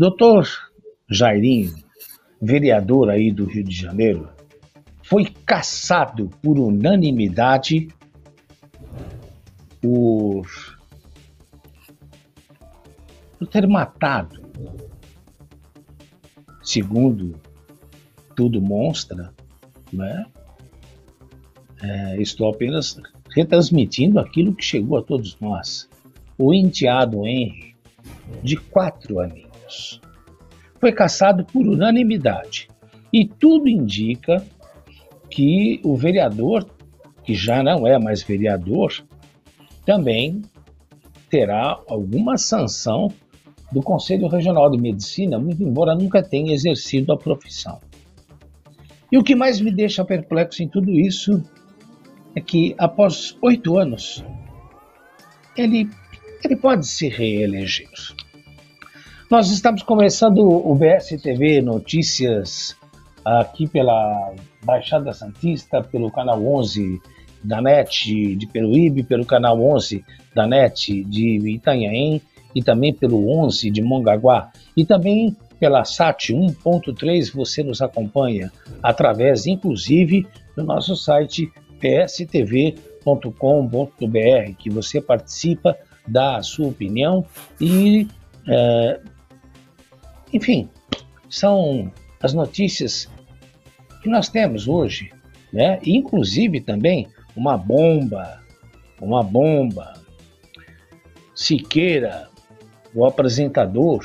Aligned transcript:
Doutor 0.00 0.48
Jairinho, 1.10 1.74
vereador 2.40 3.10
aí 3.10 3.30
do 3.30 3.44
Rio 3.44 3.62
de 3.62 3.76
Janeiro, 3.76 4.30
foi 5.02 5.26
caçado 5.26 6.30
por 6.40 6.58
unanimidade 6.58 7.86
por, 9.78 10.46
por 13.38 13.46
ter 13.46 13.68
matado, 13.68 14.40
segundo 16.62 17.38
tudo 18.34 18.58
mostra, 18.62 19.34
né? 19.92 20.24
É, 21.82 22.22
estou 22.22 22.48
apenas 22.48 22.98
retransmitindo 23.36 24.18
aquilo 24.18 24.54
que 24.54 24.64
chegou 24.64 24.96
a 24.96 25.02
todos 25.02 25.38
nós. 25.38 25.90
O 26.38 26.54
enteado 26.54 27.26
Henry, 27.26 27.76
de 28.42 28.56
quatro 28.56 29.20
aninhos, 29.20 29.49
foi 30.80 30.92
caçado 30.92 31.44
por 31.44 31.66
unanimidade 31.66 32.68
e 33.12 33.26
tudo 33.26 33.68
indica 33.68 34.44
que 35.28 35.80
o 35.84 35.96
vereador, 35.96 36.66
que 37.22 37.34
já 37.34 37.62
não 37.62 37.86
é 37.86 37.98
mais 37.98 38.22
vereador, 38.22 38.92
também 39.84 40.42
terá 41.28 41.80
alguma 41.88 42.36
sanção 42.36 43.12
do 43.70 43.80
Conselho 43.82 44.26
Regional 44.26 44.70
de 44.70 44.78
Medicina, 44.78 45.38
muito 45.38 45.62
embora 45.62 45.94
nunca 45.94 46.22
tenha 46.22 46.52
exercido 46.52 47.12
a 47.12 47.16
profissão. 47.16 47.78
E 49.12 49.18
o 49.18 49.22
que 49.22 49.34
mais 49.34 49.60
me 49.60 49.70
deixa 49.70 50.04
perplexo 50.04 50.62
em 50.62 50.68
tudo 50.68 50.90
isso 50.90 51.42
é 52.34 52.40
que, 52.40 52.74
após 52.78 53.36
oito 53.42 53.76
anos, 53.76 54.24
ele, 55.56 55.88
ele 56.44 56.56
pode 56.56 56.86
se 56.86 57.08
reeleger. 57.08 57.88
Nós 59.30 59.48
estamos 59.52 59.84
começando 59.84 60.40
o 60.40 60.74
BSTV 60.74 61.62
Notícias 61.62 62.76
aqui 63.24 63.68
pela 63.68 64.34
Baixada 64.64 65.12
Santista, 65.12 65.80
pelo 65.84 66.10
canal 66.10 66.44
11 66.44 67.00
da 67.44 67.62
NET 67.62 68.34
de 68.34 68.46
Peruíbe, 68.48 69.04
pelo 69.04 69.24
canal 69.24 69.62
11 69.62 70.04
da 70.34 70.48
NET 70.48 71.04
de 71.04 71.48
Itanhaém 71.48 72.20
e 72.56 72.60
também 72.60 72.92
pelo 72.92 73.30
11 73.44 73.70
de 73.70 73.80
Mongaguá. 73.80 74.50
E 74.76 74.84
também 74.84 75.36
pela 75.60 75.84
SAT 75.84 76.30
1.3 76.30 77.32
você 77.32 77.62
nos 77.62 77.80
acompanha 77.80 78.50
através, 78.82 79.46
inclusive, 79.46 80.26
do 80.56 80.64
nosso 80.64 80.96
site 80.96 81.48
pstv.com.br, 81.78 83.04
que 84.58 84.68
você 84.70 85.00
participa, 85.00 85.76
dá 86.08 86.38
a 86.38 86.42
sua 86.42 86.66
opinião 86.66 87.24
e, 87.60 88.08
é, 88.48 89.00
enfim, 90.32 90.68
são 91.28 91.92
as 92.22 92.32
notícias 92.32 93.10
que 94.02 94.08
nós 94.08 94.28
temos 94.28 94.68
hoje, 94.68 95.12
né? 95.52 95.78
Inclusive 95.84 96.60
também 96.60 97.08
uma 97.36 97.56
bomba, 97.56 98.42
uma 99.00 99.22
bomba. 99.22 99.94
Siqueira, 101.34 102.28
o 102.94 103.06
apresentador, 103.06 104.04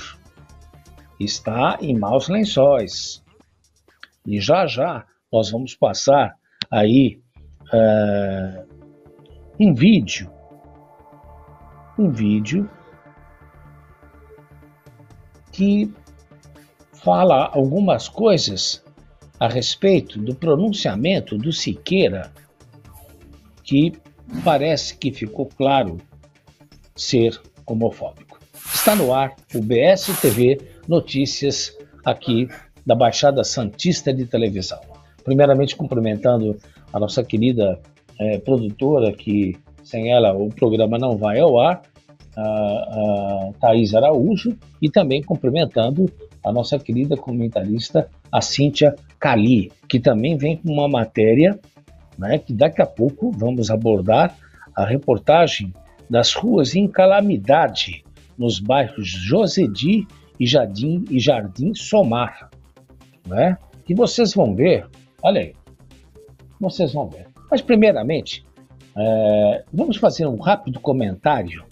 está 1.20 1.78
em 1.82 1.98
maus 1.98 2.30
lençóis. 2.30 3.24
E 4.26 4.40
já 4.40 4.66
já 4.66 5.06
nós 5.32 5.52
vamos 5.52 5.76
passar 5.76 6.36
aí 6.72 7.20
uh, 7.74 8.68
um 9.60 9.74
vídeo, 9.74 10.32
um 11.98 12.10
vídeo 12.10 12.70
que 15.52 15.94
fala 17.06 17.52
algumas 17.54 18.10
coisas 18.10 18.84
a 19.40 19.48
respeito 19.48 20.18
do 20.18 20.34
pronunciamento 20.34 21.38
do 21.38 21.54
Siqueira, 21.54 22.32
que 23.64 23.94
parece 24.44 24.98
que 24.98 25.12
ficou 25.12 25.46
claro 25.46 25.98
ser 26.96 27.40
homofóbico. 27.64 28.40
Está 28.74 28.96
no 28.96 29.14
ar 29.14 29.36
o 29.54 29.62
BSTV 29.62 30.60
Notícias 30.88 31.78
aqui 32.04 32.50
da 32.84 32.96
Baixada 32.96 33.44
Santista 33.44 34.12
de 34.12 34.26
Televisão. 34.26 34.82
Primeiramente 35.24 35.76
cumprimentando 35.76 36.58
a 36.92 37.00
nossa 37.00 37.24
querida 37.24 37.80
é, 38.20 38.40
produtora, 38.40 39.14
que 39.14 39.56
sem 39.84 40.12
ela 40.12 40.34
o 40.34 40.50
programa 40.50 40.98
não 40.98 41.18
vai 41.18 41.40
ao 41.40 41.60
ar, 41.60 41.84
a, 42.36 42.42
a 42.42 43.52
Thaís 43.62 43.94
Araújo, 43.94 44.58
e 44.82 44.90
também 44.90 45.22
cumprimentando 45.22 46.12
a 46.46 46.52
nossa 46.52 46.78
querida 46.78 47.18
comentarista, 47.18 48.08
a 48.32 48.40
Cíntia 48.40 48.96
Cali, 49.20 49.72
que 49.90 50.00
também 50.00 50.38
vem 50.38 50.58
com 50.58 50.72
uma 50.72 50.88
matéria 50.88 51.60
né, 52.18 52.38
que 52.38 52.54
daqui 52.54 52.82
a 52.82 52.86
pouco 52.86 53.32
vamos 53.32 53.70
abordar 53.70 54.36
a 54.76 54.86
reportagem 54.86 55.74
das 56.10 56.34
ruas 56.34 56.76
em 56.76 56.88
calamidade 56.88 58.04
nos 58.38 58.60
bairros 58.60 59.08
Josedi 59.08 60.06
e 60.40 60.46
Jardim 60.46 61.04
e 61.10 61.20
Jardim 61.20 61.74
Somar, 61.74 62.50
né? 63.26 63.58
E 63.88 63.94
vocês 63.94 64.34
vão 64.34 64.54
ver, 64.54 64.88
olha 65.24 65.42
aí, 65.42 65.54
vocês 66.60 66.94
vão 66.94 67.08
ver. 67.08 67.28
Mas 67.50 67.62
primeiramente, 67.62 68.46
é, 68.98 69.64
vamos 69.74 69.98
fazer 69.98 70.28
um 70.28 70.38
rápido 70.38 70.80
comentário, 70.80 71.64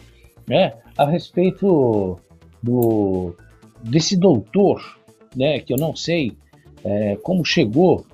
né, 0.48 0.74
a 0.98 1.06
respeito 1.06 2.18
do 2.62 3.36
desse 3.84 4.16
doutor, 4.16 4.82
né, 5.36 5.60
que 5.60 5.74
eu 5.74 5.78
não 5.78 5.96
sei 5.96 6.34
é, 6.84 7.16
como 7.22 7.46
chegou 7.46 8.06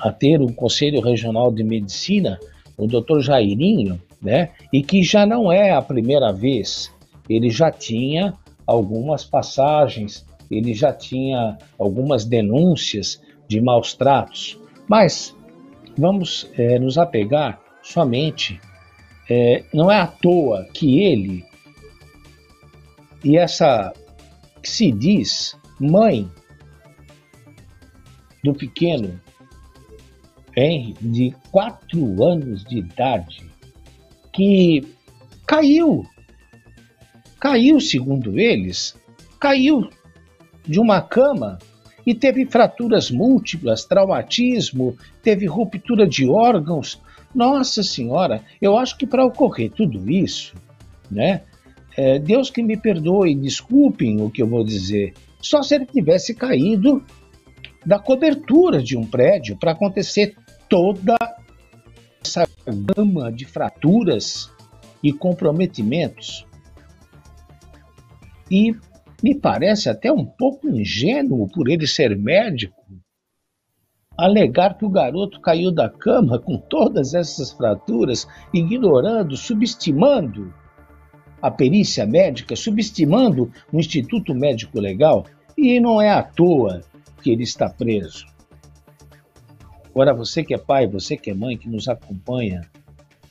a 0.00 0.10
ter 0.10 0.40
um 0.40 0.52
Conselho 0.52 1.00
Regional 1.00 1.52
de 1.52 1.62
Medicina, 1.62 2.38
o 2.76 2.86
doutor 2.86 3.20
Jairinho, 3.20 4.00
né, 4.20 4.50
e 4.72 4.82
que 4.82 5.02
já 5.02 5.24
não 5.26 5.50
é 5.52 5.72
a 5.72 5.82
primeira 5.82 6.32
vez, 6.32 6.92
ele 7.28 7.50
já 7.50 7.70
tinha 7.70 8.34
algumas 8.66 9.24
passagens, 9.24 10.26
ele 10.50 10.74
já 10.74 10.92
tinha 10.92 11.58
algumas 11.78 12.24
denúncias 12.24 13.20
de 13.48 13.60
maus 13.60 13.94
tratos, 13.94 14.58
mas 14.88 15.36
vamos 15.96 16.50
é, 16.56 16.78
nos 16.78 16.98
apegar 16.98 17.60
somente, 17.82 18.60
é, 19.28 19.64
não 19.72 19.90
é 19.90 20.00
à 20.00 20.06
toa 20.06 20.66
que 20.72 21.00
ele 21.00 21.44
e 23.24 23.36
essa 23.36 23.92
que 24.62 24.70
se 24.70 24.92
diz 24.92 25.56
mãe 25.80 26.30
do 28.44 28.54
pequeno 28.54 29.20
Henry, 30.56 30.94
de 31.00 31.34
quatro 31.50 32.22
anos 32.22 32.64
de 32.64 32.78
idade, 32.78 33.44
que 34.32 34.86
caiu, 35.46 36.06
caiu, 37.40 37.80
segundo 37.80 38.38
eles, 38.38 38.94
caiu 39.40 39.88
de 40.64 40.78
uma 40.78 41.00
cama 41.00 41.58
e 42.06 42.14
teve 42.14 42.44
fraturas 42.46 43.10
múltiplas, 43.10 43.84
traumatismo, 43.84 44.96
teve 45.22 45.46
ruptura 45.46 46.06
de 46.06 46.28
órgãos. 46.28 47.00
Nossa 47.34 47.82
Senhora, 47.82 48.42
eu 48.60 48.76
acho 48.76 48.96
que 48.98 49.06
para 49.06 49.24
ocorrer 49.24 49.70
tudo 49.70 50.10
isso, 50.10 50.54
né, 51.10 51.42
é, 51.96 52.18
Deus 52.18 52.50
que 52.50 52.62
me 52.62 52.76
perdoe, 52.76 53.34
desculpem 53.34 54.20
o 54.20 54.30
que 54.30 54.42
eu 54.42 54.46
vou 54.46 54.64
dizer, 54.64 55.14
só 55.40 55.62
se 55.62 55.74
ele 55.74 55.86
tivesse 55.86 56.34
caído 56.34 57.04
da 57.84 57.98
cobertura 57.98 58.82
de 58.82 58.96
um 58.96 59.04
prédio 59.04 59.56
para 59.56 59.72
acontecer 59.72 60.36
toda 60.68 61.16
essa 62.24 62.46
gama 62.96 63.32
de 63.32 63.44
fraturas 63.44 64.50
e 65.02 65.12
comprometimentos. 65.12 66.46
E 68.50 68.74
me 69.22 69.34
parece 69.34 69.88
até 69.88 70.12
um 70.12 70.24
pouco 70.24 70.68
ingênuo 70.68 71.48
por 71.48 71.68
ele 71.68 71.86
ser 71.86 72.16
médico 72.16 72.82
alegar 74.16 74.76
que 74.76 74.84
o 74.84 74.90
garoto 74.90 75.40
caiu 75.40 75.72
da 75.72 75.88
cama 75.88 76.38
com 76.38 76.56
todas 76.56 77.14
essas 77.14 77.50
fraturas, 77.50 78.28
ignorando, 78.52 79.36
subestimando 79.36 80.52
a 81.42 81.50
perícia 81.50 82.06
médica, 82.06 82.54
subestimando 82.54 83.52
o 83.72 83.78
Instituto 83.78 84.32
Médico 84.32 84.78
Legal, 84.78 85.26
e 85.58 85.80
não 85.80 86.00
é 86.00 86.08
à 86.08 86.22
toa 86.22 86.82
que 87.20 87.30
ele 87.30 87.42
está 87.42 87.68
preso. 87.68 88.26
Agora, 89.90 90.14
você 90.14 90.42
que 90.42 90.54
é 90.54 90.58
pai, 90.58 90.86
você 90.86 91.16
que 91.16 91.30
é 91.30 91.34
mãe, 91.34 91.58
que 91.58 91.68
nos 91.68 91.88
acompanha 91.88 92.62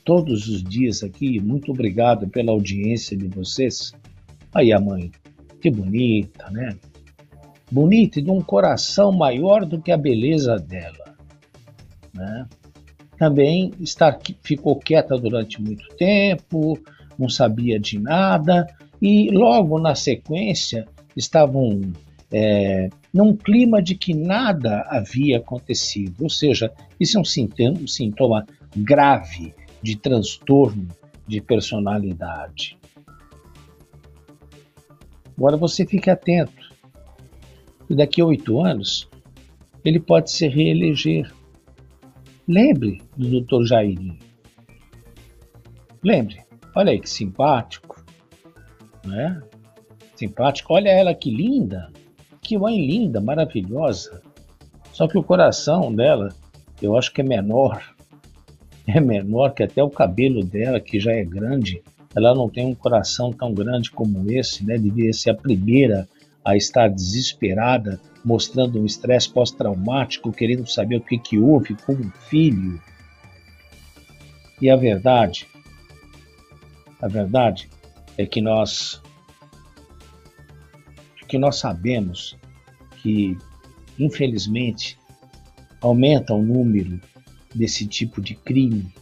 todos 0.04 0.46
os 0.48 0.62
dias 0.62 1.02
aqui, 1.02 1.40
muito 1.40 1.72
obrigado 1.72 2.28
pela 2.28 2.52
audiência 2.52 3.16
de 3.16 3.26
vocês. 3.28 3.92
Aí 4.54 4.72
a 4.72 4.78
mãe, 4.78 5.10
que 5.60 5.70
bonita, 5.70 6.50
né? 6.50 6.76
Bonita 7.70 8.20
e 8.20 8.22
de 8.22 8.30
um 8.30 8.40
coração 8.40 9.10
maior 9.10 9.64
do 9.64 9.80
que 9.80 9.90
a 9.90 9.96
beleza 9.96 10.56
dela, 10.56 11.16
né? 12.12 12.46
Também 13.16 13.72
está, 13.80 14.16
ficou 14.42 14.76
quieta 14.76 15.16
durante 15.16 15.60
muito 15.62 15.88
tempo, 15.96 16.78
não 17.22 17.28
sabia 17.28 17.78
de 17.78 17.98
nada 17.98 18.66
e 19.00 19.30
logo 19.30 19.78
na 19.78 19.94
sequência 19.94 20.86
estavam 21.16 21.92
é, 22.32 22.88
num 23.12 23.36
clima 23.36 23.82
de 23.82 23.94
que 23.94 24.14
nada 24.14 24.86
havia 24.88 25.38
acontecido, 25.38 26.22
ou 26.22 26.30
seja, 26.30 26.72
isso 26.98 27.18
é 27.18 27.20
um 27.20 27.24
sintoma, 27.24 27.78
um 27.78 27.86
sintoma 27.86 28.46
grave 28.76 29.54
de 29.82 29.96
transtorno 29.96 30.88
de 31.26 31.40
personalidade. 31.40 32.78
Agora 35.36 35.56
você 35.56 35.86
fique 35.86 36.10
atento. 36.10 36.72
Daqui 37.90 38.22
a 38.22 38.26
oito 38.26 38.60
anos, 38.60 39.08
ele 39.84 40.00
pode 40.00 40.30
se 40.30 40.48
reeleger. 40.48 41.30
Lembre 42.48 43.02
do 43.16 43.40
Dr. 43.40 43.64
Jairinho. 43.64 44.18
Lembre, 46.02 46.42
olha 46.74 46.92
aí 46.92 47.00
que 47.00 47.08
simpático, 47.08 48.04
né? 49.04 49.42
Simpático, 50.16 50.74
olha 50.74 50.90
ela 50.90 51.14
que 51.14 51.30
linda, 51.30 51.90
que 52.40 52.56
mãe 52.58 52.84
linda, 52.84 53.20
maravilhosa. 53.20 54.22
Só 54.92 55.08
que 55.08 55.18
o 55.18 55.22
coração 55.22 55.94
dela, 55.94 56.28
eu 56.80 56.96
acho 56.96 57.12
que 57.12 57.20
é 57.20 57.24
menor. 57.24 57.82
É 58.84 58.98
menor 58.98 59.54
que 59.54 59.62
até 59.62 59.80
o 59.80 59.88
cabelo 59.88 60.44
dela, 60.44 60.80
que 60.80 60.98
já 60.98 61.12
é 61.12 61.24
grande. 61.24 61.80
Ela 62.16 62.34
não 62.34 62.48
tem 62.48 62.66
um 62.66 62.74
coração 62.74 63.32
tão 63.32 63.54
grande 63.54 63.92
como 63.92 64.28
esse, 64.28 64.66
né? 64.66 64.76
Devia 64.76 65.12
ser 65.12 65.30
a 65.30 65.34
primeira 65.34 66.08
a 66.44 66.56
estar 66.56 66.88
desesperada, 66.88 68.00
mostrando 68.24 68.80
um 68.80 68.84
estresse 68.84 69.32
pós-traumático, 69.32 70.32
querendo 70.32 70.66
saber 70.68 70.96
o 70.96 71.00
que, 71.00 71.16
que 71.16 71.38
houve 71.38 71.76
com 71.76 71.92
o 71.92 72.10
filho. 72.28 72.80
E 74.60 74.68
a 74.68 74.76
verdade, 74.76 75.46
a 77.02 77.08
verdade 77.08 77.68
é 78.16 78.24
que 78.24 78.40
nós 78.40 79.02
que 81.28 81.38
nós 81.38 81.56
sabemos 81.56 82.36
que, 83.00 83.36
infelizmente, 83.98 84.98
aumenta 85.80 86.34
o 86.34 86.42
número 86.42 87.00
desse 87.54 87.86
tipo 87.86 88.20
de 88.20 88.34
crime. 88.34 88.92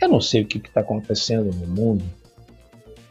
Eu 0.00 0.08
não 0.08 0.20
sei 0.20 0.42
o 0.42 0.46
que 0.46 0.58
está 0.58 0.80
acontecendo 0.80 1.54
no 1.54 1.66
mundo, 1.68 2.04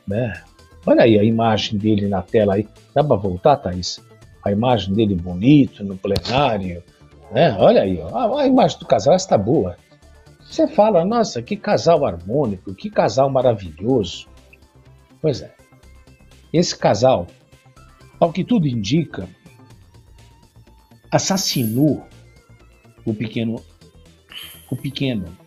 né? 0.06 0.44
Olha 0.86 1.04
aí 1.04 1.18
a 1.18 1.24
imagem 1.24 1.80
dele 1.80 2.08
na 2.08 2.22
tela 2.22 2.56
aí. 2.56 2.68
Dá 2.94 3.02
para 3.02 3.16
voltar, 3.16 3.56
Thaís? 3.58 4.04
A 4.44 4.52
imagem 4.52 4.94
dele 4.94 5.16
bonito 5.16 5.84
no 5.84 5.98
plenário. 5.98 6.84
Né? 7.32 7.56
Olha 7.58 7.84
aí, 7.84 7.98
ó. 8.02 8.38
a 8.38 8.46
imagem 8.46 8.78
do 8.78 8.86
casal 8.86 9.16
está 9.16 9.38
boa. 9.38 9.78
Você 10.50 10.68
fala, 10.68 11.06
nossa, 11.06 11.42
que 11.42 11.56
casal 11.56 12.06
harmônico, 12.06 12.74
que 12.74 12.90
casal 12.90 13.30
maravilhoso. 13.30 14.28
Pois 15.22 15.42
é. 15.42 15.56
Esse 16.52 16.76
casal, 16.76 17.28
ao 18.20 18.34
que 18.34 18.44
tudo 18.44 18.68
indica, 18.68 19.30
assassinou 21.12 22.06
o 23.06 23.14
pequeno, 23.14 23.64
o 24.72 24.76
pequeno 24.76 25.38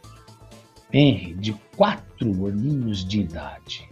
Henry, 0.92 1.34
de 1.34 1.52
quatro 1.76 2.46
aninhos 2.46 3.04
de 3.04 3.20
idade 3.20 3.88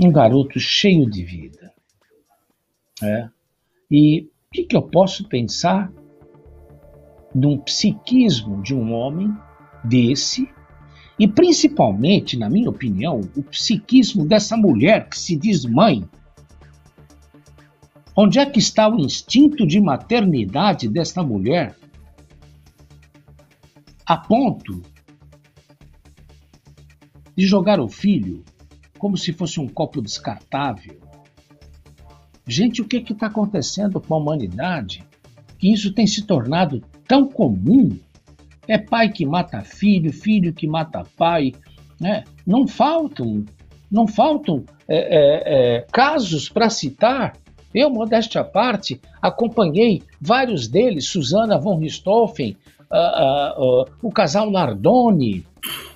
um 0.00 0.10
garoto 0.10 0.58
cheio 0.58 1.08
de 1.08 1.22
vida. 1.22 1.72
É. 3.02 3.28
E 3.90 4.22
o 4.22 4.50
que, 4.52 4.64
que 4.64 4.76
eu 4.76 4.82
posso 4.82 5.28
pensar 5.28 5.92
de 7.34 7.46
um 7.46 7.58
psiquismo 7.58 8.62
de 8.62 8.74
um 8.74 8.92
homem 8.92 9.32
desse, 9.84 10.48
e 11.18 11.28
principalmente, 11.28 12.36
na 12.36 12.50
minha 12.50 12.68
opinião, 12.68 13.20
o 13.36 13.42
psiquismo 13.42 14.26
dessa 14.26 14.56
mulher 14.56 15.08
que 15.08 15.18
se 15.18 15.36
diz 15.36 15.64
mãe? 15.64 16.08
Onde 18.16 18.38
é 18.38 18.46
que 18.46 18.58
está 18.58 18.88
o 18.88 18.98
instinto 18.98 19.66
de 19.66 19.80
maternidade 19.80 20.88
desta 20.88 21.22
mulher? 21.22 21.76
A 24.06 24.16
ponto 24.16 24.82
de 27.36 27.46
jogar 27.46 27.80
o 27.80 27.88
filho 27.88 28.44
como 28.98 29.16
se 29.18 29.32
fosse 29.32 29.60
um 29.60 29.68
copo 29.68 30.00
descartável. 30.00 30.98
Gente, 32.46 32.82
o 32.82 32.86
que 32.86 32.96
está 32.96 33.26
acontecendo 33.26 34.00
com 34.00 34.14
a 34.14 34.18
humanidade? 34.18 35.04
Que 35.58 35.72
isso 35.72 35.92
tem 35.92 36.06
se 36.06 36.22
tornado 36.22 36.82
tão 37.06 37.28
comum. 37.28 37.98
É 38.66 38.78
pai 38.78 39.10
que 39.10 39.26
mata 39.26 39.62
filho, 39.62 40.12
filho 40.12 40.52
que 40.52 40.66
mata 40.66 41.04
pai. 41.16 41.52
Né? 42.00 42.24
Não 42.46 42.66
faltam, 42.66 43.44
não 43.90 44.06
faltam 44.06 44.64
é, 44.88 44.96
é, 44.96 45.76
é, 45.76 45.86
casos 45.92 46.48
para 46.48 46.70
citar. 46.70 47.36
Eu, 47.74 47.90
modéstia 47.90 48.40
à 48.40 48.44
parte, 48.44 49.00
acompanhei 49.20 50.02
vários 50.20 50.68
deles, 50.68 51.08
Susana 51.08 51.58
von 51.58 51.78
Richthofen, 51.78 52.56
uh, 52.82 53.60
uh, 53.60 53.82
uh, 53.82 53.86
o 54.00 54.12
casal 54.12 54.48
Nardoni, 54.48 55.44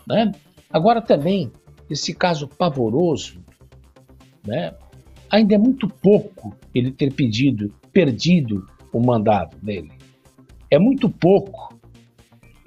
né? 0.05 0.33
Agora 0.71 1.01
também 1.01 1.53
esse 1.89 2.13
caso 2.13 2.49
pavoroso, 2.49 3.39
né? 4.45 4.75
ainda 5.31 5.55
é 5.55 5.59
muito 5.59 5.89
pouco 5.89 6.55
ele 6.75 6.91
ter 6.91 7.13
pedido, 7.13 7.73
perdido 7.93 8.67
o 8.93 9.01
mandado 9.01 9.57
dele. 9.59 9.93
É 10.71 10.79
muito 10.79 11.09
pouco. 11.09 11.78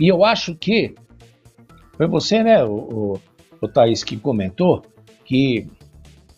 E 0.01 0.08
eu 0.08 0.25
acho 0.25 0.55
que 0.55 0.96
foi 1.96 2.08
você, 2.08 2.41
né, 2.41 2.63
o, 2.63 2.72
o, 2.72 3.20
o 3.62 3.67
Thaís, 3.67 4.03
que 4.03 4.17
comentou 4.17 4.84
que 5.24 5.67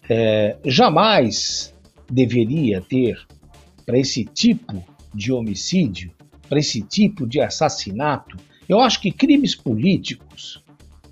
é, 0.10 0.58
jamais 0.65 1.74
deveria 2.12 2.82
ter 2.82 3.17
para 3.86 3.98
esse 3.98 4.25
tipo 4.25 4.84
de 5.13 5.32
homicídio, 5.32 6.12
para 6.50 6.60
esse 6.60 6.82
tipo 6.82 7.25
de 7.25 7.39
assassinato. 7.39 8.36
Eu 8.67 8.82
acho 8.82 9.00
que 9.00 9.13
crimes 9.13 9.55
políticos, 9.55 10.62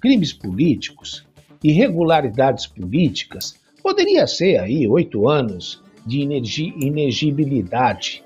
crimes 0.02 0.34
políticos, 0.34 1.26
irregularidades 1.64 2.68
políticas, 2.68 3.58
poderia 3.82 4.28
ser 4.28 4.60
aí 4.60 4.86
oito 4.86 5.30
anos 5.30 5.82
de 6.06 6.20
inegibilidade. 6.20 8.22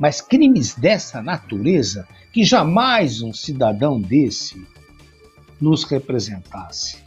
Mas 0.00 0.20
crimes 0.20 0.74
dessa 0.74 1.22
natureza, 1.22 2.08
que 2.32 2.42
jamais 2.42 3.22
um 3.22 3.32
cidadão 3.32 4.00
desse 4.00 4.66
nos 5.60 5.84
representasse. 5.84 7.04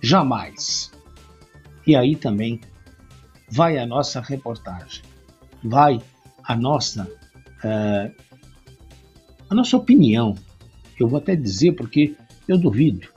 Jamais. 0.00 0.90
E 1.86 1.94
aí 1.94 2.16
também 2.16 2.60
vai 3.50 3.76
a 3.76 3.84
nossa 3.84 4.20
reportagem, 4.20 5.02
vai 5.62 6.00
a 6.44 6.56
nossa, 6.56 7.02
uh, 7.64 8.14
a 9.50 9.54
nossa 9.54 9.76
opinião. 9.76 10.34
Eu 10.98 11.08
vou 11.08 11.18
até 11.18 11.34
dizer 11.34 11.72
porque 11.72 12.14
eu 12.46 12.56
duvido 12.56 13.08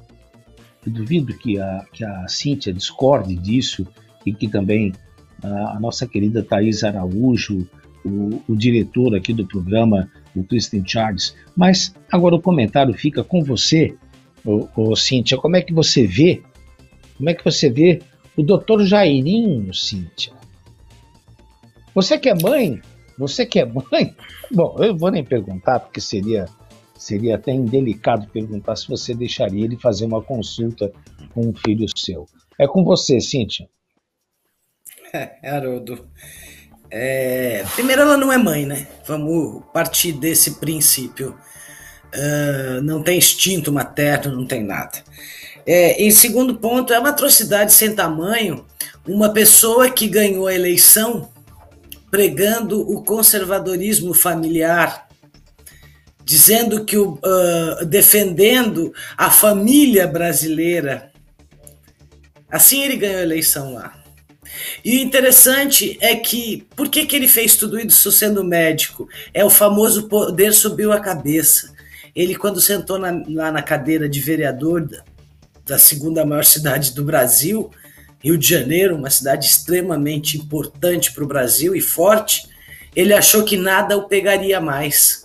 eu 0.86 0.92
duvido 0.92 1.34
que 1.38 1.60
a, 1.60 1.86
que 1.92 2.04
a 2.04 2.28
Cíntia 2.28 2.74
discorde 2.74 3.36
disso 3.36 3.88
e 4.26 4.34
que 4.34 4.48
também 4.48 4.94
a, 5.42 5.78
a 5.78 5.80
nossa 5.80 6.06
querida 6.06 6.44
Thais 6.44 6.84
Araújo, 6.84 7.68
o, 8.06 8.42
o, 8.48 8.56
diretor 8.56 9.16
aqui 9.16 9.34
do 9.34 9.46
programa, 9.48 10.10
o 10.36 10.44
Christian 10.44 10.84
Charles. 10.86 11.36
Mas 11.56 11.96
agora 12.12 12.36
o 12.36 12.42
comentário 12.42 12.94
fica 12.94 13.24
com 13.24 13.44
você, 13.44 13.96
ô, 14.46 14.68
ô, 14.76 14.96
Cíntia. 14.96 15.38
Como 15.38 15.56
é 15.56 15.62
que 15.62 15.74
você 15.74 16.06
vê? 16.06 16.42
Como 17.18 17.30
é 17.30 17.34
que 17.34 17.44
você 17.44 17.70
vê 17.70 18.02
o 18.36 18.44
doutor 18.44 18.84
Jairinho, 18.84 19.74
Cíntia? 19.74 20.34
Você 21.94 22.18
que 22.18 22.30
é 22.30 22.36
mãe? 22.36 22.82
Você 23.18 23.46
que 23.46 23.60
é 23.60 23.66
mãe? 23.66 24.16
Bom, 24.52 24.76
eu 24.80 24.96
vou 24.96 25.12
nem 25.12 25.24
perguntar, 25.24 25.80
porque 25.80 26.02
seria 26.02 26.48
Seria 27.04 27.36
até 27.36 27.52
indelicado 27.52 28.30
perguntar 28.30 28.78
se 28.78 28.88
você 28.88 29.14
deixaria 29.14 29.66
ele 29.66 29.76
fazer 29.76 30.06
uma 30.06 30.24
consulta 30.24 30.90
com 31.34 31.50
um 31.50 31.54
filho 31.54 31.86
seu. 31.98 32.26
É 32.58 32.66
com 32.66 32.82
você, 32.82 33.20
Cíntia. 33.20 33.68
É, 35.14 35.50
Haroldo. 35.50 36.08
É, 36.96 37.66
primeiro, 37.74 38.04
ela 38.04 38.16
não 38.16 38.32
é 38.32 38.38
mãe, 38.38 38.68
né? 38.68 38.86
Vamos 39.08 39.64
partir 39.74 40.12
desse 40.12 40.52
princípio. 40.60 41.36
Uh, 42.14 42.84
não 42.84 43.02
tem 43.02 43.18
instinto 43.18 43.72
materno, 43.72 44.36
não 44.36 44.46
tem 44.46 44.64
nada. 44.64 45.04
É, 45.66 46.04
em 46.04 46.12
segundo 46.12 46.56
ponto, 46.56 46.94
é 46.94 47.00
uma 47.00 47.10
atrocidade 47.10 47.74
sem 47.74 47.96
tamanho 47.96 48.64
uma 49.08 49.34
pessoa 49.34 49.90
que 49.90 50.08
ganhou 50.08 50.46
a 50.46 50.54
eleição 50.54 51.32
pregando 52.12 52.80
o 52.80 53.04
conservadorismo 53.04 54.14
familiar 54.14 55.08
dizendo 56.24 56.86
que 56.86 56.96
o, 56.96 57.14
uh, 57.14 57.86
defendendo 57.86 58.94
a 59.18 59.32
família 59.32 60.08
brasileira. 60.08 61.12
Assim 62.50 62.84
ele 62.84 62.98
ganhou 62.98 63.20
a 63.20 63.24
eleição 63.24 63.74
lá. 63.74 64.03
E 64.84 64.98
o 64.98 65.02
interessante 65.02 65.98
é 66.02 66.16
que, 66.16 66.66
por 66.76 66.90
que, 66.90 67.06
que 67.06 67.16
ele 67.16 67.28
fez 67.28 67.56
tudo 67.56 67.80
isso 67.80 68.12
sendo 68.12 68.44
médico? 68.44 69.08
É 69.34 69.44
o 69.44 69.50
famoso 69.50 70.08
poder 70.08 70.54
subiu 70.54 70.92
a 70.92 71.00
cabeça. 71.00 71.74
Ele, 72.16 72.36
quando 72.36 72.62
sentou 72.62 73.00
na, 73.00 73.24
lá 73.28 73.52
na 73.52 73.62
cadeira 73.62 74.08
de 74.08 74.20
vereador 74.20 74.86
da, 74.86 75.04
da 75.66 75.78
segunda 75.78 76.26
maior 76.26 76.46
cidade 76.46 76.94
do 76.94 77.04
Brasil, 77.04 77.72
Rio 78.24 78.38
de 78.38 78.48
Janeiro, 78.48 78.96
uma 78.96 79.10
cidade 79.10 79.48
extremamente 79.48 80.38
importante 80.38 81.12
para 81.12 81.24
o 81.24 81.28
Brasil 81.28 81.76
e 81.76 81.82
forte, 81.82 82.48
ele 82.96 83.14
achou 83.14 83.44
que 83.44 83.58
nada 83.58 83.98
o 83.98 84.08
pegaria 84.08 84.62
mais. 84.62 85.23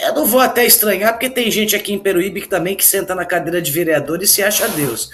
Eu 0.00 0.14
não 0.14 0.24
vou 0.24 0.40
até 0.40 0.64
estranhar, 0.64 1.12
porque 1.12 1.28
tem 1.28 1.50
gente 1.50 1.76
aqui 1.76 1.92
em 1.92 1.98
Peruíbe 1.98 2.40
que 2.40 2.48
também 2.48 2.74
que 2.74 2.84
senta 2.84 3.14
na 3.14 3.24
cadeira 3.24 3.60
de 3.60 3.70
vereador 3.70 4.22
e 4.22 4.26
se 4.26 4.42
acha 4.42 4.68
Deus. 4.68 5.10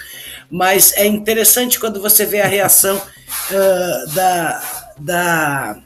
Mas 0.49 0.93
é 0.95 1.05
interessante 1.05 1.79
quando 1.79 2.01
você 2.01 2.25
vê 2.25 2.41
a 2.41 2.47
reação 2.47 2.95
uh, 3.51 4.13
da, 4.13 4.63
da, 4.97 5.77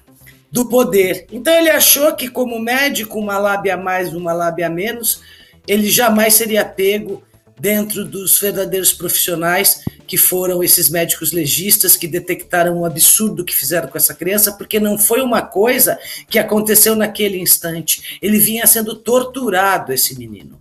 do 0.51 0.69
poder. 0.69 1.25
Então 1.31 1.53
ele 1.53 1.69
achou 1.69 2.15
que, 2.15 2.27
como 2.29 2.59
médico, 2.59 3.19
uma 3.19 3.37
lábia 3.37 3.75
mais, 3.75 4.13
uma 4.13 4.33
lábia 4.33 4.69
menos, 4.69 5.21
ele 5.67 5.89
jamais 5.89 6.35
seria 6.35 6.63
pego 6.63 7.23
dentro 7.61 8.03
dos 8.03 8.39
verdadeiros 8.39 8.91
profissionais 8.91 9.85
que 10.07 10.17
foram 10.17 10.63
esses 10.63 10.89
médicos 10.89 11.31
legistas 11.31 11.95
que 11.95 12.07
detectaram 12.07 12.79
o 12.79 12.85
absurdo 12.85 13.45
que 13.45 13.55
fizeram 13.55 13.87
com 13.87 13.97
essa 13.97 14.15
criança, 14.15 14.53
porque 14.53 14.79
não 14.79 14.97
foi 14.97 15.21
uma 15.21 15.43
coisa 15.43 15.97
que 16.27 16.39
aconteceu 16.39 16.95
naquele 16.95 17.37
instante. 17.39 18.17
Ele 18.19 18.39
vinha 18.39 18.65
sendo 18.65 18.95
torturado, 18.95 19.93
esse 19.93 20.17
menino. 20.17 20.59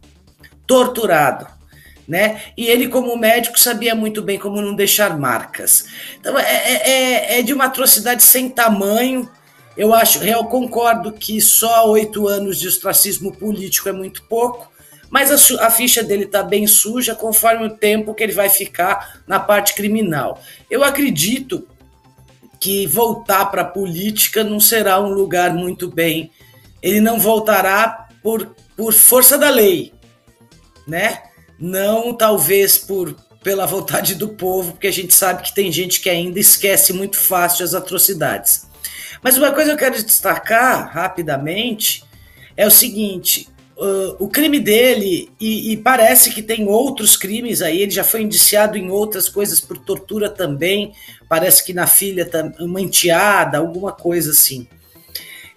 Torturado. 0.67 1.47
Né? 2.07 2.43
E 2.55 2.67
ele, 2.67 2.87
como 2.87 3.17
médico, 3.17 3.59
sabia 3.59 3.95
muito 3.95 4.21
bem 4.21 4.39
como 4.39 4.61
não 4.61 4.75
deixar 4.75 5.19
marcas. 5.19 5.87
Então, 6.21 6.39
é, 6.39 6.43
é, 6.45 6.91
é, 6.91 7.39
é 7.39 7.43
de 7.43 7.55
uma 7.55 7.65
atrocidade 7.65 8.23
sem 8.23 8.49
tamanho. 8.51 9.29
Eu 9.75 9.95
acho, 9.95 10.23
eu 10.23 10.45
concordo 10.45 11.13
que 11.13 11.41
só 11.41 11.89
oito 11.89 12.29
anos 12.29 12.59
de 12.59 12.69
ostracismo 12.69 13.33
político 13.33 13.89
é 13.89 13.93
muito 13.93 14.23
pouco, 14.25 14.70
mas 15.11 15.53
a, 15.53 15.67
a 15.67 15.71
ficha 15.71 16.03
dele 16.03 16.25
está 16.25 16.43
bem 16.43 16.67
suja 16.67 17.15
conforme 17.15 17.67
o 17.67 17.77
tempo 17.77 18.15
que 18.15 18.23
ele 18.23 18.33
vai 18.33 18.49
ficar 18.49 19.21
na 19.27 19.41
parte 19.41 19.75
criminal. 19.75 20.41
Eu 20.71 20.85
acredito 20.85 21.67
que 22.61 22.87
voltar 22.87 23.47
para 23.47 23.63
a 23.63 23.67
política 23.67 24.45
não 24.45 24.61
será 24.61 25.01
um 25.01 25.09
lugar 25.09 25.53
muito 25.53 25.91
bem. 25.91 26.31
Ele 26.81 27.01
não 27.01 27.19
voltará 27.19 28.09
por, 28.23 28.55
por 28.77 28.93
força 28.93 29.37
da 29.37 29.51
lei, 29.51 29.93
né? 30.87 31.23
Não 31.59 32.15
talvez 32.15 32.79
por 32.79 33.17
pela 33.43 33.67
vontade 33.67 34.15
do 34.15 34.29
povo, 34.29 34.73
porque 34.73 34.87
a 34.87 34.93
gente 34.93 35.15
sabe 35.15 35.43
que 35.43 35.55
tem 35.55 35.73
gente 35.73 36.01
que 36.01 36.11
ainda 36.11 36.39
esquece 36.39 36.93
muito 36.93 37.17
fácil 37.17 37.65
as 37.65 37.75
atrocidades. 37.75 38.69
Mas 39.23 39.37
uma 39.37 39.51
coisa 39.51 39.71
que 39.71 39.75
eu 39.75 39.91
quero 39.91 40.03
destacar 40.03 40.93
rapidamente 40.93 42.05
é 42.57 42.67
o 42.67 42.71
seguinte: 42.71 43.49
uh, 43.81 44.17
o 44.19 44.29
crime 44.29 44.61
dele, 44.61 45.31
e, 45.41 45.73
e, 45.73 45.77
parece 45.77 46.31
que 46.31 46.43
tem 46.43 46.69
outros 46.69 47.17
crimes 47.17 47.63
aí, 47.63 47.81
ele 47.81 47.91
já 47.91 48.05
foi 48.05 48.23
indiciado 48.23 48.77
em 48.77 48.91
outras 48.91 49.29
coisas 49.29 49.61
por 49.61 49.79
tortura 49.79 50.29
também, 50.29 50.93
parece 51.29 51.65
que 51.65 51.73
na 51.73 51.87
filha, 51.87 52.29
uma 52.61 52.81
enteada, 52.81 53.59
alguma 53.59 53.93
coisa 53.93 54.33
assim. 54.33 54.69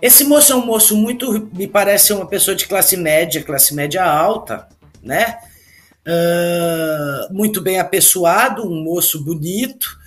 Esse 0.01 0.23
moço 0.23 0.53
é 0.53 0.55
um 0.55 0.65
moço 0.65 0.95
muito, 0.95 1.49
me 1.53 1.67
parece 1.67 2.13
uma 2.13 2.25
pessoa 2.25 2.55
de 2.55 2.65
classe 2.65 2.95
média, 2.95 3.43
classe 3.43 3.73
média 3.73 4.03
alta, 4.03 4.67
né? 5.01 5.37
Uh, 6.05 7.33
muito 7.33 7.61
bem 7.61 7.79
apessoado, 7.79 8.67
um 8.67 8.83
moço 8.83 9.23
bonito, 9.23 9.97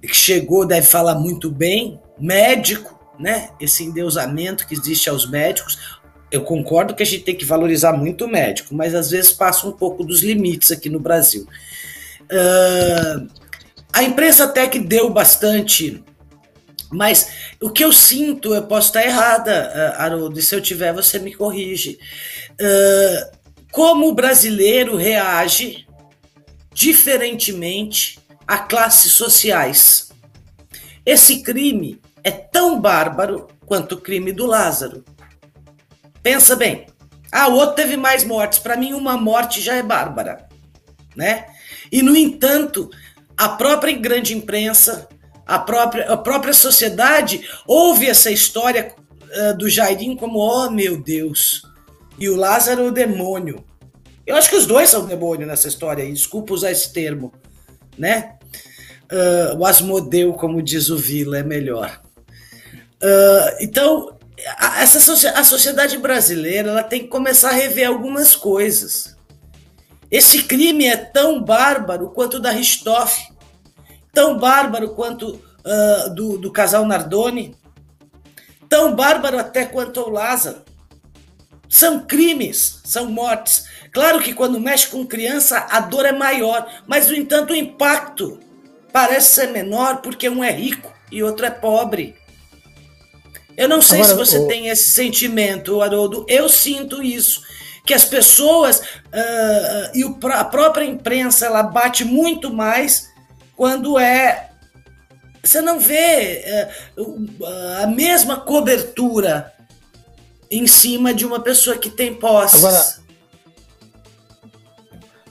que 0.00 0.14
chegou, 0.14 0.66
deve 0.66 0.86
falar 0.86 1.14
muito 1.14 1.50
bem, 1.50 2.00
médico, 2.18 2.98
né? 3.18 3.50
Esse 3.60 3.84
endeusamento 3.84 4.66
que 4.66 4.74
existe 4.74 5.08
aos 5.08 5.28
médicos 5.28 6.02
eu 6.30 6.42
concordo 6.42 6.94
que 6.94 7.02
a 7.02 7.06
gente 7.06 7.24
tem 7.24 7.36
que 7.36 7.44
valorizar 7.44 7.92
muito 7.92 8.24
o 8.24 8.28
médico, 8.28 8.74
mas 8.74 8.94
às 8.94 9.10
vezes 9.10 9.32
passa 9.32 9.66
um 9.66 9.72
pouco 9.72 10.04
dos 10.04 10.22
limites 10.22 10.72
aqui 10.72 10.88
no 10.88 10.98
Brasil. 10.98 11.46
Uh, 12.24 13.28
a 13.92 14.02
imprensa 14.02 14.44
até 14.44 14.66
que 14.66 14.78
deu 14.78 15.10
bastante, 15.10 16.02
mas 16.90 17.28
o 17.60 17.70
que 17.70 17.84
eu 17.84 17.92
sinto, 17.92 18.54
eu 18.54 18.62
posso 18.64 18.88
estar 18.88 19.04
errada, 19.04 19.72
uh, 19.98 20.02
Haroldo, 20.02 20.38
e 20.38 20.42
se 20.42 20.54
eu 20.54 20.60
tiver, 20.60 20.92
você 20.92 21.18
me 21.18 21.34
corrige. 21.34 21.98
Uh, 22.52 23.44
como 23.70 24.08
o 24.08 24.14
brasileiro 24.14 24.96
reage 24.96 25.86
diferentemente 26.72 28.18
a 28.46 28.58
classes 28.58 29.12
sociais? 29.12 30.10
Esse 31.04 31.42
crime 31.42 32.00
é 32.22 32.30
tão 32.30 32.80
bárbaro 32.80 33.48
quanto 33.66 33.96
o 33.96 34.00
crime 34.00 34.32
do 34.32 34.46
Lázaro. 34.46 35.04
Pensa 36.24 36.56
bem. 36.56 36.86
Ah, 37.30 37.48
o 37.48 37.54
outro 37.56 37.76
teve 37.76 37.98
mais 37.98 38.24
mortes. 38.24 38.58
Para 38.58 38.78
mim, 38.78 38.94
uma 38.94 39.18
morte 39.18 39.60
já 39.60 39.74
é 39.74 39.82
bárbara, 39.82 40.48
né? 41.14 41.44
E 41.92 42.00
no 42.00 42.16
entanto, 42.16 42.88
a 43.36 43.50
própria 43.50 43.92
grande 43.92 44.34
imprensa, 44.34 45.06
a 45.46 45.58
própria, 45.58 46.10
a 46.10 46.16
própria 46.16 46.54
sociedade 46.54 47.46
ouve 47.66 48.06
essa 48.06 48.30
história 48.30 48.94
uh, 49.20 49.54
do 49.58 49.68
Jairim 49.68 50.16
como, 50.16 50.38
oh 50.38 50.70
meu 50.70 50.96
Deus, 50.96 51.62
e 52.18 52.26
o 52.30 52.36
Lázaro 52.36 52.86
o 52.86 52.92
demônio. 52.92 53.62
Eu 54.26 54.34
acho 54.34 54.48
que 54.48 54.56
os 54.56 54.64
dois 54.64 54.88
são 54.88 55.04
demônio 55.04 55.46
nessa 55.46 55.68
história, 55.68 56.10
desculpa 56.10 56.54
usar 56.54 56.70
esse 56.70 56.90
termo, 56.90 57.34
né? 57.98 58.36
Uh, 59.12 59.58
o 59.58 59.66
Asmodeu, 59.66 60.32
como 60.32 60.62
diz 60.62 60.88
o 60.88 60.96
Vila, 60.96 61.36
é 61.36 61.42
melhor. 61.42 62.00
Uh, 63.02 63.56
então, 63.60 64.13
essa 64.36 65.30
a 65.38 65.44
sociedade 65.44 65.96
brasileira 65.98 66.70
ela 66.70 66.82
tem 66.82 67.02
que 67.02 67.08
começar 67.08 67.50
a 67.50 67.54
rever 67.54 67.88
algumas 67.88 68.34
coisas. 68.34 69.16
Esse 70.10 70.42
crime 70.42 70.86
é 70.86 70.96
tão 70.96 71.42
bárbaro 71.42 72.10
quanto 72.10 72.36
o 72.36 72.40
da 72.40 72.50
Ristoff, 72.50 73.28
tão 74.12 74.38
bárbaro 74.38 74.90
quanto 74.90 75.30
uh, 75.34 76.14
do, 76.14 76.38
do 76.38 76.52
casal 76.52 76.84
Nardoni, 76.86 77.56
tão 78.68 78.94
bárbaro 78.94 79.38
até 79.38 79.64
quanto 79.64 80.00
o 80.00 80.10
Lázaro. 80.10 80.62
São 81.68 82.06
crimes, 82.06 82.80
são 82.84 83.06
mortes. 83.06 83.66
Claro 83.90 84.20
que 84.20 84.34
quando 84.34 84.60
mexe 84.60 84.88
com 84.88 85.06
criança 85.06 85.66
a 85.70 85.80
dor 85.80 86.04
é 86.06 86.12
maior, 86.12 86.68
mas 86.86 87.08
no 87.08 87.16
entanto 87.16 87.52
o 87.52 87.56
impacto 87.56 88.38
parece 88.92 89.34
ser 89.34 89.48
menor 89.48 89.96
porque 90.02 90.28
um 90.28 90.44
é 90.44 90.52
rico 90.52 90.92
e 91.10 91.22
outro 91.22 91.46
é 91.46 91.50
pobre. 91.50 92.14
Eu 93.56 93.68
não 93.68 93.80
sei 93.80 94.00
Agora, 94.00 94.12
se 94.12 94.32
você 94.32 94.38
o... 94.38 94.46
tem 94.46 94.68
esse 94.68 94.90
sentimento, 94.90 95.80
Haroldo. 95.80 96.24
Eu 96.28 96.48
sinto 96.48 97.02
isso. 97.02 97.42
Que 97.86 97.94
as 97.94 98.04
pessoas 98.04 98.80
uh, 98.80 99.90
e 99.94 100.04
o, 100.04 100.18
a 100.32 100.44
própria 100.44 100.84
imprensa 100.84 101.46
ela 101.46 101.62
bate 101.62 102.04
muito 102.04 102.52
mais 102.52 103.10
quando 103.56 103.98
é. 103.98 104.50
Você 105.42 105.60
não 105.60 105.78
vê 105.78 106.42
uh, 106.96 107.44
a 107.82 107.86
mesma 107.86 108.40
cobertura 108.40 109.52
em 110.50 110.66
cima 110.66 111.12
de 111.12 111.26
uma 111.26 111.40
pessoa 111.40 111.76
que 111.76 111.90
tem 111.90 112.14
posses. 112.14 112.64
Agora, 112.64 113.04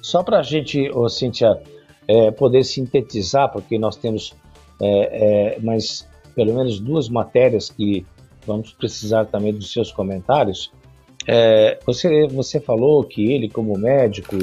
só 0.01 0.21
para 0.21 0.39
a 0.39 0.43
gente, 0.43 0.91
oh, 0.93 1.09
Cíntia, 1.09 1.59
é, 2.07 2.29
poder 2.31 2.63
sintetizar, 2.63 3.51
porque 3.51 3.79
nós 3.79 3.95
temos 3.95 4.35
é, 4.81 5.55
é, 5.55 5.59
mais 5.59 6.07
pelo 6.35 6.53
menos 6.53 6.79
duas 6.79 7.07
matérias 7.09 7.69
que 7.69 8.05
vamos 8.45 8.73
precisar 8.73 9.25
também 9.25 9.53
dos 9.53 9.71
seus 9.71 9.91
comentários. 9.91 10.71
É, 11.27 11.79
você, 11.85 12.27
você 12.27 12.59
falou 12.59 13.03
que 13.03 13.31
ele, 13.31 13.49
como 13.49 13.77
médico 13.77 14.35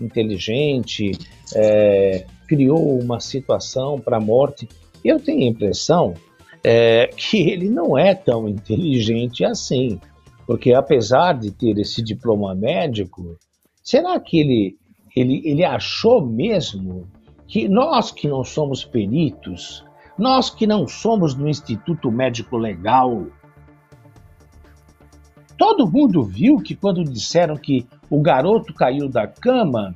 inteligente, 0.00 1.12
é, 1.54 2.24
criou 2.46 2.98
uma 2.98 3.20
situação 3.20 4.00
para 4.00 4.18
a 4.18 4.20
morte. 4.20 4.68
Eu 5.04 5.18
tenho 5.18 5.44
a 5.44 5.50
impressão 5.50 6.14
é, 6.62 7.08
que 7.08 7.50
ele 7.50 7.68
não 7.68 7.96
é 7.96 8.14
tão 8.14 8.48
inteligente 8.48 9.44
assim, 9.44 10.00
porque 10.46 10.72
apesar 10.72 11.34
de 11.34 11.50
ter 11.50 11.78
esse 11.78 12.02
diploma 12.02 12.54
médico, 12.54 13.36
será 13.82 14.18
que 14.18 14.40
ele, 14.40 14.76
ele, 15.14 15.42
ele 15.44 15.64
achou 15.64 16.24
mesmo 16.24 17.06
que 17.46 17.68
nós 17.68 18.10
que 18.10 18.28
não 18.28 18.44
somos 18.44 18.84
peritos, 18.84 19.84
nós 20.18 20.50
que 20.50 20.66
não 20.66 20.86
somos 20.86 21.34
do 21.34 21.48
Instituto 21.48 22.10
Médico 22.10 22.56
Legal, 22.56 23.26
Todo 25.58 25.90
mundo 25.90 26.22
viu 26.22 26.58
que 26.58 26.76
quando 26.76 27.02
disseram 27.02 27.56
que 27.56 27.84
o 28.08 28.22
garoto 28.22 28.72
caiu 28.72 29.08
da 29.08 29.26
cama 29.26 29.92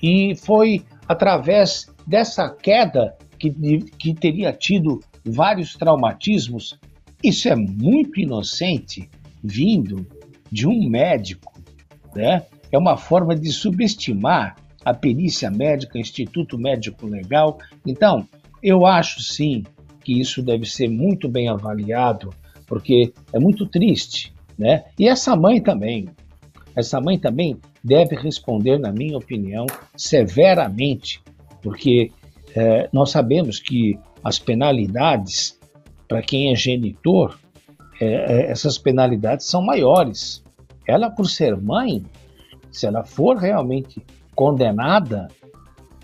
e 0.00 0.36
foi 0.36 0.84
através 1.08 1.92
dessa 2.06 2.48
queda 2.48 3.16
que, 3.36 3.50
que 3.98 4.14
teria 4.14 4.52
tido 4.52 5.00
vários 5.24 5.74
traumatismos, 5.74 6.78
isso 7.22 7.48
é 7.48 7.56
muito 7.56 8.20
inocente 8.20 9.10
vindo 9.42 10.06
de 10.50 10.68
um 10.68 10.88
médico, 10.88 11.52
né? 12.14 12.46
É 12.70 12.78
uma 12.78 12.96
forma 12.96 13.34
de 13.34 13.50
subestimar 13.50 14.54
a 14.84 14.94
perícia 14.94 15.50
médica, 15.50 15.98
Instituto 15.98 16.56
Médico 16.56 17.06
Legal. 17.06 17.58
Então, 17.84 18.26
eu 18.62 18.86
acho 18.86 19.20
sim 19.20 19.64
que 20.04 20.20
isso 20.20 20.40
deve 20.40 20.64
ser 20.64 20.88
muito 20.88 21.28
bem 21.28 21.48
avaliado, 21.48 22.32
porque 22.66 23.12
é 23.32 23.38
muito 23.40 23.66
triste 23.66 24.32
né? 24.60 24.84
E 24.98 25.08
essa 25.08 25.34
mãe 25.34 25.60
também, 25.60 26.08
essa 26.76 27.00
mãe 27.00 27.18
também 27.18 27.56
deve 27.82 28.14
responder, 28.14 28.78
na 28.78 28.92
minha 28.92 29.16
opinião, 29.16 29.64
severamente, 29.96 31.22
porque 31.62 32.12
é, 32.54 32.88
nós 32.92 33.10
sabemos 33.10 33.58
que 33.58 33.98
as 34.22 34.38
penalidades 34.38 35.58
para 36.06 36.20
quem 36.20 36.50
é 36.50 36.56
genitor, 36.56 37.38
é, 38.00 38.06
é, 38.06 38.50
essas 38.50 38.76
penalidades 38.76 39.46
são 39.46 39.62
maiores. 39.62 40.42
Ela, 40.84 41.08
por 41.08 41.28
ser 41.28 41.56
mãe, 41.56 42.04
se 42.72 42.84
ela 42.84 43.04
for 43.04 43.36
realmente 43.36 44.04
condenada, 44.34 45.28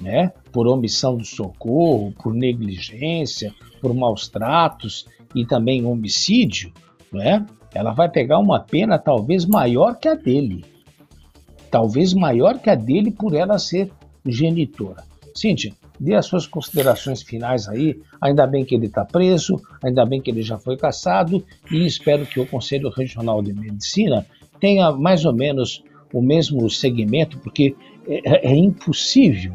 né, 0.00 0.32
por 0.52 0.68
omissão 0.68 1.16
do 1.16 1.24
socorro, 1.24 2.14
por 2.22 2.32
negligência, 2.32 3.52
por 3.80 3.92
maus 3.92 4.28
tratos 4.28 5.06
e 5.34 5.44
também 5.44 5.84
homicídio, 5.84 6.72
né, 7.12 7.44
ela 7.76 7.92
vai 7.92 8.08
pegar 8.08 8.38
uma 8.38 8.60
pena 8.60 8.98
talvez 8.98 9.44
maior 9.44 9.96
que 9.96 10.08
a 10.08 10.14
dele. 10.14 10.64
Talvez 11.70 12.14
maior 12.14 12.58
que 12.58 12.70
a 12.70 12.74
dele 12.74 13.10
por 13.10 13.34
ela 13.34 13.58
ser 13.58 13.90
genitora. 14.24 15.04
Cíntia, 15.34 15.72
dê 16.00 16.14
as 16.14 16.26
suas 16.26 16.46
considerações 16.46 17.22
finais 17.22 17.68
aí. 17.68 18.00
Ainda 18.20 18.46
bem 18.46 18.64
que 18.64 18.74
ele 18.74 18.86
está 18.86 19.04
preso, 19.04 19.60
ainda 19.82 20.04
bem 20.06 20.20
que 20.20 20.30
ele 20.30 20.42
já 20.42 20.58
foi 20.58 20.76
caçado 20.76 21.44
e 21.70 21.86
espero 21.86 22.24
que 22.24 22.40
o 22.40 22.46
Conselho 22.46 22.88
Regional 22.88 23.42
de 23.42 23.52
Medicina 23.52 24.26
tenha 24.58 24.90
mais 24.92 25.24
ou 25.24 25.34
menos 25.34 25.82
o 26.12 26.22
mesmo 26.22 26.68
segmento, 26.70 27.38
porque 27.38 27.74
é, 28.08 28.48
é 28.52 28.56
impossível 28.56 29.54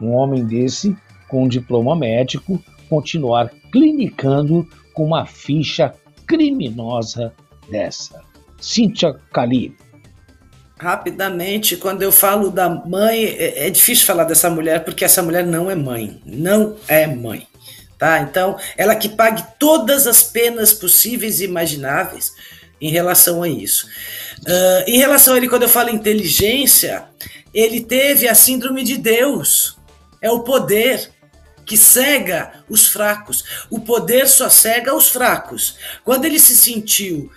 um 0.00 0.12
homem 0.12 0.44
desse, 0.44 0.96
com 1.28 1.44
um 1.44 1.48
diploma 1.48 1.96
médico, 1.96 2.62
continuar 2.88 3.50
clinicando 3.72 4.66
com 4.94 5.04
uma 5.04 5.26
ficha 5.26 5.92
criminosa 6.26 7.32
dessa. 7.70 8.22
Cíntia 8.60 9.14
Cali. 9.32 9.76
Rapidamente, 10.78 11.76
quando 11.76 12.02
eu 12.02 12.12
falo 12.12 12.50
da 12.50 12.68
mãe, 12.68 13.24
é, 13.24 13.66
é 13.66 13.70
difícil 13.70 14.04
falar 14.04 14.24
dessa 14.24 14.50
mulher 14.50 14.84
porque 14.84 15.04
essa 15.04 15.22
mulher 15.22 15.44
não 15.46 15.70
é 15.70 15.74
mãe. 15.74 16.20
Não 16.24 16.76
é 16.86 17.06
mãe. 17.06 17.46
Tá? 17.98 18.20
Então, 18.20 18.58
ela 18.76 18.94
que 18.94 19.08
pague 19.08 19.42
todas 19.58 20.06
as 20.06 20.22
penas 20.22 20.74
possíveis 20.74 21.40
e 21.40 21.44
imagináveis 21.44 22.32
em 22.78 22.90
relação 22.90 23.42
a 23.42 23.48
isso. 23.48 23.86
Uh, 24.40 24.84
em 24.86 24.98
relação 24.98 25.32
a 25.32 25.38
ele, 25.38 25.48
quando 25.48 25.62
eu 25.62 25.68
falo 25.68 25.88
inteligência, 25.88 27.04
ele 27.54 27.80
teve 27.80 28.28
a 28.28 28.34
síndrome 28.34 28.84
de 28.84 28.98
Deus. 28.98 29.78
É 30.20 30.30
o 30.30 30.40
poder 30.40 31.10
que 31.64 31.76
cega 31.76 32.52
os 32.68 32.86
fracos. 32.86 33.44
O 33.70 33.80
poder 33.80 34.28
só 34.28 34.50
cega 34.50 34.94
os 34.94 35.08
fracos. 35.08 35.76
Quando 36.04 36.26
ele 36.26 36.38
se 36.38 36.56
sentiu 36.56 37.30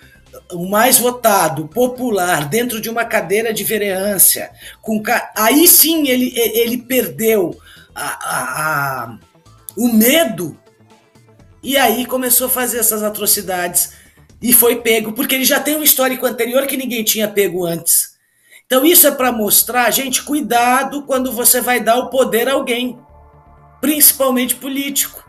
o 0.52 0.68
mais 0.68 0.98
votado, 0.98 1.68
popular, 1.68 2.48
dentro 2.48 2.80
de 2.80 2.88
uma 2.88 3.04
cadeira 3.04 3.52
de 3.52 3.64
vereância, 3.64 4.50
com 4.80 5.02
aí 5.36 5.66
sim 5.66 6.08
ele, 6.08 6.32
ele 6.36 6.78
perdeu 6.78 7.58
a, 7.94 8.04
a, 8.04 9.04
a, 9.04 9.18
o 9.76 9.92
medo 9.92 10.58
e 11.62 11.76
aí 11.76 12.06
começou 12.06 12.46
a 12.46 12.50
fazer 12.50 12.78
essas 12.78 13.02
atrocidades 13.02 13.92
e 14.40 14.52
foi 14.52 14.76
pego, 14.76 15.12
porque 15.12 15.34
ele 15.34 15.44
já 15.44 15.60
tem 15.60 15.76
um 15.76 15.82
histórico 15.82 16.26
anterior 16.26 16.66
que 16.66 16.76
ninguém 16.76 17.04
tinha 17.04 17.28
pego 17.28 17.66
antes. 17.66 18.10
Então 18.64 18.84
isso 18.84 19.06
é 19.06 19.10
para 19.10 19.32
mostrar, 19.32 19.90
gente, 19.90 20.22
cuidado 20.22 21.02
quando 21.02 21.32
você 21.32 21.60
vai 21.60 21.80
dar 21.80 21.98
o 21.98 22.08
poder 22.08 22.48
a 22.48 22.52
alguém, 22.52 22.98
principalmente 23.80 24.54
político. 24.54 25.19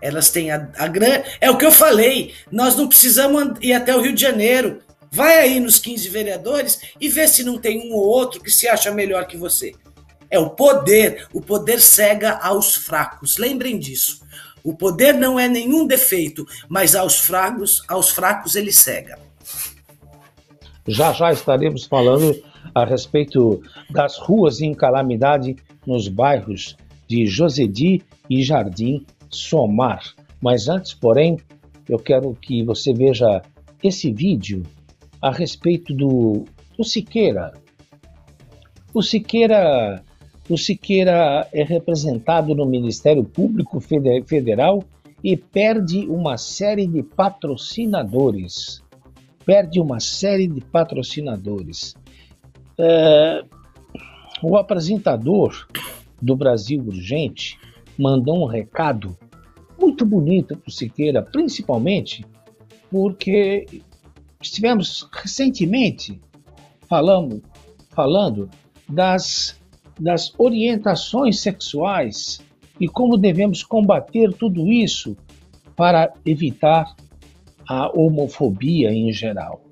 Elas 0.00 0.30
têm 0.30 0.50
a, 0.50 0.68
a 0.76 0.88
grande. 0.88 1.24
É 1.40 1.50
o 1.50 1.56
que 1.56 1.64
eu 1.64 1.72
falei. 1.72 2.34
Nós 2.50 2.76
não 2.76 2.88
precisamos 2.88 3.58
ir 3.60 3.72
até 3.72 3.94
o 3.94 4.00
Rio 4.00 4.14
de 4.14 4.20
Janeiro. 4.20 4.80
Vai 5.10 5.38
aí 5.38 5.60
nos 5.60 5.78
15 5.78 6.08
vereadores 6.08 6.80
e 7.00 7.08
vê 7.08 7.26
se 7.26 7.42
não 7.42 7.58
tem 7.58 7.90
um 7.90 7.94
ou 7.94 8.06
outro 8.06 8.40
que 8.40 8.50
se 8.50 8.68
acha 8.68 8.90
melhor 8.92 9.26
que 9.26 9.36
você. 9.36 9.72
É 10.30 10.38
o 10.38 10.50
poder. 10.50 11.26
O 11.32 11.40
poder 11.40 11.80
cega 11.80 12.38
aos 12.42 12.76
fracos. 12.76 13.36
Lembrem 13.36 13.78
disso. 13.78 14.20
O 14.62 14.74
poder 14.74 15.14
não 15.14 15.38
é 15.38 15.48
nenhum 15.48 15.86
defeito, 15.86 16.46
mas 16.68 16.94
aos 16.94 17.18
fracos, 17.18 17.82
aos 17.88 18.10
fracos 18.10 18.54
ele 18.54 18.72
cega. 18.72 19.18
Já 20.86 21.12
já 21.12 21.32
estaremos 21.32 21.84
falando 21.84 22.40
a 22.74 22.84
respeito 22.84 23.62
das 23.88 24.18
ruas 24.18 24.60
em 24.60 24.74
calamidade 24.74 25.56
nos 25.86 26.08
bairros 26.08 26.76
de 27.08 27.26
Josedi 27.26 28.02
e 28.28 28.42
Jardim 28.42 29.04
somar. 29.30 30.14
Mas 30.40 30.68
antes, 30.68 30.92
porém, 30.92 31.38
eu 31.88 31.98
quero 31.98 32.34
que 32.34 32.62
você 32.62 32.92
veja 32.92 33.42
esse 33.82 34.12
vídeo 34.12 34.62
a 35.20 35.30
respeito 35.30 35.94
do, 35.94 36.44
do 36.76 36.84
Siqueira. 36.84 37.52
O 38.92 39.02
Siqueira, 39.02 40.02
o 40.48 40.56
Siqueira 40.56 41.46
é 41.52 41.62
representado 41.62 42.54
no 42.54 42.66
Ministério 42.66 43.22
Público 43.22 43.80
Federal 43.80 44.82
e 45.22 45.36
perde 45.36 46.06
uma 46.08 46.36
série 46.36 46.86
de 46.86 47.02
patrocinadores. 47.02 48.82
Perde 49.44 49.80
uma 49.80 50.00
série 50.00 50.48
de 50.48 50.60
patrocinadores. 50.60 51.94
É, 52.78 53.44
o 54.42 54.56
apresentador 54.56 55.66
do 56.20 56.34
Brasil 56.34 56.82
Urgente 56.82 57.58
mandou 58.00 58.42
um 58.42 58.46
recado 58.46 59.16
muito 59.78 60.06
bonito 60.06 60.56
para 60.56 60.68
o 60.68 60.72
Siqueira, 60.72 61.22
principalmente 61.22 62.24
porque 62.90 63.82
estivemos 64.40 65.08
recentemente 65.12 66.20
falando, 66.88 67.42
falando 67.90 68.48
das, 68.88 69.60
das 69.98 70.32
orientações 70.38 71.40
sexuais 71.40 72.40
e 72.80 72.88
como 72.88 73.18
devemos 73.18 73.62
combater 73.62 74.32
tudo 74.32 74.66
isso 74.66 75.16
para 75.76 76.12
evitar 76.24 76.96
a 77.68 77.90
homofobia 77.96 78.90
em 78.90 79.12
geral. 79.12 79.62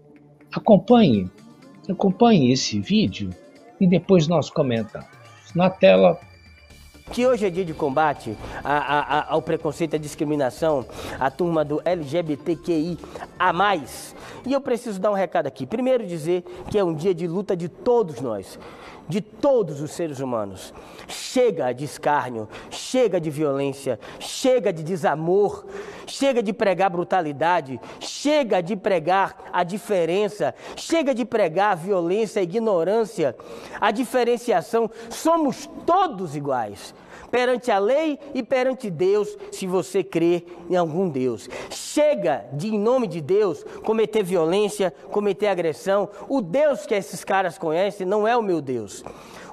Acompanhe, 0.53 1.29
acompanhe 1.88 2.53
esse 2.53 2.79
vídeo 2.79 3.31
e 3.81 3.87
depois 3.87 4.29
nós 4.29 4.51
comentamos. 4.51 5.09
Na 5.55 5.71
tela 5.71 6.21
que 7.12 7.27
hoje 7.27 7.47
é 7.47 7.51
dia 7.51 7.64
de 7.64 7.75
combate 7.75 8.37
a, 8.62 8.77
a, 8.77 9.33
ao 9.33 9.42
preconceito 9.42 9.94
e 9.94 9.97
à 9.97 9.99
discriminação, 9.99 10.87
a 11.18 11.31
turma 11.31 11.64
do 11.64 11.81
LGBTQI 11.85 12.99
a 13.38 13.53
mais. 13.53 14.14
E 14.47 14.53
eu 14.53 14.61
preciso 14.61 15.01
dar 15.01 15.11
um 15.11 15.14
recado 15.14 15.47
aqui. 15.47 15.66
Primeiro 15.66 16.07
dizer 16.07 16.42
que 16.71 16.79
é 16.79 16.85
um 16.85 16.94
dia 16.94 17.14
de 17.14 17.27
luta 17.27 17.57
de 17.57 17.68
todos 17.68 18.21
nós, 18.21 18.59
de 19.09 19.21
todos 19.21 19.81
os 19.81 19.90
seres 19.92 20.21
humanos. 20.21 20.73
Chega 21.09 21.73
de 21.73 21.85
escárnio, 21.85 22.49
chega 22.71 23.21
de 23.21 23.31
violência, 23.31 23.99
chega 24.18 24.73
de 24.73 24.83
desamor, 24.83 25.64
chega 26.07 26.42
de 26.42 26.53
pregar 26.53 26.90
brutalidade, 26.90 27.81
chega 28.01 28.61
de 28.61 28.77
pregar 28.77 29.37
a 29.53 29.64
diferença, 29.64 30.55
chega 30.77 31.14
de 31.14 31.25
pregar 31.25 31.73
a 31.73 31.77
violência, 31.77 32.40
a 32.40 32.42
ignorância, 32.42 33.35
a 33.81 33.90
diferenciação. 33.90 34.90
Somos 35.09 35.68
todos 35.87 36.37
iguais 36.37 36.94
perante 37.31 37.71
a 37.71 37.79
lei 37.79 38.19
e 38.35 38.43
perante 38.43 38.91
Deus, 38.91 39.37
se 39.53 39.67
você 39.67 40.03
crê 40.03 40.45
em 40.69 40.77
algum 40.77 41.09
Deus. 41.09 41.49
Chega 41.71 42.45
de, 42.53 42.69
em 42.69 42.79
nome 42.79 43.07
de 43.07 43.21
Deus, 43.21 43.64
cometer 43.85 44.23
violência, 44.23 44.93
cometer 45.11 45.49
agressão. 45.49 46.09
O 46.29 46.41
Deus 46.41 46.87
que 46.87 46.95
esses 46.95 47.25
caras 47.25 47.59
conhecem 47.59 48.07
não 48.07 48.27
é 48.27 48.37
o 48.37 48.43
meu 48.43 48.61
Deus. 48.61 49.05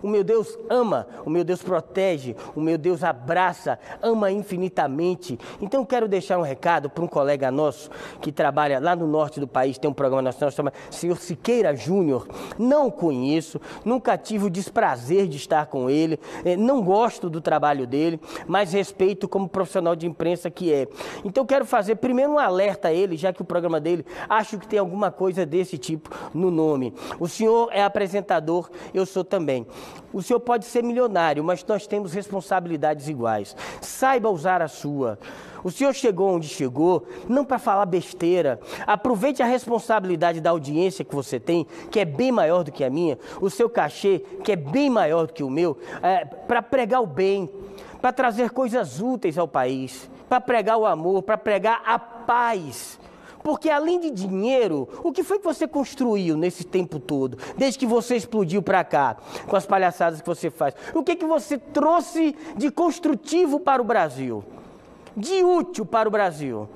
O 0.02 0.08
meu 0.08 0.24
Deus 0.24 0.58
ama, 0.70 1.08
o 1.26 1.30
meu 1.30 1.44
Deus 1.44 1.62
protege, 1.62 2.36
o 2.56 2.62
meu 2.62 2.78
Deus 2.78 3.04
abraça, 3.04 3.80
ama 4.02 4.32
infinitamente. 4.32 5.40
Então 5.62 5.86
quero 5.86 6.08
deixar 6.08 6.38
um 6.38 6.42
recado 6.42 6.90
para 6.90 7.04
um 7.04 7.08
colega 7.08 7.52
nosso 7.52 7.90
que 8.22 8.32
trabalha 8.32 8.80
lá 8.80 8.96
no 8.96 9.08
norte 9.08 9.40
do 9.40 9.48
país, 9.48 9.78
tem 9.78 9.90
um 9.90 9.94
programa 9.94 10.22
nacional 10.22 10.52
chama 10.52 10.74
Senhor 10.90 11.18
Siqueira 11.18 11.76
Júnior. 11.76 12.28
Não 12.58 12.90
conheço, 12.90 13.60
nunca 13.84 14.18
tive 14.18 14.46
o 14.46 14.50
desprazer 14.50 15.28
de 15.28 15.38
estar 15.38 15.68
com 15.68 15.90
ele, 15.90 16.20
eh, 16.44 16.56
não 16.56 16.82
gosto 16.82 17.30
do 17.30 17.42
trabalho 17.42 17.86
dele, 17.86 18.20
mas 18.48 18.74
respeito 18.74 19.28
como 19.28 19.48
profissional 19.48 19.96
de 19.96 20.08
imprensa 20.08 20.50
que 20.50 20.74
é. 20.74 20.88
Então 21.24 21.46
quero 21.46 21.66
fazer 21.66 21.96
primeiro 21.96 22.34
um 22.34 22.40
alerta 22.40 22.90
a 22.90 22.94
ele, 22.94 23.18
já 23.18 23.32
que 23.34 23.42
o 23.42 23.46
programa 23.46 23.80
dele 23.80 24.06
acho 24.30 24.58
que 24.58 24.68
tem 24.68 24.80
alguma 24.80 25.12
coisa 25.12 25.46
desse 25.46 25.78
tipo 25.78 26.10
no 26.34 26.52
nome. 26.52 26.94
O 27.20 27.28
senhor 27.28 27.70
é 27.72 27.84
apresentador, 27.84 28.70
eu 28.94 29.06
sou 29.06 29.24
também. 29.24 29.66
O 30.14 30.22
senhor 30.22 30.40
pode 30.40 30.66
ser 30.66 30.84
milionário, 30.84 31.44
mas 31.44 31.66
nós 31.66 31.86
temos 31.86 32.14
responsabilidades 32.14 33.08
iguais. 33.08 33.56
Saiba 33.82 34.30
usar 34.30 34.62
a 34.62 34.68
sua. 34.68 35.20
O 35.64 35.72
senhor 35.72 35.94
chegou 35.94 36.36
onde 36.36 36.48
chegou, 36.48 37.08
não 37.28 37.44
para 37.44 37.58
falar 37.58 37.86
besteira. 37.86 38.60
Aproveite 38.86 39.42
a 39.42 39.46
responsabilidade 39.46 40.40
da 40.40 40.52
audiência 40.52 41.04
que 41.04 41.16
você 41.16 41.40
tem, 41.40 41.66
que 41.90 42.00
é 42.00 42.06
bem 42.06 42.32
maior 42.32 42.64
do 42.64 42.72
que 42.72 42.84
a 42.84 42.90
minha, 42.90 43.18
o 43.42 43.50
seu 43.50 43.70
cachê, 43.70 44.20
que 44.44 44.52
é 44.52 44.56
bem 44.56 44.90
maior 44.90 45.28
do 45.28 45.34
que 45.34 45.44
o 45.44 45.50
meu, 45.50 45.78
é, 46.04 46.24
para 46.24 46.62
pregar 46.62 47.02
o 47.02 47.08
bem, 47.08 47.50
para 48.00 48.14
trazer 48.14 48.52
coisas 48.52 49.02
úteis 49.02 49.38
ao 49.38 49.48
país, 49.48 50.10
para 50.30 50.40
pregar 50.40 50.78
o 50.78 50.86
amor, 50.86 51.24
para 51.24 51.38
pregar 51.38 51.82
a 51.86 51.98
paz 51.98 53.00
Porque 53.46 53.70
além 53.70 54.00
de 54.00 54.10
dinheiro, 54.10 54.90
o 55.04 55.12
que 55.12 55.22
foi 55.22 55.38
que 55.38 55.46
você 55.46 55.68
construiu 55.68 56.36
nesse 56.36 56.64
tempo 56.64 57.00
todo, 57.00 57.38
desde 57.56 57.78
que 57.78 57.86
você 57.86 58.16
explodiu 58.16 58.60
para 58.60 58.84
cá, 58.84 59.18
com 59.46 59.56
as 59.56 59.68
palhaçadas 59.68 60.20
que 60.20 60.26
você 60.26 60.50
faz? 60.50 60.74
O 60.96 61.04
que 61.04 61.16
que 61.16 61.28
você 61.28 61.60
trouxe 61.60 62.36
de 62.58 62.72
construtivo 62.72 63.60
para 63.60 63.80
o 63.80 63.86
Brasil? 63.86 64.44
De 65.16 65.44
útil 65.44 65.86
para 65.86 66.10
o 66.10 66.12
Brasil? 66.12 66.68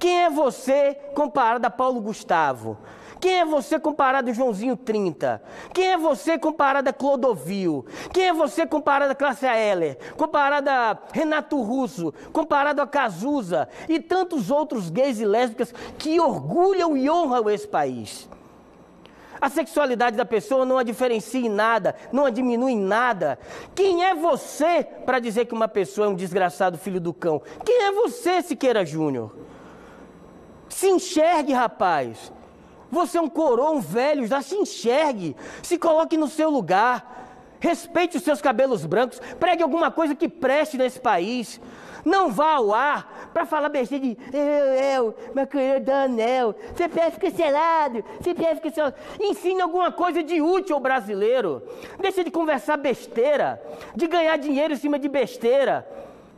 Quem 0.00 0.24
é 0.24 0.28
você 0.28 0.96
comparado 1.14 1.64
a 1.64 1.70
Paulo 1.70 2.00
Gustavo? 2.00 2.76
Quem 3.20 3.40
é 3.40 3.44
você 3.44 3.78
comparado 3.78 4.30
a 4.30 4.32
Joãozinho 4.32 4.76
30? 4.76 5.42
Quem 5.74 5.92
é 5.92 5.98
você 5.98 6.38
comparado 6.38 6.88
a 6.88 6.92
Clodovil? 6.92 7.84
Quem 8.12 8.28
é 8.28 8.32
você 8.32 8.66
comparado 8.66 9.12
a 9.12 9.14
Cláudia 9.14 9.54
Heller? 9.54 9.98
Comparado 10.16 10.70
a 10.70 10.98
Renato 11.12 11.60
Russo? 11.60 12.14
Comparado 12.32 12.80
a 12.80 12.86
Cazuza? 12.86 13.68
E 13.88 14.00
tantos 14.00 14.50
outros 14.50 14.88
gays 14.88 15.20
e 15.20 15.26
lésbicas 15.26 15.74
que 15.98 16.18
orgulham 16.18 16.96
e 16.96 17.10
honram 17.10 17.50
esse 17.50 17.68
país. 17.68 18.26
A 19.38 19.50
sexualidade 19.50 20.16
da 20.16 20.24
pessoa 20.24 20.64
não 20.64 20.78
a 20.78 20.82
diferencia 20.82 21.40
em 21.40 21.48
nada, 21.48 21.94
não 22.12 22.26
a 22.26 22.30
diminui 22.30 22.72
em 22.72 22.80
nada. 22.80 23.38
Quem 23.74 24.04
é 24.04 24.14
você 24.14 24.82
para 25.04 25.18
dizer 25.18 25.44
que 25.46 25.54
uma 25.54 25.68
pessoa 25.68 26.06
é 26.06 26.10
um 26.10 26.14
desgraçado 26.14 26.78
filho 26.78 27.00
do 27.00 27.12
cão? 27.12 27.40
Quem 27.64 27.84
é 27.84 27.92
você, 27.92 28.42
Siqueira 28.42 28.84
Júnior? 28.84 29.34
Se 30.68 30.88
enxergue, 30.88 31.52
rapaz. 31.52 32.30
Você 32.90 33.18
é 33.18 33.20
um 33.20 33.28
coroa, 33.28 33.70
um 33.70 33.80
velho, 33.80 34.26
já 34.26 34.42
se 34.42 34.54
enxergue. 34.54 35.36
Se 35.62 35.78
coloque 35.78 36.16
no 36.16 36.28
seu 36.28 36.50
lugar. 36.50 37.18
Respeite 37.60 38.16
os 38.16 38.22
seus 38.22 38.40
cabelos 38.40 38.86
brancos. 38.86 39.20
Pregue 39.38 39.62
alguma 39.62 39.90
coisa 39.90 40.14
que 40.14 40.28
preste 40.28 40.78
nesse 40.78 40.98
país. 40.98 41.60
Não 42.04 42.30
vá 42.30 42.54
ao 42.54 42.72
ar 42.72 43.30
para 43.32 43.44
falar 43.44 43.68
besteira 43.68 44.04
de 44.04 44.18
eu, 44.32 45.04
eu, 45.04 45.14
maconheiro 45.34 45.84
do 45.84 45.90
anel, 45.90 46.54
CPF 46.74 47.20
cancelado, 47.20 48.04
CPF 48.22 48.60
cancelado. 48.60 48.94
Ensine 49.20 49.60
alguma 49.60 49.92
coisa 49.92 50.22
de 50.22 50.40
útil 50.40 50.76
ao 50.76 50.80
brasileiro. 50.80 51.62
Deixa 52.00 52.24
de 52.24 52.30
conversar 52.30 52.76
besteira, 52.76 53.62
de 53.94 54.06
ganhar 54.06 54.36
dinheiro 54.38 54.72
em 54.74 54.76
cima 54.76 54.98
de 54.98 55.08
besteira. 55.08 55.86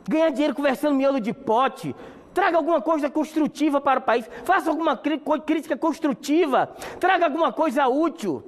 Ganhar 0.07 0.31
dinheiro 0.31 0.53
conversando 0.53 0.95
miolo 0.95 1.19
de 1.19 1.31
pote. 1.31 1.95
Traga 2.33 2.57
alguma 2.57 2.81
coisa 2.81 3.09
construtiva 3.09 3.79
para 3.79 3.99
o 3.99 4.03
país. 4.03 4.29
Faça 4.43 4.69
alguma 4.69 4.97
crítica 4.97 5.77
construtiva. 5.77 6.67
Traga 6.99 7.25
alguma 7.25 7.53
coisa 7.53 7.87
útil. 7.87 8.43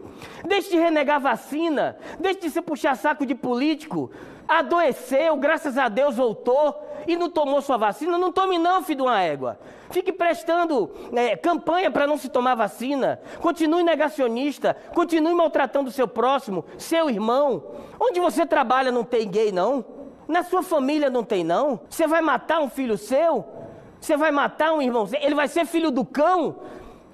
Deixe 0.46 0.72
de 0.72 0.78
renegar 0.78 1.20
vacina. 1.20 1.98
Deixe 2.20 2.40
de 2.40 2.50
se 2.50 2.62
puxar 2.62 2.96
saco 2.96 3.26
de 3.26 3.36
político. 3.36 4.10
Adoeceu, 4.48 5.36
graças 5.38 5.78
a 5.78 5.90
Deus 5.90 6.16
voltou 6.16 6.84
e 7.08 7.16
não 7.16 7.30
tomou 7.30 7.62
sua 7.62 7.78
vacina. 7.78 8.18
Não 8.18 8.32
tome, 8.32 8.58
não, 8.58 8.84
filho 8.84 8.98
de 8.98 9.04
uma 9.04 9.22
égua. 9.22 9.60
Fique 9.90 10.12
prestando 10.12 10.92
é, 11.14 11.36
campanha 11.36 11.92
para 11.92 12.08
não 12.08 12.18
se 12.18 12.30
tomar 12.30 12.56
vacina. 12.56 13.20
Continue 13.40 13.84
negacionista. 13.84 14.76
Continue 14.94 15.34
maltratando 15.34 15.90
o 15.90 15.94
seu 15.94 16.08
próximo, 16.08 16.66
seu 16.78 17.10
irmão. 17.10 17.64
Onde 18.00 18.20
você 18.20 18.46
trabalha 18.46 18.92
não 18.92 19.04
tem 19.04 19.28
gay, 19.30 19.52
não? 19.52 19.86
Na 20.28 20.44
sua 20.44 20.64
família 20.64 21.10
não 21.10 21.24
tem, 21.24 21.44
não? 21.44 21.80
Você 21.88 22.08
vai 22.08 22.22
matar 22.22 22.60
um 22.60 22.70
filho 22.70 22.98
seu? 22.98 23.46
Você 24.06 24.16
vai 24.16 24.30
matar 24.30 24.72
um 24.72 24.80
irmão 24.84 25.08
seu? 25.08 25.20
Ele 25.20 25.34
vai 25.34 25.48
ser 25.48 25.66
filho 25.66 25.90
do 25.90 26.06
cão? 26.06 26.58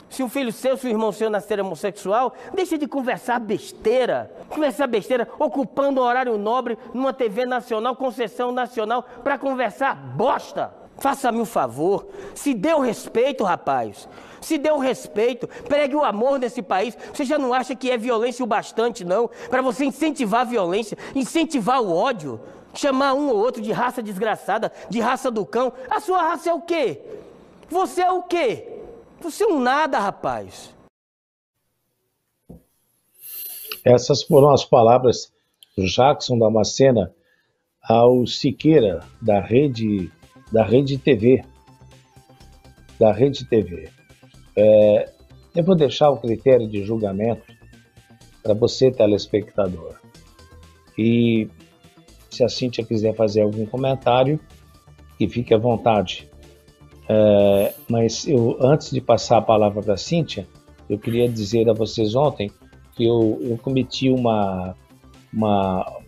Se 0.09 0.21
um 0.21 0.27
filho 0.27 0.51
seu, 0.51 0.75
se 0.75 0.87
um 0.87 0.89
irmão 0.89 1.13
seu 1.13 1.29
nascer 1.29 1.57
homossexual, 1.57 2.33
deixa 2.53 2.77
de 2.77 2.85
conversar 2.85 3.39
besteira. 3.39 4.29
Conversar 4.49 4.87
besteira, 4.87 5.25
ocupando 5.39 6.01
um 6.01 6.03
horário 6.03 6.37
nobre 6.37 6.77
numa 6.93 7.13
TV 7.13 7.45
nacional, 7.45 7.95
concessão 7.95 8.51
nacional, 8.51 9.05
para 9.23 9.37
conversar 9.37 9.95
bosta. 9.95 10.73
Faça-me 10.97 11.39
um 11.39 11.45
favor. 11.45 12.07
Se 12.35 12.53
dê 12.53 12.73
o 12.73 12.81
respeito, 12.81 13.45
rapaz. 13.45 14.09
Se 14.41 14.57
dê 14.57 14.69
o 14.69 14.77
respeito. 14.77 15.47
Pregue 15.47 15.95
o 15.95 16.03
amor 16.03 16.39
nesse 16.39 16.61
país. 16.61 16.97
Você 17.13 17.23
já 17.23 17.39
não 17.39 17.53
acha 17.53 17.73
que 17.73 17.89
é 17.89 17.97
violência 17.97 18.43
o 18.43 18.47
bastante, 18.47 19.05
não? 19.05 19.29
Para 19.49 19.61
você 19.61 19.85
incentivar 19.85 20.41
a 20.41 20.43
violência, 20.43 20.97
incentivar 21.15 21.81
o 21.81 21.95
ódio 21.95 22.37
chamar 22.73 23.13
um 23.13 23.29
ou 23.29 23.37
outro 23.37 23.61
de 23.61 23.71
raça 23.71 24.01
desgraçada, 24.01 24.71
de 24.89 24.99
raça 24.99 25.29
do 25.29 25.45
cão. 25.45 25.73
A 25.89 25.99
sua 25.99 26.21
raça 26.21 26.49
é 26.49 26.53
o 26.53 26.61
quê? 26.61 26.99
Você 27.69 28.01
é 28.01 28.11
o 28.11 28.23
quê? 28.23 28.67
Você 29.21 29.43
é 29.43 29.47
um 29.47 29.59
nada, 29.59 29.99
rapaz. 29.99 30.73
Essas 33.83 34.23
foram 34.23 34.51
as 34.51 34.63
palavras 34.63 35.31
do 35.77 35.85
Jackson 35.85 36.37
Damascena 36.37 37.13
ao 37.81 38.27
Siqueira 38.27 39.03
da 39.21 39.39
rede 39.39 40.11
da 40.51 40.63
rede 40.63 40.97
TV 40.97 41.43
da 42.99 43.11
rede 43.11 43.45
TV. 43.45 43.89
É, 44.55 45.09
eu 45.55 45.63
vou 45.63 45.75
deixar 45.75 46.11
o 46.11 46.17
critério 46.17 46.67
de 46.67 46.83
julgamento 46.83 47.51
para 48.43 48.53
você, 48.53 48.91
telespectador. 48.91 49.95
E 50.95 51.49
se 52.31 52.43
a 52.43 52.49
Cíntia 52.49 52.83
quiser 52.83 53.13
fazer 53.13 53.41
algum 53.41 53.65
comentário, 53.65 54.39
que 55.17 55.27
fique 55.27 55.53
à 55.53 55.57
vontade. 55.57 56.27
É, 57.07 57.73
mas 57.89 58.25
eu, 58.27 58.57
antes 58.61 58.89
de 58.89 59.01
passar 59.01 59.37
a 59.37 59.41
palavra 59.41 59.83
para 59.83 59.93
a 59.93 59.97
Cíntia, 59.97 60.47
eu 60.89 60.97
queria 60.97 61.27
dizer 61.27 61.69
a 61.69 61.73
vocês 61.73 62.15
ontem 62.15 62.49
que 62.95 63.05
eu, 63.05 63.37
eu 63.41 63.57
cometi 63.57 64.09
uma, 64.09 64.75
uma, 65.33 65.99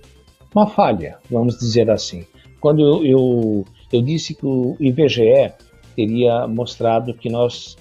uma 0.55 0.67
falha, 0.67 1.19
vamos 1.29 1.57
dizer 1.57 1.89
assim. 1.91 2.25
Quando 2.59 2.81
eu, 2.81 3.05
eu, 3.05 3.65
eu 3.91 4.01
disse 4.01 4.33
que 4.33 4.45
o 4.45 4.77
IBGE 4.79 5.53
teria 5.95 6.47
mostrado 6.47 7.13
que 7.13 7.29
nós 7.29 7.75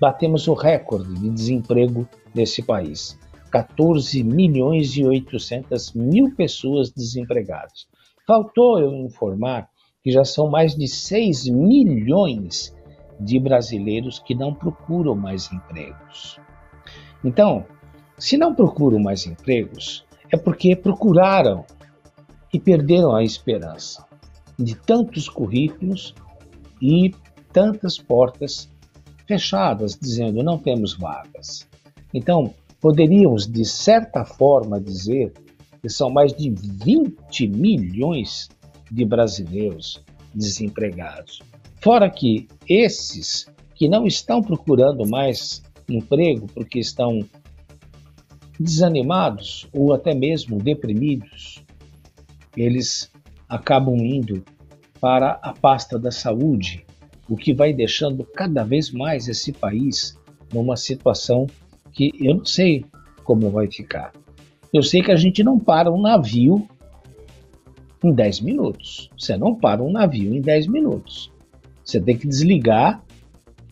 batemos 0.00 0.48
o 0.48 0.54
recorde 0.54 1.14
de 1.14 1.30
desemprego 1.30 2.08
nesse 2.34 2.62
país. 2.62 3.18
14 3.52 4.24
milhões 4.24 4.96
e 4.96 5.04
800 5.04 5.92
mil 5.92 6.34
pessoas 6.34 6.90
desempregadas. 6.90 7.86
Faltou 8.26 8.78
eu 8.80 8.94
informar 8.94 9.68
que 10.02 10.10
já 10.10 10.24
são 10.24 10.48
mais 10.48 10.74
de 10.74 10.88
6 10.88 11.48
milhões 11.48 12.74
de 13.20 13.38
brasileiros 13.38 14.18
que 14.18 14.34
não 14.34 14.54
procuram 14.54 15.14
mais 15.14 15.52
empregos. 15.52 16.40
Então, 17.22 17.66
se 18.18 18.38
não 18.38 18.54
procuram 18.54 18.98
mais 18.98 19.26
empregos, 19.26 20.04
é 20.32 20.36
porque 20.36 20.74
procuraram 20.74 21.64
e 22.52 22.58
perderam 22.58 23.14
a 23.14 23.22
esperança 23.22 24.04
de 24.58 24.74
tantos 24.74 25.28
currículos 25.28 26.14
e 26.80 27.14
tantas 27.52 27.98
portas 27.98 28.70
fechadas, 29.26 29.96
dizendo 30.00 30.42
não 30.42 30.58
temos 30.58 30.94
vagas. 30.94 31.68
Então, 32.14 32.54
Poderíamos, 32.82 33.46
de 33.46 33.64
certa 33.64 34.24
forma, 34.24 34.80
dizer 34.80 35.32
que 35.80 35.88
são 35.88 36.10
mais 36.10 36.32
de 36.32 36.50
20 36.50 37.46
milhões 37.46 38.48
de 38.90 39.04
brasileiros 39.04 40.02
desempregados. 40.34 41.40
Fora 41.80 42.10
que 42.10 42.48
esses 42.68 43.46
que 43.76 43.88
não 43.88 44.04
estão 44.04 44.42
procurando 44.42 45.08
mais 45.08 45.62
emprego 45.88 46.48
porque 46.52 46.80
estão 46.80 47.20
desanimados 48.58 49.68
ou 49.72 49.92
até 49.92 50.12
mesmo 50.12 50.60
deprimidos, 50.60 51.64
eles 52.56 53.12
acabam 53.48 53.96
indo 53.96 54.44
para 55.00 55.38
a 55.40 55.52
pasta 55.52 56.00
da 56.00 56.10
saúde, 56.10 56.84
o 57.28 57.36
que 57.36 57.54
vai 57.54 57.72
deixando 57.72 58.24
cada 58.24 58.64
vez 58.64 58.90
mais 58.90 59.28
esse 59.28 59.52
país 59.52 60.18
numa 60.52 60.76
situação 60.76 61.46
que 61.92 62.12
eu 62.20 62.36
não 62.36 62.44
sei 62.44 62.84
como 63.24 63.50
vai 63.50 63.70
ficar. 63.70 64.12
Eu 64.72 64.82
sei 64.82 65.02
que 65.02 65.12
a 65.12 65.16
gente 65.16 65.44
não 65.44 65.58
para 65.58 65.92
um 65.92 66.00
navio 66.00 66.66
em 68.02 68.12
10 68.12 68.40
minutos. 68.40 69.10
Você 69.18 69.36
não 69.36 69.54
para 69.54 69.82
um 69.82 69.92
navio 69.92 70.34
em 70.34 70.40
10 70.40 70.66
minutos. 70.66 71.30
Você 71.84 72.00
tem 72.00 72.16
que 72.16 72.26
desligar 72.26 73.02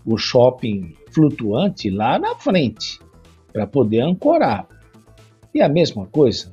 o 0.04 0.16
shopping 0.16 0.94
flutuante 1.10 1.90
lá 1.90 2.18
na 2.18 2.34
frente 2.36 2.98
para 3.52 3.66
poder 3.66 4.00
ancorar. 4.00 4.68
E 5.54 5.60
a 5.60 5.68
mesma 5.68 6.06
coisa 6.06 6.50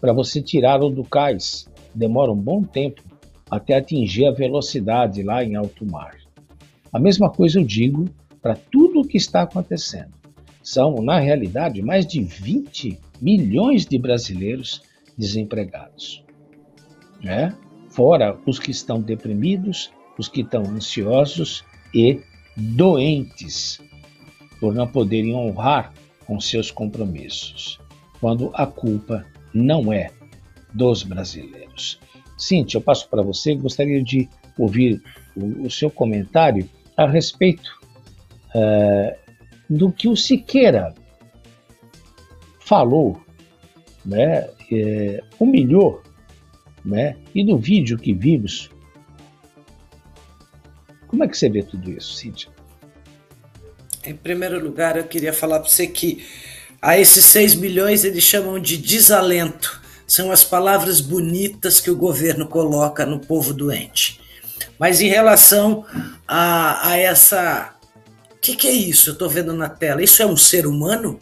para 0.00 0.12
você 0.12 0.42
tirar 0.42 0.82
o 0.82 0.90
do 0.90 1.04
cais. 1.04 1.68
Demora 1.94 2.32
um 2.32 2.36
bom 2.36 2.62
tempo 2.64 3.02
até 3.48 3.76
atingir 3.76 4.26
a 4.26 4.32
velocidade 4.32 5.22
lá 5.22 5.44
em 5.44 5.54
alto 5.54 5.86
mar. 5.86 6.16
A 6.92 6.98
mesma 6.98 7.30
coisa 7.30 7.60
eu 7.60 7.64
digo 7.64 8.06
para 8.40 8.56
tudo 8.56 9.00
o 9.00 9.06
que 9.06 9.16
está 9.16 9.42
acontecendo. 9.42 10.10
São, 10.62 11.02
na 11.02 11.18
realidade, 11.18 11.82
mais 11.82 12.06
de 12.06 12.22
20 12.22 12.98
milhões 13.20 13.84
de 13.84 13.98
brasileiros 13.98 14.82
desempregados. 15.16 16.24
Né? 17.22 17.56
Fora 17.88 18.38
os 18.46 18.58
que 18.58 18.70
estão 18.70 19.00
deprimidos, 19.00 19.92
os 20.18 20.28
que 20.28 20.42
estão 20.42 20.62
ansiosos 20.62 21.64
e 21.94 22.20
doentes 22.56 23.80
por 24.60 24.74
não 24.74 24.86
poderem 24.86 25.34
honrar 25.34 25.92
com 26.26 26.40
seus 26.40 26.70
compromissos, 26.70 27.80
quando 28.20 28.50
a 28.54 28.66
culpa 28.66 29.26
não 29.52 29.92
é 29.92 30.10
dos 30.72 31.02
brasileiros. 31.02 31.98
Cíntia, 32.38 32.78
eu 32.78 32.82
passo 32.82 33.08
para 33.08 33.22
você, 33.22 33.54
gostaria 33.54 34.02
de 34.02 34.28
ouvir 34.58 35.02
o, 35.36 35.66
o 35.66 35.70
seu 35.70 35.90
comentário 35.90 36.68
a 36.96 37.06
respeito 37.06 37.70
é, 38.54 39.18
do 39.76 39.90
que 39.90 40.08
o 40.08 40.16
Siqueira 40.16 40.94
falou, 42.60 43.20
né, 44.04 44.48
é, 44.70 45.22
humilhou, 45.38 46.02
né, 46.84 47.16
e 47.34 47.44
no 47.44 47.58
vídeo 47.58 47.98
que 47.98 48.12
vimos, 48.12 48.70
como 51.06 51.24
é 51.24 51.28
que 51.28 51.36
você 51.36 51.48
vê 51.48 51.62
tudo 51.62 51.90
isso, 51.90 52.14
Cíntia? 52.14 52.50
Em 54.04 54.16
primeiro 54.16 54.62
lugar, 54.62 54.96
eu 54.96 55.04
queria 55.04 55.32
falar 55.32 55.60
para 55.60 55.68
você 55.68 55.86
que 55.86 56.24
a 56.80 56.98
esses 56.98 57.24
6 57.26 57.54
milhões 57.54 58.04
eles 58.04 58.24
chamam 58.24 58.58
de 58.58 58.76
desalento. 58.76 59.80
São 60.06 60.32
as 60.32 60.42
palavras 60.42 61.00
bonitas 61.00 61.78
que 61.80 61.90
o 61.90 61.96
governo 61.96 62.48
coloca 62.48 63.06
no 63.06 63.20
povo 63.20 63.54
doente. 63.54 64.20
Mas 64.78 65.00
em 65.00 65.08
relação 65.08 65.86
a, 66.26 66.88
a 66.90 66.96
essa. 66.96 67.71
O 68.42 68.44
que, 68.44 68.56
que 68.56 68.66
é 68.66 68.72
isso? 68.72 69.10
Eu 69.10 69.12
estou 69.12 69.28
vendo 69.28 69.52
na 69.52 69.68
tela. 69.68 70.02
Isso 70.02 70.20
é 70.20 70.26
um 70.26 70.36
ser 70.36 70.66
humano? 70.66 71.20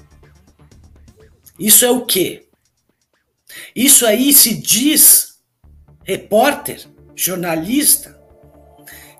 Isso 1.59 1.85
é 1.85 1.91
o 1.91 2.07
quê? 2.07 2.49
Isso 3.77 4.07
aí 4.07 4.33
se 4.33 4.55
diz 4.55 5.39
repórter, 6.03 6.89
jornalista. 7.15 8.19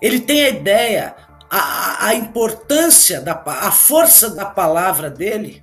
Ele 0.01 0.19
tem 0.19 0.45
a 0.45 0.49
ideia, 0.49 1.15
a, 1.47 2.07
a 2.07 2.15
importância, 2.15 3.21
da, 3.21 3.33
a 3.45 3.71
força 3.71 4.31
da 4.31 4.45
palavra 4.45 5.07
dele 5.07 5.61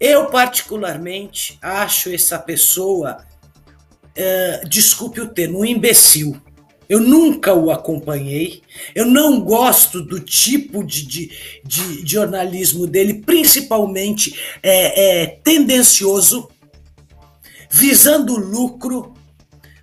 eu, 0.00 0.26
particularmente, 0.30 1.58
acho 1.60 2.10
essa 2.10 2.38
pessoa, 2.38 3.18
uh, 4.16 4.66
desculpe 4.66 5.20
o 5.20 5.28
termo, 5.28 5.60
um 5.60 5.64
imbecil. 5.64 6.40
Eu 6.90 6.98
nunca 6.98 7.54
o 7.54 7.70
acompanhei, 7.70 8.62
eu 8.96 9.06
não 9.06 9.40
gosto 9.40 10.02
do 10.02 10.18
tipo 10.18 10.82
de, 10.82 11.06
de, 11.06 11.30
de, 11.64 12.04
jornalismo 12.04 12.84
dele, 12.84 13.14
principalmente 13.14 14.34
é, 14.60 15.22
é, 15.22 15.26
tendencioso, 15.26 16.48
visando 17.70 18.36
lucro, 18.36 19.14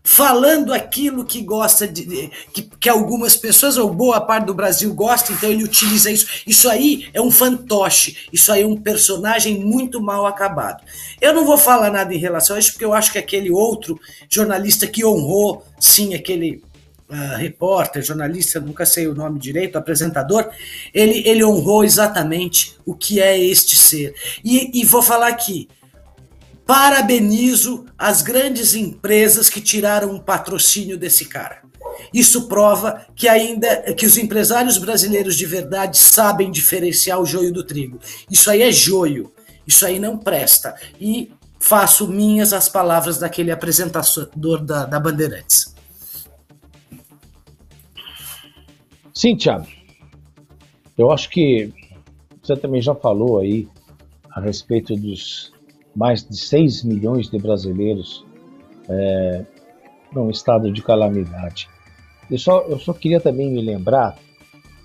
falando 0.03 0.73
aquilo 0.73 1.25
que 1.25 1.41
gosta 1.41 1.85
de. 1.85 2.29
Que, 2.53 2.61
que 2.61 2.89
algumas 2.89 3.35
pessoas, 3.35 3.77
ou 3.77 3.93
boa 3.93 4.21
parte 4.21 4.45
do 4.45 4.53
Brasil, 4.53 4.93
gosta, 4.93 5.31
então 5.31 5.49
ele 5.49 5.63
utiliza 5.63 6.09
isso. 6.09 6.25
Isso 6.47 6.69
aí 6.69 7.09
é 7.13 7.21
um 7.21 7.31
fantoche, 7.31 8.17
isso 8.31 8.51
aí 8.51 8.63
é 8.63 8.67
um 8.67 8.75
personagem 8.75 9.59
muito 9.59 10.01
mal 10.01 10.25
acabado. 10.25 10.83
Eu 11.21 11.33
não 11.33 11.45
vou 11.45 11.57
falar 11.57 11.91
nada 11.91 12.13
em 12.13 12.17
relação 12.17 12.55
a 12.55 12.59
isso, 12.59 12.71
porque 12.71 12.85
eu 12.85 12.93
acho 12.93 13.11
que 13.11 13.17
aquele 13.17 13.51
outro 13.51 13.99
jornalista 14.29 14.87
que 14.87 15.05
honrou, 15.05 15.65
sim, 15.79 16.13
aquele. 16.13 16.63
Uh, 17.09 17.37
repórter, 17.37 18.03
jornalista, 18.03 18.59
nunca 18.59 18.85
sei 18.85 19.07
o 19.07 19.15
nome 19.15 19.39
direito, 19.39 19.77
apresentador, 19.77 20.49
ele, 20.93 21.25
ele 21.25 21.41
honrou 21.41 21.85
exatamente 21.85 22.75
o 22.85 22.93
que 22.93 23.21
é 23.21 23.39
este 23.39 23.77
ser. 23.77 24.13
E, 24.43 24.81
e 24.81 24.83
vou 24.83 25.01
falar 25.01 25.29
aqui, 25.29 25.69
Parabenizo 26.67 27.85
as 27.97 28.21
grandes 28.21 28.75
empresas 28.75 29.49
que 29.49 29.61
tiraram 29.61 30.11
um 30.11 30.19
patrocínio 30.19 30.97
desse 30.97 31.23
cara. 31.23 31.61
Isso 32.13 32.49
prova 32.49 33.05
que 33.15 33.29
ainda 33.29 33.93
que 33.93 34.05
os 34.05 34.17
empresários 34.17 34.77
brasileiros 34.77 35.37
de 35.37 35.45
verdade 35.45 35.97
sabem 35.97 36.51
diferenciar 36.51 37.21
o 37.21 37.25
joio 37.25 37.53
do 37.53 37.63
trigo. 37.63 37.99
Isso 38.29 38.51
aí 38.51 38.61
é 38.61 38.71
joio. 38.71 39.31
Isso 39.65 39.85
aí 39.85 39.97
não 39.97 40.17
presta. 40.17 40.75
E 40.99 41.31
faço 41.57 42.05
minhas 42.05 42.51
as 42.51 42.67
palavras 42.67 43.17
daquele 43.17 43.49
apresentador 43.49 44.61
da, 44.61 44.85
da 44.85 44.99
Bandeirantes. 44.99 45.73
Tiago. 49.17 49.65
Eu 50.97 51.11
acho 51.11 51.29
que 51.29 51.73
você 52.41 52.55
também 52.55 52.81
já 52.81 52.93
falou 52.93 53.39
aí 53.39 53.67
a 54.29 54.39
respeito 54.39 54.95
dos 54.95 55.51
mais 55.95 56.23
de 56.23 56.37
6 56.37 56.83
milhões 56.83 57.27
de 57.27 57.39
brasileiros 57.39 58.23
é, 58.87 59.43
num 60.13 60.29
estado 60.29 60.71
de 60.71 60.83
calamidade. 60.83 61.67
Eu 62.29 62.37
só, 62.37 62.61
eu 62.61 62.77
só 62.77 62.93
queria 62.93 63.19
também 63.19 63.51
me 63.51 63.61
lembrar, 63.61 64.17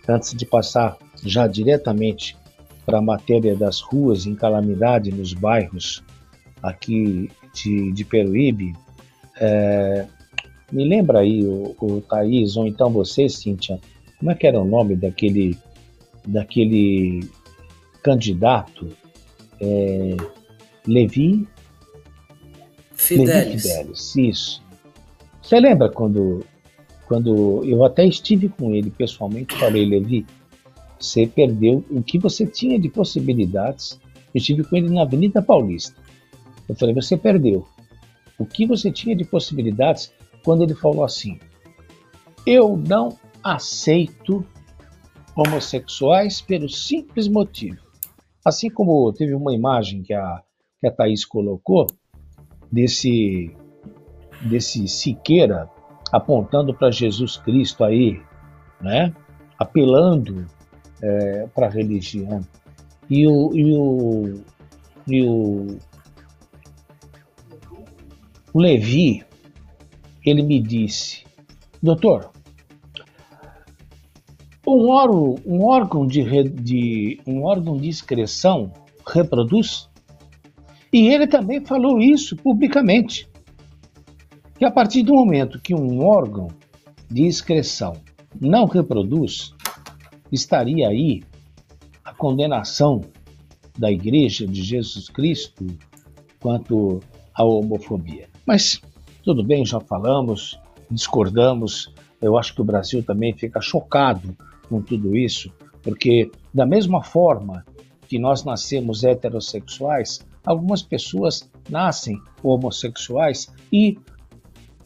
antes 0.09 0.33
de 0.35 0.47
passar 0.47 0.97
já 1.23 1.47
diretamente 1.47 2.37
para 2.87 2.99
a 2.99 3.03
matéria 3.03 3.55
das 3.55 3.81
ruas 3.81 4.25
em 4.25 4.35
calamidade 4.35 5.13
nos 5.13 5.35
bairros 5.35 6.03
aqui 6.63 7.31
de, 7.55 7.93
de 7.93 8.05
Peruíbe, 8.05 8.73
é, 9.37 10.07
me 10.71 10.89
lembra 10.89 11.21
aí 11.21 11.45
o, 11.45 11.77
o 11.79 12.01
Thaís, 12.01 12.57
ou 12.57 12.67
então 12.67 12.91
você, 12.91 13.29
Cíntia, 13.29 13.79
como 14.23 14.31
é 14.31 14.37
que 14.37 14.47
era 14.47 14.61
o 14.61 14.65
nome 14.65 14.95
daquele, 14.95 15.59
daquele 16.25 17.29
candidato 18.05 18.97
é, 19.61 20.17
Levi 20.87 21.45
Fidelis. 22.95 23.35
Levi 23.35 23.59
Fidelis, 23.59 24.17
isso. 24.17 24.63
Você 25.43 25.59
lembra 25.59 25.91
quando, 25.91 26.47
quando 27.09 27.65
eu 27.65 27.85
até 27.85 28.07
estive 28.07 28.49
com 28.49 28.73
ele 28.73 28.91
pessoalmente, 28.91 29.57
falei, 29.57 29.85
Levi, 29.85 30.25
você 31.01 31.27
perdeu 31.27 31.85
o 31.91 32.01
que 32.01 32.17
você 32.17 32.47
tinha 32.47 32.79
de 32.79 32.89
possibilidades. 32.89 33.99
Eu 34.33 34.39
estive 34.39 34.63
com 34.63 34.77
ele 34.77 34.89
na 34.89 35.03
Avenida 35.03 35.43
Paulista. 35.43 36.01
Eu 36.69 36.77
falei, 36.77 36.95
você 36.95 37.17
perdeu 37.17 37.67
o 38.39 38.47
que 38.47 38.67
você 38.67 38.89
tinha 38.89 39.17
de 39.17 39.25
possibilidades 39.25 40.13
quando 40.45 40.63
ele 40.63 40.77
falou 40.77 41.03
assim: 41.03 41.41
Eu 42.47 42.77
não 42.77 43.19
aceito 43.43 44.45
homossexuais 45.37 46.41
pelo 46.41 46.69
simples 46.69 47.29
motivo. 47.29 47.81
Assim 48.45 48.69
como 48.69 49.13
teve 49.13 49.35
uma 49.35 49.55
imagem 49.55 50.03
que 50.03 50.13
a 50.13 50.43
que 50.83 50.89
a 50.89 50.91
Thaís 50.91 51.25
colocou, 51.25 51.87
desse, 52.71 53.55
desse 54.51 54.89
Siqueira 54.89 55.71
apontando 56.11 56.75
para 56.75 56.91
Jesus 56.91 57.37
Cristo 57.37 57.85
aí, 57.85 58.21
né? 58.81 59.15
apelando 59.57 60.45
é, 61.01 61.47
para 61.55 61.69
a 61.69 61.71
religião. 61.71 62.41
E 63.09 63.29
o, 63.29 63.55
e 63.55 63.77
o, 63.77 64.45
e 65.07 65.23
o, 65.23 65.79
o 68.53 68.59
Levi, 68.59 69.25
ele 70.27 70.43
me 70.43 70.61
disse, 70.61 71.25
doutor, 71.81 72.33
um 74.77 74.91
órgão, 74.91 75.37
um 75.47 75.65
órgão 75.65 76.07
de, 76.07 76.23
de, 76.51 77.21
um 77.27 77.45
órgão 77.45 77.77
de 77.77 77.89
excreção 77.89 78.73
reproduz? 79.07 79.89
E 80.93 81.09
ele 81.09 81.27
também 81.27 81.65
falou 81.65 81.99
isso 81.99 82.37
publicamente. 82.37 83.29
Que 84.59 84.65
a 84.65 84.71
partir 84.71 85.03
do 85.03 85.15
momento 85.15 85.61
que 85.61 85.75
um 85.75 86.05
órgão 86.05 86.49
de 87.11 87.27
excreção 87.27 87.95
não 88.41 88.67
reproduz, 88.67 89.55
estaria 90.31 90.89
aí 90.89 91.23
a 92.05 92.15
condenação 92.15 93.01
da 93.79 93.91
Igreja 93.91 94.47
de 94.47 94.63
Jesus 94.63 95.09
Cristo 95.09 95.67
quanto 96.41 97.01
à 97.35 97.45
homofobia. 97.45 98.29
Mas 98.47 98.81
tudo 99.23 99.43
bem, 99.43 99.65
já 99.65 99.81
falamos, 99.81 100.59
discordamos. 100.91 101.93
Eu 102.21 102.37
acho 102.37 102.55
que 102.55 102.61
o 102.61 102.65
Brasil 102.65 103.03
também 103.03 103.33
fica 103.33 103.61
chocado 103.61 104.37
com 104.69 104.81
tudo 104.81 105.17
isso, 105.17 105.53
porque 105.83 106.31
da 106.53 106.65
mesma 106.65 107.03
forma 107.03 107.65
que 108.07 108.19
nós 108.19 108.45
nascemos 108.45 109.05
heterossexuais, 109.05 110.21
algumas 110.45 110.83
pessoas 110.83 111.51
nascem 111.69 112.21
homossexuais 112.43 113.53
e 113.73 113.99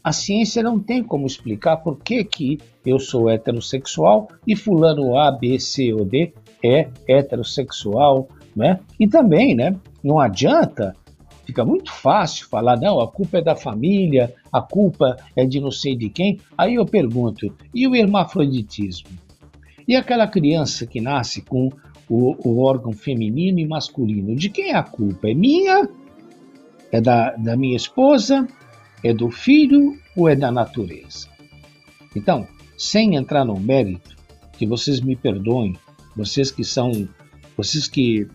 a 0.03 0.13
ciência 0.13 0.63
não 0.63 0.79
tem 0.79 1.03
como 1.03 1.27
explicar 1.27 1.79
por 1.79 1.99
que, 1.99 2.23
que 2.23 2.59
eu 2.85 3.01
sou 3.01 3.29
heterossexual 3.29 4.29
e 4.47 4.55
fulano 4.55 5.19
A, 5.19 5.33
B, 5.33 5.59
C 5.59 5.93
ou 5.93 6.05
D 6.05 6.33
é 6.63 6.89
heterossexual, 7.09 8.29
né? 8.55 8.79
E 9.01 9.09
também, 9.09 9.57
né, 9.57 9.77
não 10.05 10.21
adianta, 10.21 10.95
fica 11.45 11.65
muito 11.65 11.93
fácil 11.93 12.47
falar, 12.49 12.79
não, 12.79 13.01
a 13.01 13.09
culpa 13.09 13.39
é 13.39 13.43
da 13.43 13.57
família, 13.57 14.33
a 14.53 14.63
culpa 14.63 15.17
é 15.35 15.45
de 15.45 15.61
não 15.61 15.73
sei 15.73 15.97
de 15.97 16.09
quem. 16.09 16.39
Aí 16.57 16.77
eu 16.77 16.87
pergunto, 16.87 17.53
e 17.75 17.89
o 17.89 17.95
hermafroditismo? 17.97 19.26
E 19.87 19.95
aquela 19.95 20.27
criança 20.27 20.87
que 20.87 21.01
nasce 21.01 21.43
com 21.43 21.71
o, 22.09 22.49
o 22.49 22.63
órgão 22.63 22.93
feminino 22.93 23.59
e 23.59 23.67
masculino. 23.67 24.35
De 24.35 24.49
quem 24.49 24.71
é 24.71 24.77
a 24.77 24.83
culpa? 24.83 25.29
É 25.29 25.35
minha? 25.35 25.89
É 26.91 27.01
da, 27.01 27.37
da 27.37 27.57
minha 27.57 27.77
esposa? 27.77 28.47
É 29.03 29.13
do 29.13 29.31
filho 29.31 29.97
ou 30.17 30.29
é 30.29 30.35
da 30.35 30.51
natureza? 30.51 31.29
Então, 32.15 32.47
sem 32.77 33.17
entrar 33.17 33.45
no 33.45 33.59
mérito, 33.59 34.17
que 34.59 34.67
vocês 34.67 35.01
me 35.01 35.15
perdoem, 35.15 35.77
vocês 36.17 36.51
que 36.51 36.65
são, 36.65 37.09
vocês 37.57 37.87
que, 37.87 38.27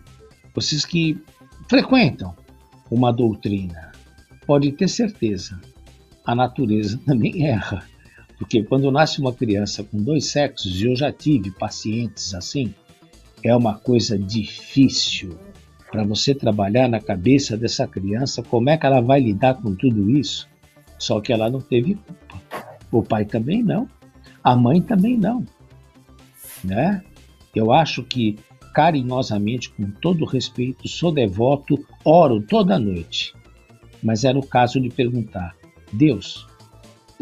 vocês 0.54 0.84
que 0.84 1.20
frequentam 1.68 2.34
uma 2.90 3.12
doutrina, 3.12 3.92
pode 4.46 4.70
ter 4.72 4.88
certeza, 4.88 5.60
a 6.24 6.34
natureza 6.34 7.00
também 7.04 7.46
erra. 7.46 7.84
Porque 8.42 8.60
quando 8.64 8.90
nasce 8.90 9.20
uma 9.20 9.32
criança 9.32 9.84
com 9.84 10.02
dois 10.02 10.26
sexos, 10.26 10.80
e 10.80 10.86
eu 10.86 10.96
já 10.96 11.12
tive 11.12 11.52
pacientes 11.52 12.34
assim, 12.34 12.74
é 13.40 13.54
uma 13.54 13.74
coisa 13.74 14.18
difícil 14.18 15.38
para 15.92 16.02
você 16.02 16.34
trabalhar 16.34 16.88
na 16.88 16.98
cabeça 16.98 17.56
dessa 17.56 17.86
criança 17.86 18.42
como 18.42 18.68
é 18.68 18.76
que 18.76 18.84
ela 18.84 19.00
vai 19.00 19.20
lidar 19.20 19.54
com 19.54 19.76
tudo 19.76 20.10
isso. 20.10 20.48
Só 20.98 21.20
que 21.20 21.32
ela 21.32 21.48
não 21.48 21.60
teve 21.60 21.94
culpa. 21.94 22.66
O 22.90 23.00
pai 23.00 23.24
também 23.24 23.62
não. 23.62 23.88
A 24.42 24.56
mãe 24.56 24.82
também 24.82 25.16
não. 25.16 25.46
Né? 26.64 27.00
Eu 27.54 27.70
acho 27.70 28.02
que 28.02 28.40
carinhosamente, 28.74 29.70
com 29.70 29.88
todo 29.88 30.24
respeito, 30.24 30.88
sou 30.88 31.12
devoto, 31.12 31.78
oro 32.04 32.42
toda 32.42 32.76
noite. 32.76 33.34
Mas 34.02 34.24
era 34.24 34.36
o 34.36 34.44
caso 34.44 34.80
de 34.80 34.88
perguntar: 34.88 35.54
Deus, 35.92 36.48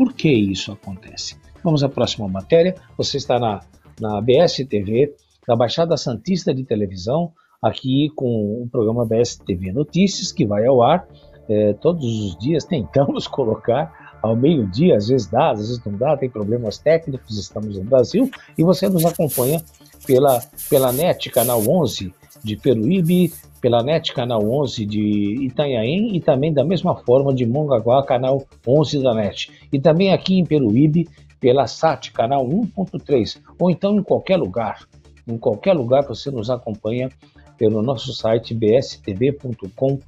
por 0.00 0.14
que 0.14 0.30
isso 0.30 0.72
acontece? 0.72 1.36
Vamos 1.62 1.84
à 1.84 1.88
próxima 1.90 2.26
matéria. 2.26 2.74
Você 2.96 3.18
está 3.18 3.38
na, 3.38 3.60
na 4.00 4.16
ABS 4.16 4.64
TV, 4.66 5.14
da 5.46 5.54
Baixada 5.54 5.94
Santista 5.94 6.54
de 6.54 6.64
Televisão, 6.64 7.34
aqui 7.60 8.08
com 8.16 8.62
o 8.62 8.68
programa 8.72 9.02
ABS 9.02 9.36
TV 9.36 9.70
Notícias, 9.70 10.32
que 10.32 10.46
vai 10.46 10.64
ao 10.64 10.82
ar 10.82 11.06
é, 11.50 11.74
todos 11.74 12.02
os 12.02 12.38
dias. 12.38 12.64
Tentamos 12.64 13.26
colocar 13.26 14.16
ao 14.22 14.34
meio-dia, 14.34 14.96
às 14.96 15.08
vezes 15.08 15.26
dá, 15.26 15.50
às 15.50 15.58
vezes 15.58 15.84
não 15.84 15.92
dá, 15.92 16.16
tem 16.16 16.30
problemas 16.30 16.78
técnicos, 16.78 17.38
estamos 17.38 17.76
no 17.76 17.84
Brasil, 17.84 18.30
e 18.56 18.64
você 18.64 18.88
nos 18.88 19.04
acompanha 19.04 19.62
pela, 20.06 20.42
pela 20.70 20.92
NET, 20.92 21.28
canal 21.28 21.60
11 21.60 22.10
de 22.42 22.56
Peruíbe, 22.56 23.34
pela 23.60 23.82
NET, 23.82 24.12
canal 24.12 24.42
11 24.42 24.86
de 24.86 25.44
Itanhaém 25.44 26.16
e 26.16 26.20
também 26.20 26.52
da 26.52 26.64
mesma 26.64 26.96
forma 26.96 27.34
de 27.34 27.44
Mongaguá, 27.46 28.02
canal 28.04 28.44
11 28.66 29.02
da 29.02 29.14
NET. 29.14 29.50
E 29.72 29.78
também 29.78 30.12
aqui 30.12 30.38
em 30.38 30.44
Peruíbe, 30.44 31.08
pela 31.38 31.66
SAT, 31.66 32.10
canal 32.12 32.46
1.3, 32.46 33.38
ou 33.58 33.70
então 33.70 33.96
em 33.96 34.02
qualquer 34.02 34.36
lugar. 34.36 34.86
Em 35.26 35.38
qualquer 35.38 35.72
lugar 35.72 36.06
você 36.06 36.30
nos 36.30 36.50
acompanha 36.50 37.10
pelo 37.56 37.82
nosso 37.82 38.12
site 38.12 38.54
bstv.com.br. 38.54 40.00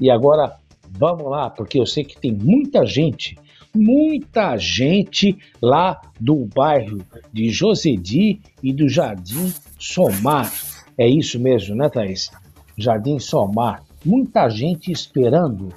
E 0.00 0.10
agora 0.10 0.56
vamos 0.90 1.30
lá, 1.30 1.50
porque 1.50 1.78
eu 1.78 1.86
sei 1.86 2.04
que 2.04 2.18
tem 2.18 2.32
muita 2.32 2.84
gente 2.84 3.36
muita 3.76 4.56
gente 4.56 5.36
lá 5.60 6.00
do 6.18 6.48
bairro 6.54 7.04
de 7.32 7.50
Josedi 7.50 8.40
e 8.62 8.72
do 8.72 8.88
Jardim 8.88 9.52
Somar. 9.78 10.50
É 10.98 11.08
isso 11.08 11.38
mesmo, 11.38 11.74
né, 11.74 11.88
Thaís? 11.88 12.30
Jardim 12.76 13.18
Somar. 13.18 13.82
Muita 14.04 14.48
gente 14.48 14.90
esperando 14.90 15.68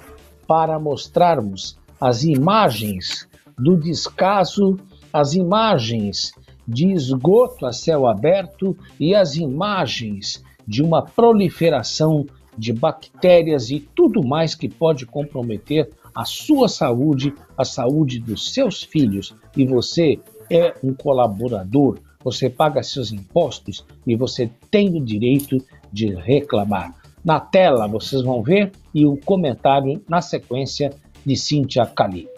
para 0.46 0.78
mostrarmos 0.78 1.78
as 2.00 2.22
imagens 2.22 3.28
do 3.58 3.76
descaso, 3.76 4.78
as 5.12 5.34
imagens 5.34 6.32
de 6.66 6.92
esgoto 6.92 7.66
a 7.66 7.72
céu 7.72 8.06
aberto 8.06 8.76
e 8.98 9.14
as 9.14 9.36
imagens 9.36 10.42
de 10.66 10.82
uma 10.82 11.02
proliferação 11.02 12.24
de 12.56 12.72
bactérias 12.72 13.70
e 13.70 13.80
tudo 13.80 14.22
mais 14.22 14.54
que 14.54 14.68
pode 14.68 15.06
comprometer 15.06 15.90
a 16.14 16.24
sua 16.24 16.68
saúde, 16.68 17.34
a 17.56 17.64
saúde 17.64 18.18
dos 18.18 18.52
seus 18.52 18.82
filhos, 18.82 19.34
e 19.56 19.64
você 19.64 20.18
é 20.50 20.74
um 20.82 20.92
colaborador, 20.92 21.98
você 22.22 22.50
paga 22.50 22.82
seus 22.82 23.12
impostos 23.12 23.84
e 24.06 24.14
você 24.16 24.50
tem 24.70 24.96
o 24.96 25.04
direito 25.04 25.58
de 25.92 26.14
reclamar. 26.14 26.94
Na 27.24 27.40
tela 27.40 27.86
vocês 27.86 28.22
vão 28.22 28.42
ver 28.42 28.72
e 28.94 29.06
o 29.06 29.16
comentário 29.16 30.02
na 30.08 30.20
sequência 30.20 30.92
de 31.24 31.36
Cíntia 31.36 31.86
Cali. 31.86 32.28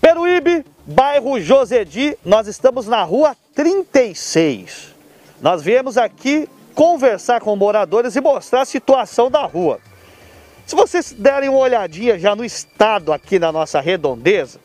Peruíbe, 0.00 0.64
bairro 0.86 1.40
Josedi, 1.40 2.16
nós 2.24 2.46
estamos 2.46 2.86
na 2.86 3.02
rua 3.02 3.36
36. 3.54 4.94
Nós 5.40 5.62
viemos 5.62 5.96
aqui 5.96 6.48
conversar 6.74 7.40
com 7.40 7.54
moradores 7.56 8.16
e 8.16 8.20
mostrar 8.20 8.62
a 8.62 8.66
situação 8.66 9.30
da 9.30 9.44
rua. 9.46 9.78
Se 10.66 10.74
vocês 10.74 11.12
derem 11.12 11.48
uma 11.48 11.58
olhadinha 11.58 12.18
já 12.18 12.34
no 12.34 12.44
estado 12.44 13.12
aqui 13.12 13.38
na 13.38 13.52
nossa 13.52 13.80
redondeza, 13.80 14.58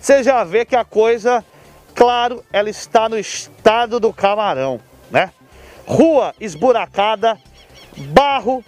você 0.00 0.22
já 0.22 0.42
vê 0.44 0.64
que 0.64 0.74
a 0.74 0.84
coisa, 0.84 1.44
claro, 1.94 2.44
ela 2.52 2.70
está 2.70 3.08
no 3.08 3.18
estado 3.18 4.00
do 4.00 4.12
camarão, 4.12 4.80
né? 5.10 5.30
Rua 5.86 6.34
esburacada, 6.40 7.38
barro, 7.96 8.64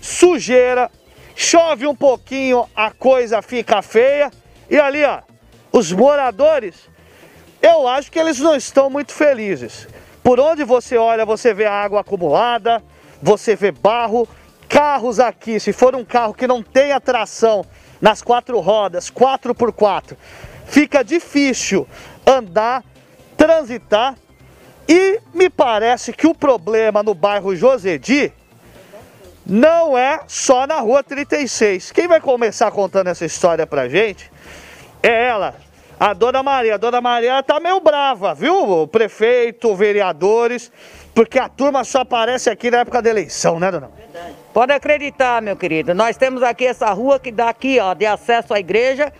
sujeira, 0.00 0.90
chove 1.34 1.86
um 1.86 1.94
pouquinho, 1.94 2.68
a 2.74 2.90
coisa 2.90 3.42
fica 3.42 3.82
feia. 3.82 4.30
E 4.68 4.78
ali, 4.78 5.04
ó, 5.04 5.20
os 5.72 5.92
moradores, 5.92 6.88
eu 7.60 7.86
acho 7.88 8.10
que 8.10 8.18
eles 8.18 8.38
não 8.38 8.54
estão 8.54 8.88
muito 8.88 9.12
felizes. 9.12 9.88
Por 10.22 10.40
onde 10.40 10.64
você 10.64 10.96
olha, 10.96 11.24
você 11.24 11.52
vê 11.52 11.66
água 11.66 12.00
acumulada, 12.00 12.82
você 13.22 13.54
vê 13.54 13.70
barro, 13.70 14.28
carros 14.68 15.20
aqui, 15.20 15.60
se 15.60 15.72
for 15.72 15.94
um 15.94 16.04
carro 16.04 16.34
que 16.34 16.46
não 16.46 16.62
tem 16.62 16.98
tração 17.00 17.64
nas 18.00 18.22
quatro 18.22 18.58
rodas, 18.60 19.10
4x4, 19.10 20.16
fica 20.66 21.02
difícil 21.02 21.86
andar, 22.26 22.84
transitar 23.36 24.16
e 24.88 25.20
me 25.32 25.48
parece 25.48 26.12
que 26.12 26.26
o 26.26 26.34
problema 26.34 27.02
no 27.02 27.14
bairro 27.14 27.56
Josedi 27.56 28.32
não 29.46 29.96
é 29.96 30.20
só 30.26 30.66
na 30.66 30.80
rua 30.80 31.02
36. 31.02 31.92
Quem 31.92 32.06
vai 32.08 32.20
começar 32.20 32.70
contando 32.70 33.08
essa 33.08 33.24
história 33.24 33.66
pra 33.66 33.88
gente 33.88 34.30
é 35.02 35.26
ela, 35.28 35.54
a 35.98 36.12
dona 36.12 36.42
Maria. 36.42 36.74
A 36.74 36.78
dona 36.78 37.00
Maria 37.00 37.42
tá 37.42 37.60
meio 37.60 37.80
brava, 37.80 38.34
viu? 38.34 38.82
O 38.82 38.86
prefeito, 38.86 39.74
vereadores, 39.74 40.70
porque 41.14 41.38
a 41.38 41.48
turma 41.48 41.84
só 41.84 42.00
aparece 42.00 42.50
aqui 42.50 42.70
na 42.70 42.78
época 42.78 43.00
da 43.00 43.10
eleição, 43.10 43.58
né, 43.58 43.70
dona? 43.70 43.90
Verdade. 43.96 44.34
Pode 44.52 44.72
acreditar, 44.72 45.40
meu 45.40 45.56
querido. 45.56 45.94
Nós 45.94 46.16
temos 46.16 46.42
aqui 46.42 46.66
essa 46.66 46.90
rua 46.92 47.18
que 47.18 47.30
dá 47.30 47.48
aqui, 47.48 47.78
ó, 47.80 47.94
de 47.94 48.06
acesso 48.06 48.52
à 48.52 48.60
igreja, 48.60 49.12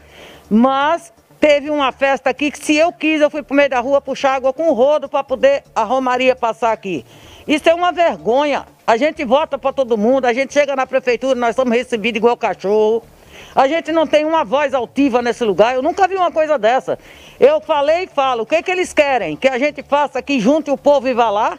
mas 0.51 1.13
teve 1.45 1.69
uma 1.69 1.93
festa 1.93 2.31
aqui 2.31 2.51
que 2.51 2.59
se 2.59 2.75
eu 2.75 2.91
quis, 2.91 3.21
eu 3.21 3.29
fui 3.29 3.43
pro 3.43 3.55
meio 3.55 3.69
da 3.69 3.79
rua 3.79 4.01
puxar 4.01 4.37
água 4.37 4.51
com 4.51 4.73
rodo 4.73 5.11
para 5.11 5.23
poder 5.23 5.63
a 5.75 5.83
Romaria 5.85 6.35
passar 6.35 6.73
aqui. 6.73 7.05
Isso 7.47 7.69
é 7.69 7.75
uma 7.75 7.93
vergonha. 7.93 8.65
A 8.87 8.97
gente 8.97 9.23
vota 9.27 9.59
para 9.59 9.71
todo 9.71 9.99
mundo, 9.99 10.25
a 10.25 10.33
gente 10.33 10.55
chega 10.55 10.75
na 10.75 10.87
prefeitura, 10.87 11.35
nós 11.35 11.55
somos 11.55 11.77
recebidos 11.77 12.17
igual 12.17 12.35
cachorro. 12.35 13.03
A 13.55 13.69
gente 13.69 13.93
não 13.93 14.07
tem 14.07 14.25
uma 14.25 14.43
voz 14.43 14.73
altiva 14.73 15.21
nesse 15.21 15.45
lugar. 15.45 15.75
Eu 15.75 15.83
nunca 15.83 16.09
vi 16.09 16.15
uma 16.15 16.33
coisa 16.33 16.57
dessa. 16.57 16.99
Eu 17.39 17.61
falei 17.61 18.05
e 18.05 18.07
falo, 18.07 18.45
o 18.45 18.47
que, 18.47 18.63
que 18.63 18.71
eles 18.71 18.95
querem? 18.95 19.37
Que 19.37 19.49
a 19.49 19.59
gente 19.59 19.83
faça 19.83 20.21
aqui 20.21 20.41
junto 20.41 20.73
o 20.73 20.79
povo 20.79 21.07
e 21.09 21.13
vá 21.13 21.29
lá? 21.29 21.59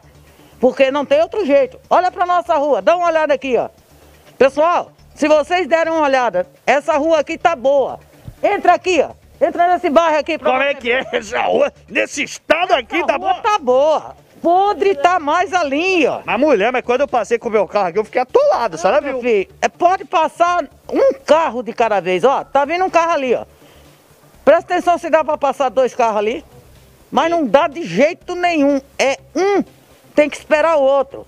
Porque 0.59 0.89
não 0.89 1.05
tem 1.05 1.21
outro 1.21 1.45
jeito. 1.45 1.79
Olha 1.91 2.11
para 2.11 2.25
nossa 2.25 2.55
rua, 2.55 2.81
dá 2.81 2.97
uma 2.97 3.05
olhada 3.05 3.35
aqui, 3.35 3.55
ó. 3.55 3.69
Pessoal, 4.35 4.91
se 5.13 5.27
vocês 5.27 5.67
derem 5.67 5.93
uma 5.93 6.01
olhada, 6.01 6.47
essa 6.65 6.97
rua 6.97 7.19
aqui 7.19 7.37
tá 7.37 7.55
boa. 7.55 7.99
Entra 8.41 8.73
aqui, 8.73 8.99
ó. 9.07 9.24
Entra 9.39 9.73
nesse 9.73 9.89
bairro 9.89 10.17
aqui. 10.17 10.37
Como 10.37 10.61
é 10.61 10.73
que 10.73 10.91
é 10.91 11.05
essa 11.11 11.41
rua? 11.41 11.73
Nesse 11.89 12.23
estado 12.23 12.73
aqui 12.73 12.97
essa 12.97 13.07
tá 13.07 13.17
boa? 13.17 13.33
tá 13.35 13.59
boa. 13.59 14.15
Podre 14.41 14.95
tá 14.95 15.19
mais 15.19 15.53
ali, 15.53 16.05
ó. 16.05 16.21
Mas 16.23 16.39
mulher, 16.39 16.71
mas 16.71 16.85
quando 16.85 17.01
eu 17.01 17.07
passei 17.07 17.37
com 17.39 17.49
o 17.49 17.51
meu 17.51 17.67
carro 17.67 17.87
aqui, 17.87 17.99
eu 17.99 18.05
fiquei 18.05 18.21
atolado, 18.21 18.77
sabe? 18.77 19.07
Meu 19.07 19.19
filho, 19.19 19.47
é, 19.61 19.67
pode 19.67 20.05
passar 20.05 20.63
um 20.91 21.13
carro 21.25 21.63
de 21.63 21.73
cada 21.73 21.99
vez, 21.99 22.23
ó. 22.23 22.43
Tá 22.43 22.63
vindo 22.63 22.85
um 22.85 22.89
carro 22.89 23.11
ali, 23.11 23.33
ó. 23.33 23.45
Presta 24.43 24.73
atenção 24.73 24.97
se 24.97 25.09
dá 25.09 25.23
pra 25.23 25.37
passar 25.37 25.69
dois 25.69 25.95
carros 25.95 26.17
ali. 26.17 26.45
Mas 27.11 27.31
não 27.31 27.45
dá 27.45 27.67
de 27.67 27.83
jeito 27.83 28.35
nenhum. 28.35 28.79
É 28.99 29.17
um 29.35 29.63
tem 30.15 30.29
que 30.29 30.37
esperar 30.37 30.77
o 30.77 30.81
outro. 30.81 31.27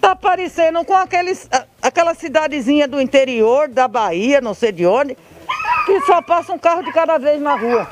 Tá 0.00 0.16
parecendo 0.16 0.84
com 0.84 0.94
aqueles, 0.94 1.48
aquela 1.82 2.14
cidadezinha 2.14 2.88
do 2.88 3.00
interior 3.00 3.68
da 3.68 3.86
Bahia, 3.86 4.40
não 4.40 4.54
sei 4.54 4.72
de 4.72 4.86
onde, 4.86 5.16
que 5.86 6.00
só 6.00 6.20
passa 6.20 6.52
um 6.52 6.58
carro 6.58 6.82
de 6.82 6.92
cada 6.92 7.16
vez 7.16 7.40
na 7.40 7.54
rua. 7.54 7.88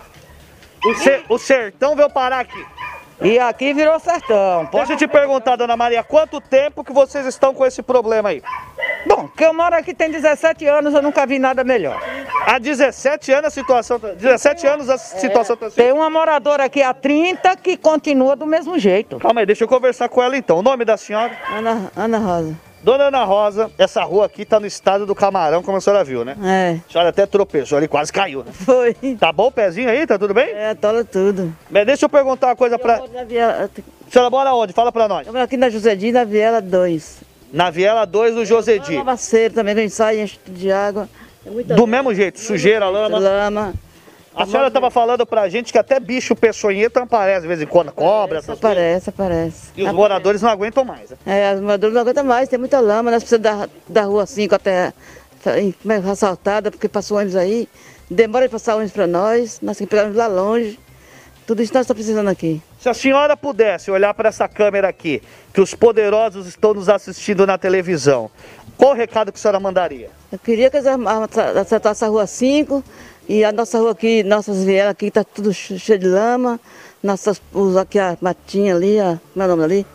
O, 0.85 0.95
ser, 0.97 1.25
o 1.29 1.39
sertão 1.39 1.97
veio 1.97 2.11
parar 2.11 2.41
aqui. 2.41 2.67
E 3.23 3.39
aqui 3.39 3.73
virou 3.73 3.99
sertão. 4.01 4.67
Pode... 4.67 4.89
Deixa 4.89 4.93
eu 4.93 4.97
te 4.97 5.07
perguntar, 5.07 5.57
dona 5.57 5.77
Maria, 5.77 6.03
quanto 6.03 6.41
tempo 6.41 6.83
que 6.83 6.93
vocês 6.93 7.25
estão 7.25 7.55
com 7.55 7.65
esse 7.65 7.83
problema 7.83 8.31
aí? 8.31 8.43
Bom, 9.07 9.29
que 9.29 9.45
eu 9.45 9.55
moro 9.55 9.77
aqui 9.77 9.95
tem 9.95 10.11
17 10.11 10.67
anos, 10.67 10.93
eu 10.93 11.01
nunca 11.01 11.25
vi 11.25 11.39
nada 11.39 11.63
melhor. 11.63 12.03
Há 12.47 12.59
17 12.59 13.33
anos 13.33 13.47
a 13.47 13.51
situação, 13.51 13.99
17 13.99 14.67
anos 14.67 14.91
a 14.91 14.99
situação 14.99 15.57
é, 15.61 15.71
Tem 15.71 15.93
uma 15.93 16.11
moradora 16.11 16.65
aqui 16.65 16.83
há 16.83 16.93
30 16.93 17.57
que 17.57 17.77
continua 17.77 18.35
do 18.35 18.47
mesmo 18.47 18.79
jeito. 18.79 19.19
Calma 19.19 19.41
aí, 19.41 19.47
deixa 19.47 19.65
eu 19.65 19.69
conversar 19.69 20.09
com 20.09 20.23
ela 20.23 20.37
então. 20.37 20.59
O 20.59 20.63
nome 20.63 20.85
da 20.85 20.97
senhora? 20.97 21.33
Ana, 21.49 21.93
Ana 21.97 22.19
Rosa. 22.19 22.57
Dona 22.85 23.05
Ana 23.05 23.25
Rosa, 23.25 23.71
essa 23.79 24.05
rua 24.05 24.27
aqui 24.27 24.45
tá 24.45 24.61
no 24.61 24.67
estado 24.67 25.07
do 25.07 25.15
Camarão, 25.15 25.63
como 25.63 25.79
a 25.79 25.81
senhora 25.81 26.05
viu, 26.05 26.23
né? 26.23 26.37
É. 26.45 26.81
A 26.87 26.93
senhora 26.93 27.09
até 27.09 27.25
tropeçou 27.25 27.79
ali, 27.79 27.89
quase 27.89 28.13
caiu, 28.13 28.45
né? 28.45 28.53
Foi. 28.53 28.95
Tá 29.19 29.33
bom 29.33 29.47
o 29.47 29.51
pezinho 29.51 29.89
aí? 29.89 30.07
Tá 30.07 30.19
tudo 30.19 30.35
bem? 30.35 30.51
É, 30.51 30.75
tola 30.75 31.03
tudo. 31.03 31.51
Mas 31.71 31.87
deixa 31.87 32.05
eu 32.05 32.11
perguntar 32.11 32.49
uma 32.49 32.57
coisa 32.57 32.75
eu 32.75 32.79
pra... 32.79 33.03
Na 33.11 33.25
viela... 33.25 33.71
A 34.07 34.11
senhora 34.11 34.29
mora 34.31 34.55
onde? 34.55 34.75
Fala 34.75 34.93
pra 34.93 35.09
nós. 35.09 35.27
Eu 35.27 35.33
moro 35.33 35.43
aqui 35.43 35.57
na 35.57 35.71
Josedi, 35.71 36.13
na 36.13 36.25
Viela 36.25 36.61
2. 36.61 37.23
Na 37.51 37.71
Viela 37.71 38.05
2 38.05 38.35
do 38.35 38.45
Josedi. 38.45 38.97
Lavaceiro 38.97 39.55
também, 39.55 39.75
vem 39.75 39.89
sai, 39.89 40.21
enche 40.21 40.39
de 40.47 40.71
água. 40.71 41.09
É 41.47 41.75
do 41.75 41.87
mesmo 41.87 42.15
jeito, 42.15 42.39
sujeira, 42.39 42.87
lama. 42.91 43.19
Lama. 43.19 43.75
A 44.37 44.47
senhora 44.47 44.69
estava 44.69 44.91
falando 44.91 45.25
pra 45.25 45.49
gente 45.49 45.73
que 45.73 45.79
até 45.79 46.01
bicho 46.01 46.35
peçonhento 46.35 46.99
aparece 46.99 47.43
de 47.43 47.49
vez 47.49 47.63
em 47.63 47.67
quando, 47.67 47.93
cobra, 47.93 48.39
essas 48.39 48.59
coisas. 48.59 48.65
Aparece, 48.65 49.11
aparece. 49.11 49.73
E 49.77 49.85
os 49.85 49.93
moradores 49.93 50.43
não 50.43 50.51
aguentam 50.51 50.85
mais. 50.85 51.11
né? 51.11 51.17
É, 51.25 51.55
os 51.55 51.61
moradores 51.61 51.95
não 51.95 52.03
aguentam 52.03 52.25
mais, 52.25 52.49
tem 52.49 52.59
muita 52.59 52.81
lama, 52.81 53.11
nós 53.11 53.23
precisamos 53.23 53.45
da, 53.45 53.69
da 53.89 54.03
rua 54.07 54.27
5 54.27 54.55
até 54.55 54.93
mais 55.85 56.07
assaltada, 56.07 56.71
porque 56.71 56.89
passou 56.89 57.19
ônibus 57.19 57.37
aí. 57.37 57.69
Demora 58.11 58.47
de 58.47 58.53
passar 58.53 58.75
ônibus 58.75 58.93
para 58.93 59.07
nós, 59.07 59.61
nós 59.63 59.77
temos 59.77 59.79
que 59.79 59.87
pegar 59.87 60.09
lá 60.15 60.27
longe. 60.27 60.79
Tudo 61.47 61.63
isso 61.63 61.75
nós 61.75 61.83
estamos 61.83 62.03
precisando 62.03 62.29
aqui. 62.29 62.61
Se 62.81 62.89
a 62.89 62.95
senhora 62.95 63.37
pudesse 63.37 63.91
olhar 63.91 64.15
para 64.15 64.31
essa 64.31 64.49
câmera 64.49 64.89
aqui, 64.89 65.23
que 65.53 65.61
os 65.61 65.75
poderosos 65.75 66.47
estão 66.47 66.73
nos 66.75 66.89
assistindo 66.89 67.47
na 67.47 67.59
televisão, 67.59 68.31
qual 68.77 68.93
o 68.93 68.95
recado 68.95 69.31
que 69.31 69.39
a 69.39 69.41
senhora 69.41 69.61
mandaria? 69.61 70.11
Eu 70.33 70.39
queria 70.39 70.71
que 70.71 70.79
eles 70.79 70.87
acertassem 70.87 71.91
essa 71.93 72.09
rua 72.09 72.27
5 72.27 72.83
e 73.29 73.45
a 73.45 73.53
nossa 73.53 73.79
rua 73.79 73.93
aqui, 73.93 74.23
nossas 74.23 74.65
vielas 74.65 74.91
aqui, 74.91 75.11
tá 75.11 75.25
tudo 75.25 75.51
che- 75.53 75.79
cheio 75.79 75.99
de 75.99 76.07
lama. 76.09 76.61
Nossas, 77.03 77.41
os, 77.53 77.77
aqui 77.77 77.99
a 77.99 78.17
matinha 78.21 78.75
ali, 78.75 78.99
a, 78.99 79.19
como 79.33 79.43
é 79.43 79.47
o 79.47 79.49
nome 79.49 79.65
ali? 79.65 79.87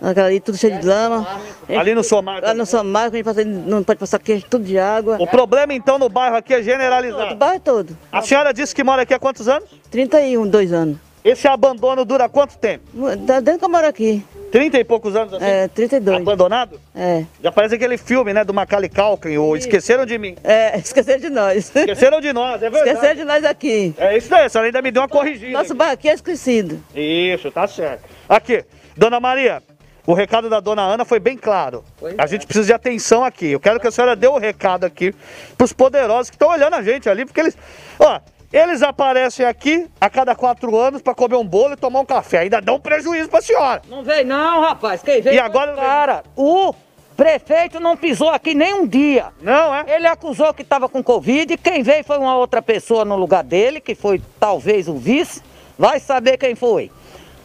Aquela 0.00 0.26
ali, 0.26 0.40
tudo 0.40 0.58
cheio 0.58 0.78
de 0.80 0.86
lama. 0.86 1.26
Ali 1.68 1.94
no 1.94 2.02
Somar. 2.02 2.42
Lá 2.42 2.52
no 2.52 2.66
Somar, 2.66 3.10
que 3.10 3.18
a 3.26 3.32
gente 3.32 3.44
não 3.48 3.82
pode 3.84 3.98
passar 4.00 4.18
quente, 4.18 4.44
tudo 4.50 4.64
de 4.64 4.76
água. 4.78 5.16
O 5.20 5.26
problema 5.26 5.72
então 5.72 5.98
no 5.98 6.08
bairro 6.08 6.36
aqui 6.36 6.52
é 6.52 6.58
O 6.58 6.62
generalizado. 6.62 7.36
bairro 7.36 7.60
todo. 7.60 7.96
A 8.10 8.20
senhora 8.20 8.52
disse 8.52 8.74
que 8.74 8.82
mora 8.82 9.02
aqui 9.02 9.14
há 9.14 9.18
quantos 9.18 9.48
anos? 9.48 9.68
31, 9.90 10.46
dois 10.48 10.72
anos. 10.72 10.96
Esse 11.24 11.46
abandono 11.46 12.04
dura 12.04 12.28
quanto 12.28 12.58
tempo? 12.58 12.84
Tá 13.26 13.38
dentro 13.38 13.60
que 13.60 13.64
eu 13.64 13.68
moro 13.68 13.86
aqui. 13.86 14.24
30 14.52 14.78
e 14.78 14.84
poucos 14.84 15.16
anos 15.16 15.32
assim? 15.32 15.46
É, 15.46 15.66
32. 15.66 16.20
Abandonado? 16.20 16.78
É. 16.94 17.24
Já 17.42 17.50
parece 17.50 17.74
aquele 17.74 17.96
filme, 17.96 18.34
né, 18.34 18.44
do 18.44 18.52
Macaulay 18.52 18.90
Culkin, 18.90 19.38
o 19.38 19.56
Esqueceram 19.56 20.04
de 20.04 20.18
Mim. 20.18 20.36
É, 20.44 20.76
esqueceram 20.84 21.18
de 21.18 21.30
nós. 21.30 21.56
Esqueceram 21.74 22.20
de 22.20 22.34
nós, 22.34 22.62
é 22.62 22.68
verdade. 22.68 22.90
Esqueceram 22.90 23.14
de 23.14 23.24
nós 23.24 23.44
aqui. 23.44 23.94
É 23.96 24.14
isso 24.14 24.28
daí, 24.28 24.44
a 24.44 24.48
senhora 24.50 24.68
ainda 24.68 24.82
me 24.82 24.90
deu 24.90 25.00
uma 25.00 25.08
corrigida. 25.08 25.52
Nosso 25.52 25.74
bairro 25.74 25.94
aqui 25.94 26.06
é 26.06 26.12
esquecido. 26.12 26.84
Isso, 26.94 27.50
tá 27.50 27.66
certo. 27.66 28.04
Aqui, 28.28 28.62
dona 28.94 29.18
Maria, 29.18 29.62
o 30.06 30.12
recado 30.12 30.50
da 30.50 30.60
dona 30.60 30.82
Ana 30.82 31.06
foi 31.06 31.18
bem 31.18 31.38
claro. 31.38 31.82
a 32.18 32.26
gente 32.26 32.44
precisa 32.44 32.66
de 32.66 32.72
atenção 32.74 33.24
aqui. 33.24 33.52
Eu 33.52 33.60
quero 33.60 33.80
que 33.80 33.86
a 33.86 33.90
senhora 33.90 34.14
dê 34.14 34.26
o 34.26 34.36
recado 34.36 34.84
aqui 34.84 35.14
pros 35.56 35.72
poderosos 35.72 36.28
que 36.28 36.36
estão 36.36 36.50
olhando 36.50 36.74
a 36.74 36.82
gente 36.82 37.08
ali, 37.08 37.24
porque 37.24 37.40
eles. 37.40 37.56
Ó, 37.98 38.20
eles 38.52 38.82
aparecem 38.82 39.46
aqui 39.46 39.88
a 40.00 40.10
cada 40.10 40.34
quatro 40.34 40.76
anos 40.76 41.00
pra 41.02 41.14
comer 41.14 41.36
um 41.36 41.44
bolo 41.46 41.72
e 41.74 41.76
tomar 41.76 42.00
um 42.00 42.04
café. 42.06 42.38
Ainda 42.40 42.60
dão 42.60 42.76
um 42.76 42.80
prejuízo 42.80 43.28
pra 43.28 43.40
senhora. 43.40 43.82
Não 43.88 44.02
veio 44.02 44.26
não, 44.26 44.60
rapaz. 44.60 45.02
Quem 45.02 45.20
veio 45.22 45.34
E 45.34 45.38
foi 45.38 45.46
agora- 45.46 45.72
o 45.72 45.76
cara. 45.76 46.24
O 46.36 46.74
prefeito 47.16 47.78
não 47.80 47.96
pisou 47.96 48.30
aqui 48.30 48.54
nem 48.54 48.74
um 48.74 48.86
dia. 48.86 49.26
Não, 49.40 49.74
é? 49.74 49.84
Ele 49.88 50.06
acusou 50.06 50.52
que 50.52 50.62
estava 50.62 50.88
com 50.88 51.02
Covid. 51.02 51.56
Quem 51.56 51.82
veio 51.82 52.04
foi 52.04 52.18
uma 52.18 52.36
outra 52.36 52.60
pessoa 52.60 53.04
no 53.04 53.16
lugar 53.16 53.42
dele, 53.44 53.80
que 53.80 53.94
foi 53.94 54.20
talvez 54.38 54.88
o 54.88 54.94
vice. 54.96 55.42
Vai 55.78 55.98
saber 56.00 56.36
quem 56.36 56.54
foi. 56.54 56.90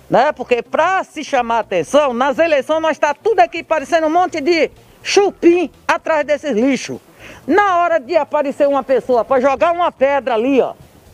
Né? 0.10 0.32
Porque 0.32 0.62
para 0.62 1.04
se 1.04 1.24
chamar 1.24 1.60
atenção, 1.60 2.14
nas 2.14 2.40
eleições 2.40 2.82
nós 2.82 2.92
está 2.94 3.14
tudo 3.14 3.40
aqui 3.42 3.62
parecendo 3.64 4.08
um 4.08 4.10
monte 4.10 4.40
de 4.40 4.72
chupim 5.04 5.70
atrás 5.88 6.26
desses 6.26 6.52
lixos. 6.52 7.00
Na 7.46 7.78
hora 7.80 8.00
de 8.00 8.16
aparecer 8.16 8.68
uma 8.68 8.84
pessoa 8.84 9.26
para 9.26 9.42
jogar 9.42 9.72
uma 9.74 9.92
pedra 9.92 10.34
ali, 10.36 10.62
ó. 10.62 10.74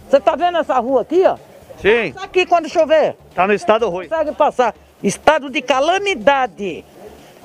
Você 0.09 0.19
tá 0.19 0.35
vendo 0.35 0.57
essa 0.57 0.79
rua 0.79 1.01
aqui, 1.01 1.23
ó? 1.25 1.37
Sim, 1.81 2.13
Tá 2.13 2.23
aqui 2.23 2.45
quando 2.45 2.69
chover 2.69 3.15
tá 3.35 3.45
no 3.47 3.53
estado 3.53 3.89
ruim. 3.89 4.07
consegue 4.07 4.31
passar. 4.33 4.73
Estado 5.01 5.49
de 5.49 5.61
calamidade. 5.61 6.85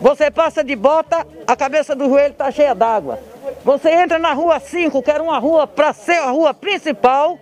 Você 0.00 0.30
passa 0.30 0.62
de 0.62 0.76
bota, 0.76 1.26
a 1.44 1.56
cabeça 1.56 1.94
do 1.96 2.08
joelho 2.08 2.32
está 2.32 2.50
cheia 2.52 2.72
d'água. 2.74 3.18
Você 3.64 3.90
entra 3.90 4.16
na 4.18 4.32
rua 4.32 4.60
5, 4.60 5.02
que 5.02 5.10
era 5.10 5.20
uma 5.22 5.38
rua 5.40 5.66
para 5.66 5.92
ser 5.92 6.18
a 6.18 6.30
rua 6.30 6.54
principal. 6.54 7.36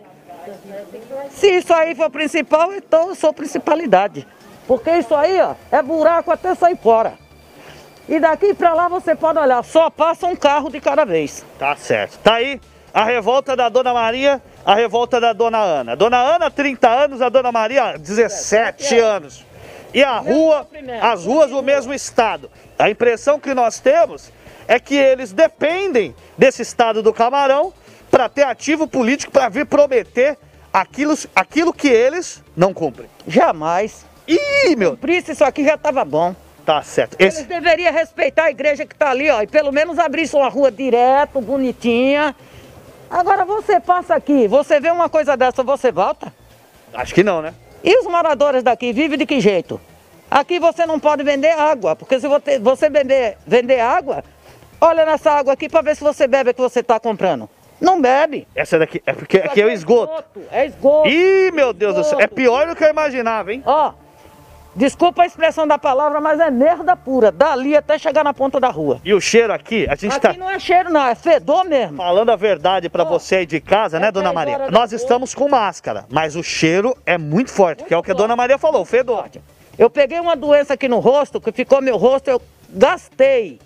Se 1.30 1.58
isso 1.58 1.74
aí 1.74 1.94
for 1.94 2.08
principal, 2.08 2.72
então 2.72 3.08
eu 3.08 3.14
sou 3.14 3.32
principalidade. 3.32 4.26
Porque 4.66 4.90
isso 4.90 5.14
aí, 5.14 5.38
ó, 5.40 5.54
é 5.70 5.82
buraco 5.82 6.30
até 6.30 6.54
sair 6.54 6.76
fora. 6.78 7.14
E 8.08 8.18
daqui 8.18 8.54
para 8.54 8.72
lá 8.72 8.88
você 8.88 9.14
pode 9.14 9.38
olhar, 9.38 9.62
só 9.64 9.90
passa 9.90 10.26
um 10.26 10.36
carro 10.36 10.70
de 10.70 10.80
cada 10.80 11.04
vez. 11.04 11.44
Tá 11.58 11.76
certo. 11.76 12.18
Tá 12.20 12.34
aí 12.36 12.58
a 12.94 13.04
revolta 13.04 13.54
da 13.54 13.68
Dona 13.68 13.92
Maria, 13.92 14.40
a 14.66 14.74
revolta 14.74 15.20
da 15.20 15.32
Dona 15.32 15.58
Ana. 15.58 15.94
Dona 15.94 16.18
Ana, 16.18 16.50
30 16.50 16.88
anos, 16.88 17.22
a 17.22 17.28
Dona 17.28 17.52
Maria, 17.52 17.96
17 17.96 18.98
anos. 18.98 19.46
E 19.94 20.02
a 20.02 20.18
rua, 20.18 20.66
as 21.00 21.24
ruas 21.24 21.50
do 21.50 21.62
mesmo 21.62 21.94
estado. 21.94 22.50
A 22.76 22.90
impressão 22.90 23.38
que 23.38 23.54
nós 23.54 23.78
temos 23.78 24.32
é 24.66 24.80
que 24.80 24.96
eles 24.96 25.32
dependem 25.32 26.16
desse 26.36 26.62
estado 26.62 27.00
do 27.00 27.12
Camarão 27.12 27.72
para 28.10 28.28
ter 28.28 28.42
ativo 28.42 28.88
político 28.88 29.30
para 29.30 29.48
vir 29.48 29.66
prometer 29.66 30.36
aquilo, 30.72 31.14
aquilo 31.34 31.72
que 31.72 31.88
eles 31.88 32.42
não 32.56 32.74
cumprem. 32.74 33.08
Jamais. 33.26 34.04
Ih, 34.26 34.74
meu, 34.74 34.96
Por 34.96 35.08
isso 35.08 35.30
isso 35.30 35.44
aqui 35.44 35.64
já 35.64 35.74
estava 35.76 36.04
bom. 36.04 36.34
tá 36.64 36.82
certo. 36.82 37.16
Eles 37.20 37.36
Esse, 37.36 37.44
deveriam 37.44 37.92
respeitar 37.92 38.46
a 38.46 38.50
igreja 38.50 38.84
que 38.84 38.92
está 38.92 39.10
ali, 39.10 39.30
ó, 39.30 39.40
e 39.40 39.46
pelo 39.46 39.70
menos 39.70 39.96
abrir 40.00 40.28
uma 40.34 40.48
rua 40.48 40.72
direto, 40.72 41.40
bonitinha. 41.40 42.34
Agora 43.10 43.44
você 43.44 43.78
passa 43.78 44.14
aqui, 44.14 44.48
você 44.48 44.80
vê 44.80 44.90
uma 44.90 45.08
coisa 45.08 45.36
dessa, 45.36 45.62
você 45.62 45.92
volta? 45.92 46.32
acho 46.92 47.14
que 47.14 47.22
não, 47.22 47.42
né? 47.42 47.54
E 47.84 47.98
os 47.98 48.06
moradores 48.06 48.62
daqui 48.62 48.92
vivem 48.92 49.18
de 49.18 49.26
que 49.26 49.40
jeito? 49.40 49.80
Aqui 50.30 50.58
você 50.58 50.86
não 50.86 50.98
pode 50.98 51.22
vender 51.22 51.50
água, 51.50 51.94
porque 51.94 52.18
se 52.18 52.26
você, 52.58 52.90
vender, 52.90 53.36
vender 53.46 53.80
água, 53.80 54.24
olha 54.80 55.04
nessa 55.04 55.30
água 55.30 55.52
aqui 55.52 55.68
para 55.68 55.82
ver 55.82 55.94
se 55.94 56.02
você 56.02 56.26
bebe 56.26 56.50
a 56.50 56.54
que 56.54 56.60
você 56.60 56.80
está 56.80 56.98
comprando. 56.98 57.48
Não 57.80 58.00
bebe. 58.00 58.48
Essa 58.54 58.78
daqui 58.78 59.02
é 59.06 59.12
porque 59.12 59.38
aqui 59.38 59.60
é 59.60 59.66
o 59.66 59.70
esgoto. 59.70 60.40
É 60.50 60.66
esgoto. 60.66 61.08
Ih, 61.08 61.52
meu 61.52 61.72
Deus 61.72 61.94
do 61.94 62.02
céu, 62.04 62.18
é 62.18 62.26
pior 62.26 62.66
do 62.66 62.74
que 62.74 62.82
eu 62.82 62.88
imaginava, 62.88 63.52
hein? 63.52 63.62
Ó, 63.66 63.92
desculpa 64.76 65.22
a 65.22 65.26
expressão 65.26 65.66
da 65.66 65.78
palavra, 65.78 66.20
mas 66.20 66.38
é 66.38 66.50
merda 66.50 66.94
pura. 66.94 67.32
Dali 67.32 67.74
até 67.76 67.98
chegar 67.98 68.22
na 68.22 68.32
ponta 68.32 68.60
da 68.60 68.68
rua. 68.68 69.00
E 69.04 69.12
o 69.12 69.20
cheiro 69.20 69.52
aqui, 69.52 69.86
a 69.88 69.96
gente 69.96 70.18
tá 70.20 70.30
Aqui 70.30 70.38
não 70.38 70.50
é 70.50 70.58
cheiro 70.58 70.90
não, 70.90 71.04
é 71.04 71.14
fedor 71.14 71.64
mesmo. 71.64 71.96
falando 71.96 72.30
a 72.30 72.36
verdade 72.36 72.88
pra 72.88 73.02
você 73.02 73.36
aí 73.36 73.46
de 73.46 73.60
casa, 73.60 73.98
né, 73.98 74.08
é 74.08 74.12
dona 74.12 74.32
dez 74.32 74.34
Maria? 74.34 74.70
Nós 74.70 74.92
estamos 74.92 75.34
com 75.34 75.48
máscara, 75.48 76.04
mas 76.10 76.36
o 76.36 76.42
cheiro 76.42 76.96
é 77.04 77.18
muito 77.18 77.50
forte, 77.50 77.82
que 77.84 77.94
é 77.94 77.96
o 77.96 78.02
que 78.02 78.10
a 78.10 78.14
dona 78.14 78.36
Maria 78.36 78.58
falou, 78.58 78.82
o 78.82 78.84
fedor. 78.84 79.28
Eu 79.78 79.90
peguei 79.90 80.20
uma 80.20 80.36
doença 80.36 80.74
aqui 80.74 80.88
no 80.88 80.98
rosto, 80.98 81.40
que 81.40 81.52
ficou 81.52 81.82
meu 81.82 81.96
rosto, 81.96 82.28
eu 82.28 82.40
gastei. 82.70 83.58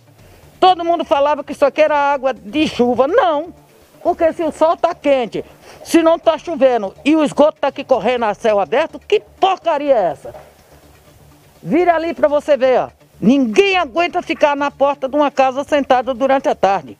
Todo 0.58 0.84
mundo 0.84 1.04
falava 1.04 1.42
que 1.42 1.52
isso 1.52 1.64
aqui 1.64 1.80
era 1.80 1.96
água 1.96 2.34
de 2.34 2.68
chuva. 2.68 3.06
Não, 3.06 3.54
porque 4.02 4.32
se 4.32 4.42
o 4.42 4.52
sol 4.52 4.76
tá 4.76 4.94
quente, 4.94 5.44
se 5.84 6.02
não 6.02 6.18
tá 6.18 6.36
chovendo 6.36 6.94
e 7.04 7.16
o 7.16 7.24
esgoto 7.24 7.58
tá 7.60 7.68
aqui 7.68 7.82
correndo 7.84 8.24
a 8.24 8.34
céu 8.34 8.60
aberto, 8.60 8.98
que 8.98 9.20
porcaria 9.38 9.94
é 9.94 10.02
essa? 10.10 10.34
Vira 11.62 11.94
ali 11.94 12.14
pra 12.14 12.28
você 12.28 12.56
ver, 12.56 12.80
ó. 12.80 12.88
Ninguém 13.20 13.76
aguenta 13.76 14.22
ficar 14.22 14.56
na 14.56 14.70
porta 14.70 15.08
de 15.08 15.14
uma 15.14 15.30
casa 15.30 15.62
sentado 15.64 16.14
durante 16.14 16.48
a 16.48 16.54
tarde. 16.54 16.96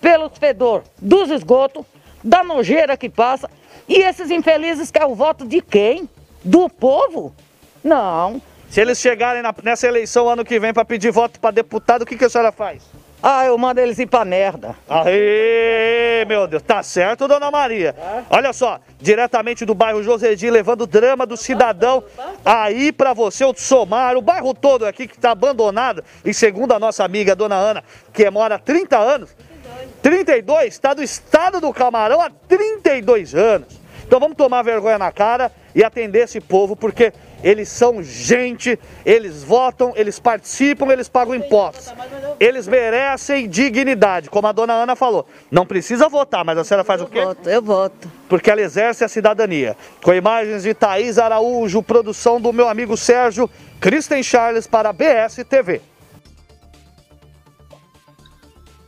Pelo 0.00 0.28
fedor 0.28 0.82
dos 1.00 1.30
esgotos, 1.30 1.84
da 2.22 2.44
nojeira 2.44 2.96
que 2.96 3.08
passa. 3.08 3.48
E 3.88 3.96
esses 3.96 4.30
infelizes 4.30 4.90
querem 4.90 5.08
o 5.08 5.14
voto 5.14 5.46
de 5.46 5.60
quem? 5.62 6.08
Do 6.44 6.68
povo? 6.68 7.34
Não. 7.82 8.40
Se 8.68 8.80
eles 8.80 8.98
chegarem 8.98 9.42
na- 9.42 9.54
nessa 9.62 9.86
eleição 9.86 10.28
ano 10.28 10.44
que 10.44 10.58
vem 10.60 10.72
pra 10.72 10.84
pedir 10.84 11.10
voto 11.10 11.38
pra 11.40 11.50
deputado, 11.50 12.02
o 12.02 12.06
que, 12.06 12.16
que 12.16 12.24
a 12.24 12.28
senhora 12.30 12.52
faz? 12.52 12.82
Ah, 13.22 13.46
eu 13.46 13.56
mando 13.56 13.80
eles 13.80 14.00
ir 14.00 14.06
pra 14.06 14.24
merda. 14.24 14.74
Aê, 14.88 16.24
meu 16.26 16.48
Deus, 16.48 16.60
tá 16.60 16.82
certo, 16.82 17.28
dona 17.28 17.52
Maria. 17.52 17.94
Olha 18.28 18.52
só, 18.52 18.80
diretamente 19.00 19.64
do 19.64 19.74
bairro 19.74 20.02
Josedi, 20.02 20.50
levando 20.50 20.82
o 20.82 20.86
drama 20.86 21.24
do 21.24 21.36
cidadão 21.36 22.02
aí 22.44 22.90
pra 22.90 23.12
você, 23.12 23.44
o 23.44 23.54
Somar, 23.54 24.16
o 24.16 24.22
bairro 24.22 24.52
todo 24.52 24.84
aqui 24.84 25.06
que 25.06 25.16
tá 25.16 25.30
abandonado. 25.30 26.02
E 26.24 26.34
segundo 26.34 26.72
a 26.72 26.80
nossa 26.80 27.04
amiga, 27.04 27.36
dona 27.36 27.54
Ana, 27.54 27.84
que 28.12 28.28
mora 28.28 28.56
há 28.56 28.58
30 28.58 28.98
anos, 28.98 29.36
32, 30.02 30.66
está 30.66 30.92
do 30.92 31.02
estado 31.02 31.60
do 31.60 31.72
Camarão 31.72 32.20
há 32.20 32.28
32 32.48 33.36
anos. 33.36 33.80
Então 34.04 34.18
vamos 34.18 34.36
tomar 34.36 34.62
vergonha 34.62 34.98
na 34.98 35.12
cara 35.12 35.52
e 35.74 35.84
atender 35.84 36.24
esse 36.24 36.40
povo, 36.40 36.74
porque 36.74 37.12
eles 37.42 37.68
são 37.68 38.02
gente, 38.02 38.78
eles 39.04 39.42
votam, 39.42 39.92
eles 39.96 40.18
participam, 40.18 40.90
eles 40.92 41.08
pagam 41.08 41.34
impostos. 41.34 41.92
Eles 42.38 42.68
merecem 42.68 43.48
dignidade, 43.48 44.30
como 44.30 44.46
a 44.46 44.52
dona 44.52 44.74
Ana 44.74 44.94
falou. 44.94 45.26
Não 45.50 45.66
precisa 45.66 46.08
votar, 46.08 46.44
mas 46.44 46.56
a 46.58 46.64
senhora 46.64 46.84
faz 46.84 47.02
o 47.02 47.06
quê? 47.06 47.18
Eu 47.18 47.26
voto, 47.26 47.50
eu 47.50 47.62
voto. 47.62 48.08
Porque 48.28 48.50
ela 48.50 48.60
exerce 48.60 49.04
a 49.04 49.08
cidadania. 49.08 49.76
Com 50.02 50.14
imagens 50.14 50.62
de 50.62 50.72
Thaís 50.72 51.18
Araújo, 51.18 51.82
produção 51.82 52.40
do 52.40 52.52
meu 52.52 52.68
amigo 52.68 52.96
Sérgio, 52.96 53.50
Kristen 53.80 54.22
Charles 54.22 54.66
para 54.66 54.90
a 54.90 54.92
BS 54.92 55.44
TV. 55.48 55.80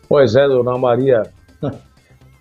Pois 0.09 0.37
é, 0.37 0.47
dona 0.47 0.79
Maria. 0.79 1.23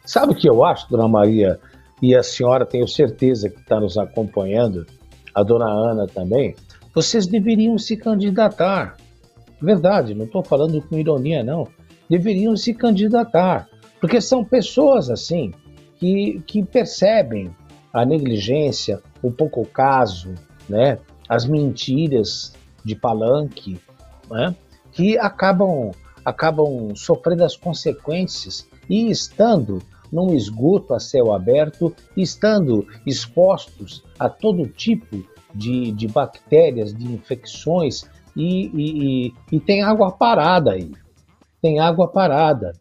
Sabe 0.06 0.34
o 0.34 0.36
que 0.36 0.48
eu 0.48 0.64
acho, 0.64 0.90
dona 0.90 1.08
Maria? 1.08 1.60
E 2.02 2.16
a 2.16 2.22
senhora, 2.22 2.66
tenho 2.66 2.88
certeza 2.88 3.50
que 3.50 3.60
está 3.60 3.80
nos 3.80 3.98
acompanhando, 3.98 4.86
a 5.34 5.44
dona 5.44 5.66
Ana 5.66 6.08
também. 6.08 6.56
Vocês 6.94 7.26
deveriam 7.26 7.78
se 7.78 7.98
candidatar. 7.98 8.98
Verdade, 9.62 10.14
não 10.14 10.26
estou 10.26 10.44
falando 10.44 10.82
com 10.82 10.98
ironia, 10.98 11.44
não. 11.44 11.68
Deveriam 12.10 12.56
se 12.56 12.74
candidatar. 12.74 13.68
Porque 14.00 14.20
são 14.20 14.44
pessoas 14.44 15.10
assim 15.10 15.54
que, 15.98 16.42
que 16.46 16.64
percebem 16.64 17.56
a 17.94 18.06
negligência, 18.06 19.02
o 19.22 19.32
pouco 19.32 19.66
caso, 19.66 20.34
né, 20.68 20.98
as 21.30 21.46
mentiras 21.46 22.54
de 22.84 22.96
palanque, 22.96 23.80
né, 24.30 24.56
que 24.92 25.18
acabam, 25.18 25.92
acabam 26.26 26.96
sofrendo 26.96 27.44
as 27.44 27.56
consequências 27.56 28.68
e 28.90 29.10
estando 29.10 29.82
num 30.14 30.36
esgoto 30.36 30.94
a 30.94 31.00
céu 31.00 31.34
aberto, 31.34 31.92
estando 32.16 32.86
expostos 33.04 34.04
a 34.20 34.30
todo 34.30 34.68
tipo 34.68 35.26
de, 35.56 35.92
de 35.92 36.08
bactérias, 36.08 36.94
de 36.94 37.12
infecções, 37.12 38.04
e, 38.36 38.68
e, 38.68 39.28
e, 39.28 39.34
e 39.54 39.60
tem 39.60 39.82
água 39.82 40.12
parada 40.12 40.74
aí. 40.74 40.92
Tem 41.60 41.80
água 41.80 42.08
parada. 42.08 42.74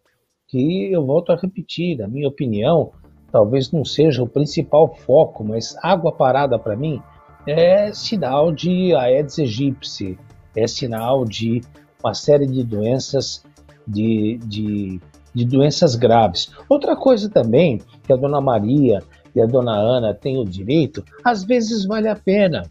Que 0.46 0.92
eu 0.92 1.06
volto 1.06 1.32
a 1.32 1.36
repetir, 1.36 1.96
na 1.96 2.06
minha 2.06 2.28
opinião, 2.28 2.92
talvez 3.30 3.72
não 3.72 3.82
seja 3.82 4.22
o 4.22 4.28
principal 4.28 4.94
foco, 4.94 5.42
mas 5.42 5.74
água 5.82 6.12
parada 6.12 6.58
para 6.58 6.76
mim 6.76 7.00
é 7.46 7.92
sinal 7.94 8.52
de 8.52 8.94
Aedes 8.94 9.38
aegypti, 9.38 10.18
é 10.54 10.66
sinal 10.66 11.24
de 11.24 11.62
uma 12.04 12.12
série 12.12 12.46
de 12.46 12.62
doenças 12.62 13.42
de, 13.88 14.38
de, 14.44 15.00
de 15.34 15.44
doenças 15.44 15.94
graves. 15.94 16.50
Outra 16.68 16.96
coisa 16.96 17.28
também 17.28 17.80
que 18.04 18.12
a 18.12 18.16
dona 18.16 18.40
Maria 18.40 19.02
e 19.34 19.40
a 19.40 19.46
dona 19.46 19.74
Ana 19.74 20.14
têm 20.14 20.38
o 20.38 20.44
direito, 20.44 21.04
às 21.24 21.44
vezes 21.44 21.84
vale 21.84 22.08
a 22.08 22.16
pena. 22.16 22.62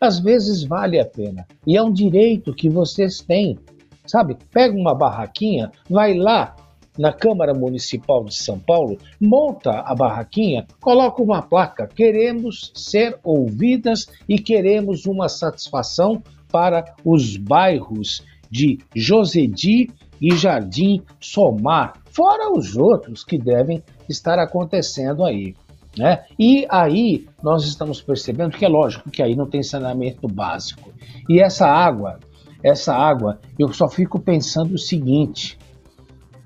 Às 0.00 0.18
vezes 0.18 0.62
vale 0.62 0.98
a 0.98 1.04
pena. 1.04 1.46
E 1.66 1.76
é 1.76 1.82
um 1.82 1.92
direito 1.92 2.54
que 2.54 2.68
vocês 2.68 3.20
têm. 3.20 3.58
Sabe? 4.06 4.36
Pega 4.52 4.76
uma 4.76 4.94
barraquinha, 4.94 5.70
vai 5.90 6.14
lá 6.14 6.54
na 6.98 7.12
Câmara 7.12 7.52
Municipal 7.52 8.24
de 8.24 8.34
São 8.34 8.58
Paulo, 8.58 8.98
monta 9.20 9.80
a 9.80 9.94
barraquinha, 9.94 10.66
coloca 10.80 11.22
uma 11.22 11.42
placa: 11.42 11.86
queremos 11.86 12.72
ser 12.74 13.18
ouvidas 13.22 14.06
e 14.28 14.38
queremos 14.38 15.06
uma 15.06 15.28
satisfação 15.28 16.22
para 16.50 16.84
os 17.04 17.36
bairros 17.36 18.22
de 18.50 18.78
Josedi 18.94 19.90
e 20.20 20.34
Jardim 20.36 21.02
Somar, 21.20 21.94
fora 22.10 22.52
os 22.52 22.76
outros 22.76 23.24
que 23.24 23.38
devem 23.38 23.82
estar 24.08 24.38
acontecendo 24.38 25.24
aí. 25.24 25.54
Né? 25.96 26.24
E 26.38 26.66
aí 26.68 27.26
nós 27.42 27.64
estamos 27.64 28.02
percebendo 28.02 28.56
que 28.56 28.64
é 28.64 28.68
lógico 28.68 29.10
que 29.10 29.22
aí 29.22 29.34
não 29.34 29.48
tem 29.48 29.62
saneamento 29.62 30.28
básico. 30.28 30.92
E 31.28 31.40
essa 31.40 31.66
água, 31.66 32.18
essa 32.62 32.94
água, 32.94 33.38
eu 33.58 33.72
só 33.72 33.88
fico 33.88 34.18
pensando 34.18 34.74
o 34.74 34.78
seguinte: 34.78 35.58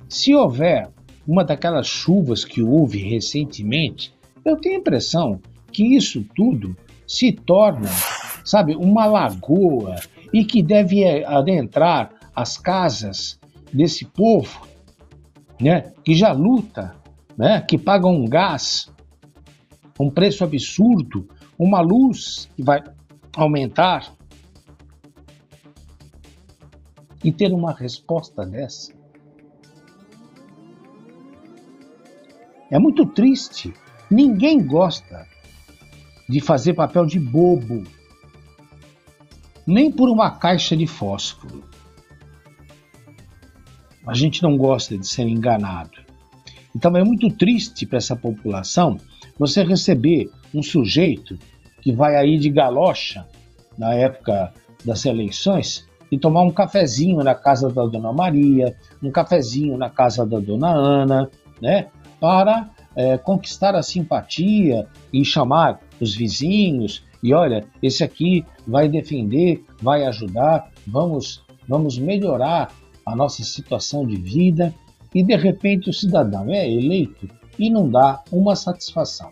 se 0.08 0.34
houver 0.34 0.88
uma 1.26 1.44
daquelas 1.44 1.88
chuvas 1.88 2.44
que 2.44 2.62
houve 2.62 2.98
recentemente, 2.98 4.14
eu 4.44 4.56
tenho 4.56 4.76
a 4.76 4.78
impressão 4.78 5.40
que 5.72 5.96
isso 5.96 6.24
tudo 6.34 6.76
se 7.06 7.32
torna, 7.32 7.88
sabe, 8.44 8.76
uma 8.76 9.06
lagoa 9.06 9.96
e 10.32 10.44
que 10.44 10.62
deve 10.62 11.24
adentrar 11.24 12.12
as 12.34 12.56
casas 12.56 13.39
desse 13.72 14.04
povo, 14.04 14.66
né, 15.60 15.92
que 16.04 16.14
já 16.14 16.32
luta, 16.32 16.96
né, 17.36 17.60
que 17.60 17.78
paga 17.78 18.06
um 18.06 18.24
gás, 18.26 18.90
um 19.98 20.10
preço 20.10 20.42
absurdo, 20.44 21.28
uma 21.58 21.80
luz 21.80 22.48
que 22.56 22.62
vai 22.62 22.82
aumentar, 23.36 24.12
e 27.22 27.30
ter 27.30 27.52
uma 27.52 27.72
resposta 27.72 28.44
dessa. 28.44 28.92
É 32.70 32.78
muito 32.78 33.04
triste. 33.06 33.74
Ninguém 34.10 34.64
gosta 34.64 35.26
de 36.28 36.40
fazer 36.40 36.74
papel 36.74 37.04
de 37.04 37.18
bobo, 37.18 37.84
nem 39.66 39.90
por 39.90 40.08
uma 40.08 40.30
caixa 40.30 40.76
de 40.76 40.86
fósforo. 40.86 41.64
A 44.06 44.14
gente 44.14 44.42
não 44.42 44.56
gosta 44.56 44.96
de 44.96 45.06
ser 45.06 45.22
enganado. 45.22 45.98
Então 46.74 46.96
é 46.96 47.04
muito 47.04 47.30
triste 47.30 47.86
para 47.86 47.98
essa 47.98 48.16
população 48.16 48.96
você 49.38 49.62
receber 49.62 50.30
um 50.54 50.62
sujeito 50.62 51.38
que 51.82 51.92
vai 51.92 52.16
aí 52.16 52.38
de 52.38 52.50
galocha 52.50 53.26
na 53.76 53.94
época 53.94 54.52
das 54.84 55.04
eleições 55.04 55.88
e 56.10 56.18
tomar 56.18 56.42
um 56.42 56.50
cafezinho 56.50 57.22
na 57.22 57.34
casa 57.34 57.68
da 57.68 57.86
Dona 57.86 58.12
Maria, 58.12 58.74
um 59.02 59.10
cafezinho 59.10 59.76
na 59.76 59.88
casa 59.88 60.26
da 60.26 60.38
Dona 60.38 60.70
Ana, 60.70 61.30
né? 61.60 61.88
Para 62.18 62.70
é, 62.96 63.16
conquistar 63.16 63.74
a 63.74 63.82
simpatia 63.82 64.86
e 65.12 65.24
chamar 65.24 65.80
os 66.00 66.14
vizinhos 66.14 67.04
e 67.22 67.34
olha, 67.34 67.64
esse 67.82 68.02
aqui 68.02 68.44
vai 68.66 68.88
defender, 68.88 69.62
vai 69.82 70.04
ajudar, 70.04 70.70
vamos, 70.86 71.44
vamos 71.68 71.98
melhorar 71.98 72.72
a 73.10 73.16
nossa 73.16 73.42
situação 73.42 74.06
de 74.06 74.16
vida 74.16 74.74
e 75.14 75.22
de 75.22 75.36
repente 75.36 75.90
o 75.90 75.92
cidadão 75.92 76.48
é 76.48 76.70
eleito 76.70 77.28
e 77.58 77.68
não 77.68 77.88
dá 77.88 78.22
uma 78.30 78.54
satisfação. 78.54 79.30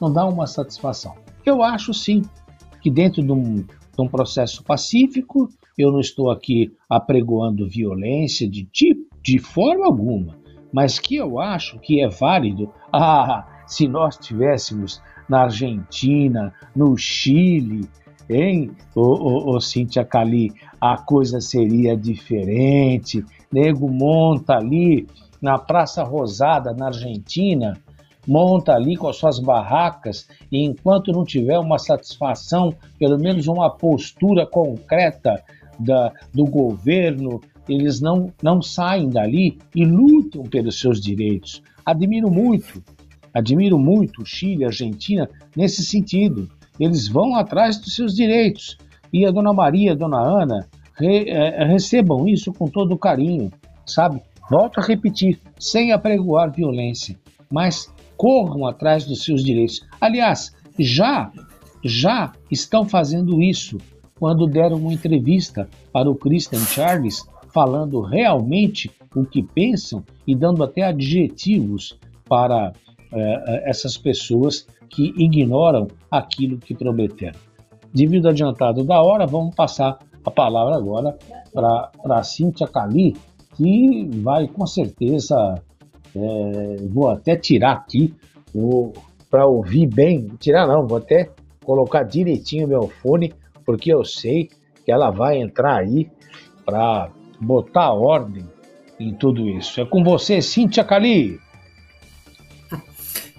Não 0.00 0.12
dá 0.12 0.24
uma 0.24 0.46
satisfação. 0.46 1.14
Eu 1.44 1.62
acho 1.62 1.92
sim 1.92 2.22
que 2.80 2.90
dentro 2.90 3.22
de 3.22 3.32
um, 3.32 3.56
de 3.62 3.66
um 3.98 4.08
processo 4.08 4.64
pacífico, 4.64 5.48
eu 5.76 5.92
não 5.92 6.00
estou 6.00 6.30
aqui 6.30 6.72
apregoando 6.88 7.68
violência 7.68 8.48
de 8.48 8.64
tipo, 8.64 9.08
de 9.22 9.38
forma 9.38 9.84
alguma, 9.84 10.38
mas 10.72 10.98
que 10.98 11.16
eu 11.16 11.38
acho 11.38 11.78
que 11.80 12.00
é 12.00 12.08
válido. 12.08 12.72
Ah, 12.92 13.46
se 13.66 13.86
nós 13.86 14.16
tivéssemos 14.16 15.02
na 15.28 15.42
Argentina, 15.42 16.52
no 16.74 16.96
Chile, 16.96 17.88
hein, 18.28 18.70
ô, 18.94 19.00
ô, 19.00 19.56
ô 19.56 19.60
Cíntia 19.60 20.04
Cali, 20.04 20.52
a 20.80 20.96
coisa 20.96 21.40
seria 21.40 21.96
diferente. 21.96 23.24
Nego 23.52 23.88
monta 23.88 24.56
ali 24.56 25.06
na 25.40 25.58
Praça 25.58 26.02
Rosada, 26.02 26.72
na 26.72 26.86
Argentina, 26.86 27.78
monta 28.26 28.74
ali 28.74 28.96
com 28.96 29.08
as 29.08 29.16
suas 29.16 29.38
barracas 29.40 30.28
e 30.52 30.62
enquanto 30.62 31.12
não 31.12 31.24
tiver 31.24 31.58
uma 31.58 31.78
satisfação, 31.78 32.74
pelo 32.98 33.18
menos 33.18 33.46
uma 33.48 33.70
postura 33.70 34.46
concreta 34.46 35.42
da, 35.78 36.12
do 36.34 36.44
governo, 36.44 37.40
eles 37.68 38.00
não, 38.00 38.32
não 38.42 38.60
saem 38.60 39.08
dali 39.08 39.58
e 39.74 39.84
lutam 39.84 40.42
pelos 40.42 40.78
seus 40.78 41.00
direitos. 41.00 41.62
Admiro 41.84 42.30
muito, 42.30 42.82
admiro 43.32 43.78
muito 43.78 44.22
o 44.22 44.26
Chile, 44.26 44.64
a 44.64 44.68
Argentina 44.68 45.28
nesse 45.56 45.84
sentido. 45.84 46.48
Eles 46.78 47.08
vão 47.08 47.34
atrás 47.34 47.78
dos 47.78 47.94
seus 47.94 48.14
direitos. 48.14 48.76
E 49.12 49.26
a 49.26 49.30
dona 49.30 49.52
Maria, 49.52 49.92
a 49.92 49.94
dona 49.94 50.20
Ana, 50.20 50.68
re, 50.94 51.28
é, 51.28 51.64
recebam 51.64 52.28
isso 52.28 52.52
com 52.52 52.68
todo 52.68 52.98
carinho, 52.98 53.50
sabe? 53.86 54.22
Volto 54.50 54.80
a 54.80 54.82
repetir, 54.82 55.38
sem 55.58 55.92
apregoar 55.92 56.50
violência, 56.50 57.18
mas 57.50 57.92
corram 58.16 58.66
atrás 58.66 59.04
dos 59.04 59.24
seus 59.24 59.44
direitos. 59.44 59.84
Aliás, 60.00 60.54
já 60.78 61.30
já 61.84 62.32
estão 62.50 62.84
fazendo 62.88 63.42
isso 63.42 63.78
quando 64.18 64.46
deram 64.46 64.76
uma 64.76 64.92
entrevista 64.92 65.68
para 65.92 66.10
o 66.10 66.14
Christian 66.14 66.60
Charles 66.60 67.24
falando 67.52 68.00
realmente 68.00 68.90
o 69.14 69.24
que 69.24 69.42
pensam 69.42 70.04
e 70.26 70.34
dando 70.34 70.62
até 70.62 70.82
adjetivos 70.82 71.98
para 72.28 72.72
é, 73.12 73.70
essas 73.70 73.96
pessoas 73.96 74.66
que 74.88 75.12
ignoram 75.16 75.88
aquilo 76.10 76.58
que 76.58 76.74
prometeram. 76.74 77.38
Devido 77.92 78.28
adiantado 78.28 78.84
da 78.84 79.02
hora, 79.02 79.26
vamos 79.26 79.54
passar 79.54 79.98
a 80.24 80.30
palavra 80.30 80.76
agora 80.76 81.16
para 81.52 81.90
a 82.18 82.22
Cíntia 82.22 82.66
Cali, 82.66 83.16
que 83.56 84.08
vai 84.22 84.46
com 84.46 84.66
certeza, 84.66 85.60
é, 86.14 86.76
vou 86.90 87.10
até 87.10 87.36
tirar 87.36 87.72
aqui 87.72 88.14
para 89.30 89.46
ouvir 89.46 89.86
bem, 89.86 90.28
tirar 90.38 90.66
não, 90.66 90.86
vou 90.86 90.98
até 90.98 91.30
colocar 91.64 92.02
direitinho 92.02 92.68
meu 92.68 92.88
fone, 92.88 93.32
porque 93.64 93.92
eu 93.92 94.04
sei 94.04 94.48
que 94.84 94.92
ela 94.92 95.10
vai 95.10 95.38
entrar 95.40 95.76
aí 95.76 96.10
para 96.64 97.10
botar 97.40 97.92
ordem 97.92 98.44
em 98.98 99.14
tudo 99.14 99.48
isso. 99.48 99.80
É 99.80 99.84
com 99.84 100.02
você, 100.02 100.40
Cíntia 100.40 100.84
Cali. 100.84 101.38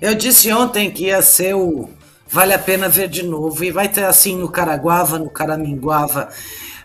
Eu 0.02 0.16
disse 0.16 0.52
ontem 0.54 0.90
que 0.90 1.06
ia 1.06 1.22
ser 1.22 1.56
o 1.56 1.90
Vale 2.32 2.54
a 2.54 2.60
Pena 2.60 2.88
Ver 2.88 3.10
de 3.10 3.24
Novo, 3.24 3.64
e 3.64 3.72
vai 3.72 3.90
ter 3.90 4.06
assim 4.06 4.36
no 4.38 4.50
Caraguava, 4.50 5.18
no 5.18 5.30
Caraminguava, 5.30 6.30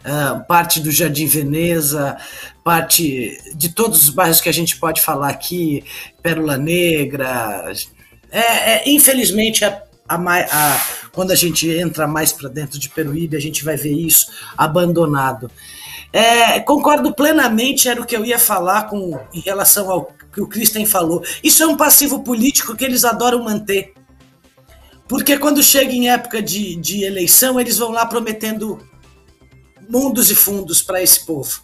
uh, 0.05 0.43
parte 0.47 0.81
do 0.81 0.91
Jardim 0.91 1.27
Veneza, 1.27 2.17
parte 2.65 3.39
de 3.55 3.69
todos 3.69 4.05
os 4.05 4.11
bairros 4.11 4.41
que 4.41 4.49
a 4.49 4.53
gente 4.53 4.79
pode 4.79 5.03
falar 5.03 5.29
aqui, 5.29 5.85
Pérola 6.23 6.57
Negra. 6.57 7.73
É, 8.33 8.41
é 8.73 8.91
infelizmente, 8.91 9.65
a, 9.65 9.83
a, 10.09 10.17
a, 10.17 10.81
quando 11.13 11.31
a 11.31 11.37
gente 11.37 11.69
entra 11.69 12.07
mais 12.09 12.33
para 12.33 12.49
dentro 12.49 12.79
de 12.79 12.89
Peruíbe, 12.89 13.37
a 13.37 13.41
gente 13.41 13.63
vai 13.65 13.77
ver 13.77 13.93
isso 13.93 14.27
abandonado. 14.57 15.51
É, 16.15 16.61
concordo 16.61 17.13
plenamente, 17.13 17.89
era 17.89 18.01
o 18.01 18.07
que 18.07 18.17
eu 18.17 18.25
ia 18.25 18.39
falar 18.39 18.85
com, 18.85 19.19
em 19.33 19.41
relação 19.41 19.91
ao 19.91 20.15
que 20.33 20.41
o 20.41 20.47
Christian 20.47 20.87
falou. 20.87 21.25
Isso 21.43 21.61
é 21.61 21.67
um 21.67 21.77
passivo 21.77 22.23
político 22.23 22.77
que 22.77 22.85
eles 22.85 23.05
adoram 23.05 23.43
manter. 23.43 23.93
Porque 25.09 25.37
quando 25.37 25.61
chega 25.61 25.91
em 25.93 26.09
época 26.09 26.41
de, 26.41 26.77
de 26.77 27.03
eleição, 27.03 27.59
eles 27.59 27.79
vão 27.79 27.91
lá 27.91 28.07
prometendo 28.07 28.79
mundos 29.89 30.31
e 30.31 30.37
fundos 30.37 30.81
para 30.81 31.03
esse 31.03 31.27
povo. 31.27 31.61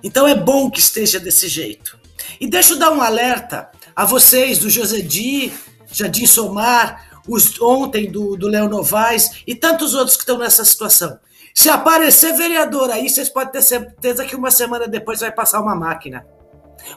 Então 0.00 0.28
é 0.28 0.34
bom 0.36 0.70
que 0.70 0.78
esteja 0.78 1.18
desse 1.18 1.48
jeito. 1.48 1.98
E 2.40 2.46
deixa 2.46 2.74
eu 2.74 2.78
dar 2.78 2.92
um 2.92 3.02
alerta 3.02 3.68
a 3.96 4.04
vocês 4.04 4.60
do 4.60 4.70
José 4.70 5.00
Di, 5.00 5.52
Jadim 5.90 6.24
Somar, 6.24 7.20
os, 7.26 7.60
ontem 7.60 8.08
do, 8.08 8.36
do 8.36 8.46
Léo 8.46 8.68
Novaes 8.68 9.42
e 9.44 9.56
tantos 9.56 9.92
outros 9.92 10.16
que 10.16 10.22
estão 10.22 10.38
nessa 10.38 10.64
situação. 10.64 11.18
Se 11.54 11.68
aparecer 11.68 12.34
vereador 12.34 12.90
aí, 12.90 13.08
vocês 13.08 13.28
podem 13.28 13.52
ter 13.52 13.62
certeza 13.62 14.24
que 14.24 14.34
uma 14.34 14.50
semana 14.50 14.88
depois 14.88 15.20
vai 15.20 15.30
passar 15.30 15.60
uma 15.60 15.74
máquina. 15.74 16.26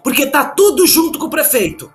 Porque 0.04 0.26
tá 0.28 0.46
tudo 0.46 0.88
junto 0.88 1.20
com 1.20 1.26
o 1.26 1.30
prefeito. 1.30 1.94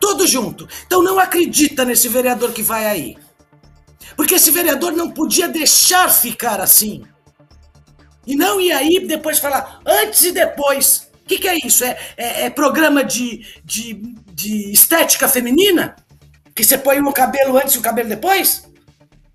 Tudo 0.00 0.26
junto. 0.26 0.68
Então 0.86 1.02
não 1.02 1.18
acredita 1.18 1.84
nesse 1.84 2.08
vereador 2.08 2.52
que 2.52 2.62
vai 2.62 2.86
aí. 2.86 3.16
Porque 4.16 4.34
esse 4.34 4.50
vereador 4.50 4.92
não 4.92 5.10
podia 5.10 5.48
deixar 5.48 6.08
ficar 6.10 6.60
assim. 6.60 7.02
E 8.26 8.36
não 8.36 8.60
ir 8.60 8.72
aí 8.72 9.06
depois 9.06 9.38
falar 9.38 9.80
antes 9.84 10.24
e 10.24 10.32
depois. 10.32 11.10
O 11.22 11.26
que, 11.26 11.38
que, 11.38 11.48
é 11.48 11.56
isso? 11.66 11.84
É, 11.84 11.98
é, 12.16 12.44
é 12.44 12.50
programa 12.50 13.02
de, 13.02 13.46
de, 13.64 13.94
de 14.32 14.70
estética 14.70 15.26
feminina? 15.26 15.96
Que 16.54 16.62
você 16.62 16.78
põe 16.78 17.00
o 17.00 17.12
cabelo 17.12 17.56
antes 17.56 17.74
e 17.74 17.78
o 17.78 17.82
cabelo 17.82 18.08
depois? 18.08 18.70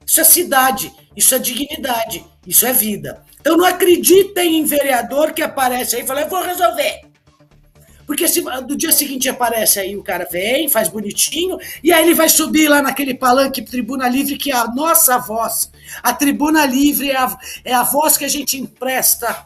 Isso 0.05 0.21
é 0.21 0.23
cidade, 0.23 0.91
isso 1.15 1.35
é 1.35 1.39
dignidade, 1.39 2.25
isso 2.45 2.65
é 2.65 2.73
vida. 2.73 3.23
Então 3.39 3.57
não 3.57 3.65
acreditem 3.65 4.57
em 4.57 4.65
vereador 4.65 5.33
que 5.33 5.41
aparece 5.41 5.95
aí 5.95 6.03
e 6.03 6.07
fala, 6.07 6.21
eu 6.21 6.29
vou 6.29 6.41
resolver. 6.41 7.01
Porque 8.09 8.27
se 8.27 8.41
do 8.41 8.75
dia 8.75 8.91
seguinte 8.91 9.29
aparece 9.29 9.79
aí, 9.79 9.95
o 9.95 10.01
cara 10.01 10.27
vem, 10.31 10.67
faz 10.67 10.89
bonitinho, 10.89 11.59
e 11.83 11.93
aí 11.93 12.03
ele 12.03 12.15
vai 12.15 12.27
subir 12.27 12.67
lá 12.67 12.81
naquele 12.81 13.13
palanque 13.13 13.61
Tribuna 13.61 14.09
Livre, 14.09 14.35
que 14.35 14.51
é 14.51 14.55
a 14.55 14.65
nossa 14.65 15.19
voz. 15.19 15.69
A 16.01 16.11
Tribuna 16.11 16.65
Livre 16.65 17.11
é 17.11 17.17
a, 17.17 17.37
é 17.63 17.71
a 17.71 17.83
voz 17.83 18.17
que 18.17 18.25
a 18.25 18.27
gente 18.27 18.57
empresta 18.57 19.45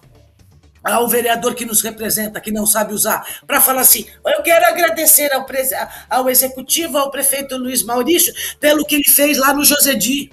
ao 0.81 1.09
vereador 1.09 1.55
que 1.55 1.65
nos 1.65 1.81
representa, 1.81 2.39
que 2.39 2.51
não 2.51 2.65
sabe 2.65 2.93
usar, 2.93 3.41
para 3.45 3.59
falar 3.59 3.81
assim: 3.81 4.05
eu 4.25 4.41
quero 4.41 4.65
agradecer 4.65 5.29
ao, 5.33 5.45
ao 6.09 6.29
executivo, 6.29 6.97
ao 6.97 7.11
prefeito 7.11 7.57
Luiz 7.57 7.83
Maurício, 7.83 8.33
pelo 8.61 8.85
que 8.85 8.95
ele 8.95 9.09
fez 9.09 9.37
lá 9.37 9.53
no 9.53 9.65
Josedi. 9.65 10.31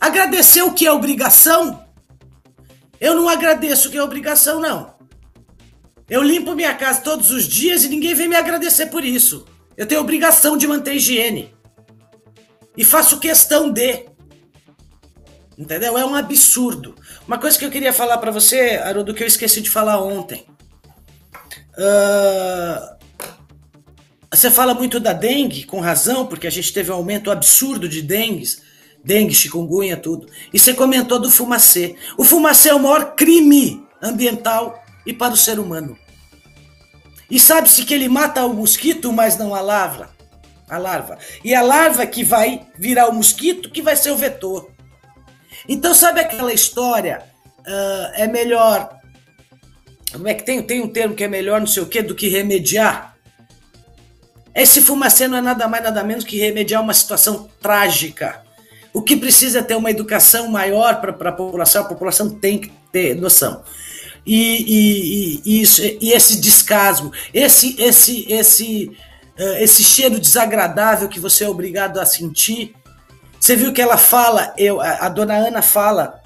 Agradecer 0.00 0.62
o 0.62 0.72
que 0.72 0.86
é 0.86 0.92
obrigação? 0.92 1.84
Eu 3.00 3.14
não 3.14 3.28
agradeço 3.28 3.88
o 3.88 3.90
que 3.90 3.98
é 3.98 4.02
obrigação, 4.02 4.60
não. 4.60 4.94
Eu 6.08 6.22
limpo 6.22 6.54
minha 6.54 6.74
casa 6.74 7.00
todos 7.00 7.30
os 7.30 7.46
dias 7.46 7.84
e 7.84 7.88
ninguém 7.88 8.14
vem 8.14 8.28
me 8.28 8.36
agradecer 8.36 8.86
por 8.86 9.04
isso. 9.04 9.44
Eu 9.76 9.86
tenho 9.86 10.00
obrigação 10.00 10.56
de 10.56 10.66
manter 10.66 10.94
higiene. 10.94 11.54
E 12.76 12.84
faço 12.84 13.18
questão 13.18 13.70
de. 13.70 14.06
Entendeu? 15.58 15.96
É 15.98 16.04
um 16.04 16.14
absurdo. 16.14 16.94
Uma 17.26 17.38
coisa 17.38 17.58
que 17.58 17.64
eu 17.64 17.70
queria 17.70 17.92
falar 17.92 18.18
para 18.18 18.30
você, 18.30 18.80
Haroldo, 18.82 19.14
que 19.14 19.22
eu 19.22 19.26
esqueci 19.26 19.60
de 19.60 19.70
falar 19.70 20.02
ontem. 20.02 20.46
Uh, 21.72 22.96
você 24.32 24.50
fala 24.50 24.74
muito 24.74 25.00
da 25.00 25.12
dengue, 25.12 25.64
com 25.64 25.80
razão, 25.80 26.26
porque 26.26 26.46
a 26.46 26.50
gente 26.50 26.72
teve 26.72 26.90
um 26.90 26.94
aumento 26.94 27.30
absurdo 27.30 27.88
de 27.88 28.02
dengues, 28.02 28.62
dengue, 29.06 29.32
chikungunya, 29.32 29.96
tudo. 29.96 30.28
E 30.52 30.58
você 30.58 30.74
comentou 30.74 31.20
do 31.20 31.30
fumacê. 31.30 31.94
O 32.18 32.24
fumacê 32.24 32.70
é 32.70 32.74
o 32.74 32.82
maior 32.82 33.14
crime 33.14 33.86
ambiental 34.02 34.84
e 35.06 35.12
para 35.12 35.32
o 35.32 35.36
ser 35.36 35.60
humano. 35.60 35.96
E 37.30 37.38
sabe-se 37.38 37.84
que 37.84 37.94
ele 37.94 38.08
mata 38.08 38.44
o 38.44 38.52
mosquito, 38.52 39.12
mas 39.12 39.38
não 39.38 39.54
a 39.54 39.60
larva. 39.60 40.10
A 40.68 40.78
larva. 40.78 41.18
E 41.44 41.54
a 41.54 41.62
larva 41.62 42.04
que 42.04 42.24
vai 42.24 42.66
virar 42.76 43.08
o 43.08 43.14
mosquito, 43.14 43.70
que 43.70 43.80
vai 43.80 43.96
ser 43.96 44.10
o 44.10 44.16
vetor. 44.16 44.70
Então, 45.68 45.94
sabe 45.94 46.20
aquela 46.20 46.52
história? 46.52 47.22
Uh, 47.60 48.10
é 48.14 48.26
melhor. 48.26 48.96
Como 50.12 50.26
é 50.26 50.34
que 50.34 50.44
tem, 50.44 50.60
tem 50.62 50.80
um 50.80 50.88
termo 50.88 51.14
que 51.14 51.24
é 51.24 51.28
melhor, 51.28 51.60
não 51.60 51.66
sei 51.66 51.82
o 51.82 51.86
quê, 51.86 52.02
do 52.02 52.14
que 52.14 52.28
remediar? 52.28 53.16
Esse 54.54 54.80
fumacê 54.80 55.28
não 55.28 55.38
é 55.38 55.40
nada 55.40 55.68
mais, 55.68 55.84
nada 55.84 56.02
menos 56.02 56.24
que 56.24 56.38
remediar 56.38 56.82
uma 56.82 56.94
situação 56.94 57.48
trágica. 57.60 58.45
O 58.96 59.02
que 59.02 59.14
precisa 59.14 59.58
é 59.58 59.62
ter 59.62 59.74
uma 59.74 59.90
educação 59.90 60.48
maior 60.48 61.02
para 61.02 61.28
a 61.28 61.32
população, 61.32 61.82
a 61.82 61.84
população 61.84 62.30
tem 62.30 62.58
que 62.58 62.72
ter 62.90 63.14
noção 63.14 63.62
e, 64.24 64.64
e, 64.66 65.42
e, 65.44 65.60
isso, 65.60 65.82
e 65.82 66.12
esse 66.12 66.40
descaso, 66.40 67.12
esse, 67.34 67.78
esse, 67.78 68.32
esse, 68.32 68.90
uh, 69.38 69.56
esse 69.58 69.84
cheiro 69.84 70.18
desagradável 70.18 71.10
que 71.10 71.20
você 71.20 71.44
é 71.44 71.48
obrigado 71.48 72.00
a 72.00 72.06
sentir. 72.06 72.74
Você 73.38 73.54
viu 73.54 73.70
que 73.70 73.82
ela 73.82 73.98
fala, 73.98 74.54
eu, 74.56 74.80
a, 74.80 74.92
a 74.92 75.08
dona 75.10 75.34
Ana 75.34 75.60
fala, 75.60 76.22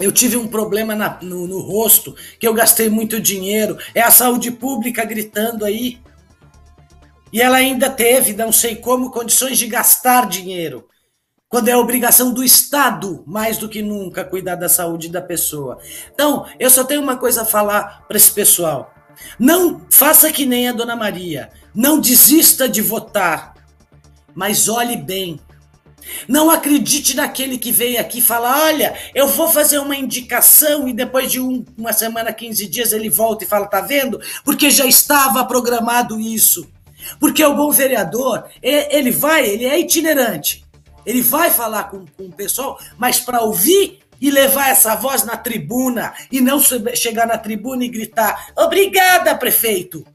eu 0.00 0.10
tive 0.10 0.38
um 0.38 0.48
problema 0.48 0.94
na, 0.94 1.18
no, 1.20 1.46
no 1.46 1.60
rosto, 1.60 2.16
que 2.38 2.48
eu 2.48 2.54
gastei 2.54 2.88
muito 2.88 3.20
dinheiro, 3.20 3.76
é 3.94 4.00
a 4.00 4.10
saúde 4.10 4.50
pública 4.50 5.04
gritando 5.04 5.66
aí. 5.66 5.98
E 7.30 7.42
ela 7.42 7.58
ainda 7.58 7.90
teve, 7.90 8.32
não 8.32 8.50
sei 8.50 8.74
como, 8.74 9.10
condições 9.10 9.58
de 9.58 9.66
gastar 9.66 10.26
dinheiro 10.26 10.88
quando 11.50 11.68
é 11.68 11.76
obrigação 11.76 12.32
do 12.32 12.44
Estado, 12.44 13.24
mais 13.26 13.58
do 13.58 13.68
que 13.68 13.82
nunca, 13.82 14.24
cuidar 14.24 14.54
da 14.54 14.68
saúde 14.68 15.08
da 15.08 15.20
pessoa. 15.20 15.80
Então, 16.14 16.46
eu 16.60 16.70
só 16.70 16.84
tenho 16.84 17.02
uma 17.02 17.16
coisa 17.16 17.42
a 17.42 17.44
falar 17.44 18.04
para 18.06 18.16
esse 18.16 18.30
pessoal. 18.30 18.94
Não 19.36 19.84
faça 19.90 20.32
que 20.32 20.46
nem 20.46 20.68
a 20.68 20.72
Dona 20.72 20.94
Maria. 20.94 21.50
Não 21.74 21.98
desista 21.98 22.68
de 22.68 22.80
votar, 22.80 23.54
mas 24.32 24.68
olhe 24.68 24.96
bem. 24.96 25.40
Não 26.28 26.50
acredite 26.50 27.16
naquele 27.16 27.58
que 27.58 27.72
veio 27.72 28.00
aqui 28.00 28.20
e 28.20 28.22
fala: 28.22 28.66
olha, 28.66 28.96
eu 29.12 29.26
vou 29.26 29.48
fazer 29.48 29.80
uma 29.80 29.96
indicação 29.96 30.88
e 30.88 30.92
depois 30.92 31.32
de 31.32 31.40
um, 31.40 31.64
uma 31.76 31.92
semana, 31.92 32.32
15 32.32 32.64
dias, 32.68 32.92
ele 32.92 33.10
volta 33.10 33.42
e 33.42 33.48
fala: 33.48 33.66
tá 33.66 33.80
vendo? 33.80 34.20
Porque 34.44 34.70
já 34.70 34.86
estava 34.86 35.44
programado 35.44 36.18
isso. 36.20 36.70
Porque 37.18 37.44
o 37.44 37.56
bom 37.56 37.72
vereador, 37.72 38.44
ele 38.62 39.10
vai, 39.10 39.46
ele 39.46 39.64
é 39.64 39.78
itinerante. 39.80 40.69
Ele 41.10 41.22
vai 41.22 41.50
falar 41.50 41.84
com, 41.84 42.06
com 42.06 42.24
o 42.24 42.32
pessoal, 42.32 42.78
mas 42.96 43.18
para 43.18 43.42
ouvir 43.42 43.98
e 44.20 44.30
levar 44.30 44.70
essa 44.70 44.94
voz 44.94 45.24
na 45.24 45.36
tribuna 45.36 46.14
e 46.30 46.40
não 46.40 46.60
chegar 46.94 47.26
na 47.26 47.36
tribuna 47.36 47.84
e 47.84 47.88
gritar: 47.88 48.52
obrigada, 48.56 49.34
prefeito. 49.34 50.06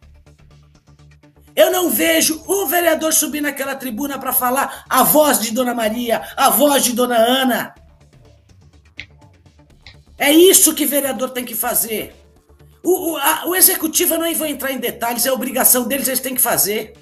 Eu 1.53 1.71
não 1.71 1.89
vejo 1.89 2.43
o 2.47 2.65
vereador 2.65 3.13
subir 3.13 3.41
naquela 3.41 3.75
tribuna 3.75 4.17
para 4.17 4.33
falar 4.33 4.85
a 4.89 5.03
voz 5.03 5.39
de 5.39 5.51
Dona 5.51 5.73
Maria, 5.73 6.21
a 6.35 6.49
voz 6.49 6.83
de 6.83 6.93
Dona 6.93 7.17
Ana. 7.17 7.75
É 10.17 10.31
isso 10.31 10.73
que 10.73 10.85
vereador 10.85 11.29
tem 11.31 11.43
que 11.43 11.55
fazer. 11.55 12.15
O, 12.83 13.11
o, 13.11 13.17
a, 13.17 13.47
o 13.47 13.55
executivo, 13.55 14.13
eu 14.13 14.19
não 14.19 14.33
vou 14.33 14.47
entrar 14.47 14.71
em 14.71 14.77
detalhes, 14.77 15.25
é 15.25 15.31
obrigação 15.31 15.87
deles, 15.87 16.07
eles 16.07 16.19
têm 16.19 16.35
que 16.35 16.41
fazer. 16.41 16.93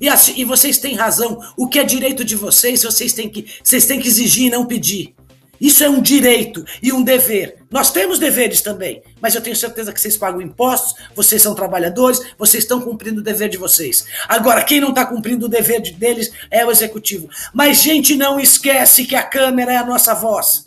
E, 0.00 0.08
assim, 0.08 0.34
e 0.36 0.44
vocês 0.44 0.78
têm 0.78 0.94
razão. 0.94 1.40
O 1.56 1.68
que 1.68 1.78
é 1.78 1.84
direito 1.84 2.24
de 2.24 2.36
vocês, 2.36 2.82
vocês 2.82 3.12
têm 3.12 3.28
que, 3.28 3.46
vocês 3.62 3.86
têm 3.86 4.00
que 4.00 4.08
exigir 4.08 4.46
e 4.46 4.50
não 4.50 4.66
pedir. 4.66 5.14
Isso 5.60 5.82
é 5.82 5.88
um 5.88 6.00
direito 6.00 6.64
e 6.82 6.92
um 6.92 7.02
dever. 7.02 7.56
Nós 7.70 7.90
temos 7.90 8.18
deveres 8.18 8.60
também, 8.60 9.02
mas 9.20 9.34
eu 9.34 9.40
tenho 9.40 9.56
certeza 9.56 9.92
que 9.92 10.00
vocês 10.00 10.16
pagam 10.16 10.40
impostos, 10.40 10.94
vocês 11.14 11.42
são 11.42 11.54
trabalhadores, 11.54 12.20
vocês 12.38 12.62
estão 12.62 12.80
cumprindo 12.80 13.20
o 13.20 13.24
dever 13.24 13.48
de 13.48 13.56
vocês. 13.56 14.06
Agora, 14.28 14.62
quem 14.62 14.80
não 14.80 14.90
está 14.90 15.04
cumprindo 15.04 15.46
o 15.46 15.48
dever 15.48 15.80
de, 15.80 15.92
deles 15.92 16.30
é 16.50 16.64
o 16.64 16.70
executivo. 16.70 17.28
Mas, 17.52 17.82
gente, 17.82 18.14
não 18.14 18.38
esquece 18.38 19.04
que 19.04 19.16
a 19.16 19.22
Câmara 19.22 19.72
é 19.72 19.76
a 19.76 19.84
nossa 19.84 20.14
voz. 20.14 20.66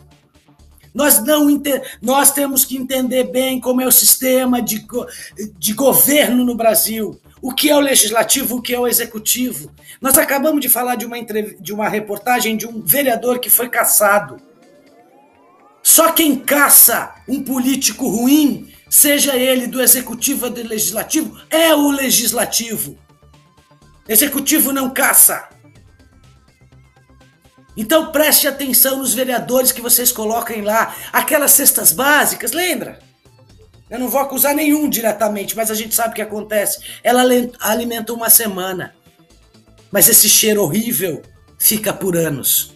Nós, 0.93 1.23
não 1.23 1.47
nós 2.01 2.31
temos 2.31 2.65
que 2.65 2.75
entender 2.75 3.23
bem 3.25 3.61
como 3.61 3.81
é 3.81 3.87
o 3.87 3.91
sistema 3.91 4.61
de, 4.61 4.85
de 5.57 5.73
governo 5.73 6.43
no 6.43 6.53
Brasil 6.53 7.17
o 7.41 7.53
que 7.53 7.69
é 7.69 7.75
o 7.75 7.79
legislativo, 7.79 8.57
o 8.57 8.61
que 8.61 8.73
é 8.73 8.79
o 8.79 8.87
executivo. 8.87 9.71
Nós 9.99 10.17
acabamos 10.17 10.61
de 10.61 10.69
falar 10.69 10.95
de 10.95 11.05
uma, 11.05 11.17
de 11.59 11.73
uma 11.73 11.89
reportagem 11.89 12.55
de 12.55 12.67
um 12.67 12.81
vereador 12.81 13.39
que 13.39 13.49
foi 13.49 13.67
caçado. 13.67 14.37
Só 15.81 16.11
quem 16.11 16.35
caça 16.35 17.15
um 17.27 17.43
político 17.43 18.07
ruim, 18.07 18.71
seja 18.89 19.35
ele 19.35 19.65
do 19.65 19.81
executivo 19.81 20.45
ou 20.45 20.51
do 20.51 20.61
legislativo, 20.61 21.41
é 21.49 21.73
o 21.73 21.89
legislativo. 21.89 22.97
Executivo 24.07 24.71
não 24.71 24.91
caça. 24.91 25.49
Então 27.75 28.11
preste 28.11 28.47
atenção 28.47 28.97
nos 28.97 29.13
vereadores 29.13 29.71
que 29.71 29.81
vocês 29.81 30.11
coloquem 30.11 30.61
lá, 30.61 30.95
aquelas 31.11 31.51
cestas 31.51 31.91
básicas, 31.91 32.51
lembra? 32.51 32.99
Eu 33.91 33.99
não 33.99 34.07
vou 34.07 34.21
acusar 34.21 34.55
nenhum 34.55 34.89
diretamente, 34.89 35.55
mas 35.55 35.69
a 35.69 35.75
gente 35.75 35.93
sabe 35.93 36.11
o 36.11 36.15
que 36.15 36.21
acontece. 36.21 36.79
Ela 37.03 37.23
alimenta 37.59 38.13
uma 38.13 38.29
semana. 38.29 38.95
Mas 39.91 40.07
esse 40.07 40.29
cheiro 40.29 40.63
horrível 40.63 41.21
fica 41.59 41.91
por 41.91 42.15
anos. 42.15 42.73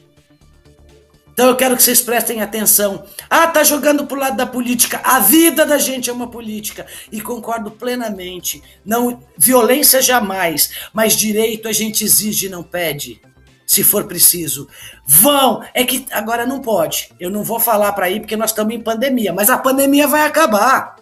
Então 1.31 1.47
eu 1.47 1.55
quero 1.55 1.75
que 1.75 1.83
vocês 1.83 2.01
prestem 2.01 2.41
atenção. 2.41 3.05
Ah, 3.29 3.47
tá 3.47 3.63
jogando 3.63 4.05
pro 4.05 4.19
lado 4.19 4.37
da 4.37 4.45
política. 4.45 5.01
A 5.03 5.19
vida 5.19 5.65
da 5.65 5.77
gente 5.77 6.09
é 6.09 6.13
uma 6.13 6.29
política 6.29 6.85
e 7.11 7.21
concordo 7.21 7.71
plenamente. 7.71 8.61
Não 8.85 9.21
violência 9.37 10.01
jamais, 10.01 10.69
mas 10.93 11.15
direito 11.15 11.67
a 11.67 11.73
gente 11.73 12.03
exige 12.03 12.45
e 12.45 12.49
não 12.49 12.63
pede. 12.63 13.21
se 13.65 13.83
for 13.83 14.05
preciso. 14.05 14.67
Vão, 15.05 15.63
é 15.73 15.83
que 15.83 16.05
agora 16.11 16.45
não 16.45 16.61
pode. 16.61 17.09
Eu 17.19 17.29
não 17.31 17.43
vou 17.43 17.59
falar 17.59 17.91
para 17.93 18.09
ir 18.09 18.19
porque 18.19 18.37
nós 18.37 18.51
estamos 18.51 18.73
em 18.73 18.79
pandemia, 18.79 19.33
mas 19.33 19.49
a 19.49 19.57
pandemia 19.57 20.07
vai 20.07 20.21
acabar. 20.21 20.94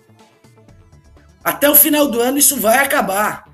Até 1.44 1.70
o 1.70 1.76
final 1.76 2.08
do 2.08 2.22
ano 2.22 2.38
isso 2.38 2.58
vai 2.58 2.78
acabar. 2.78 3.46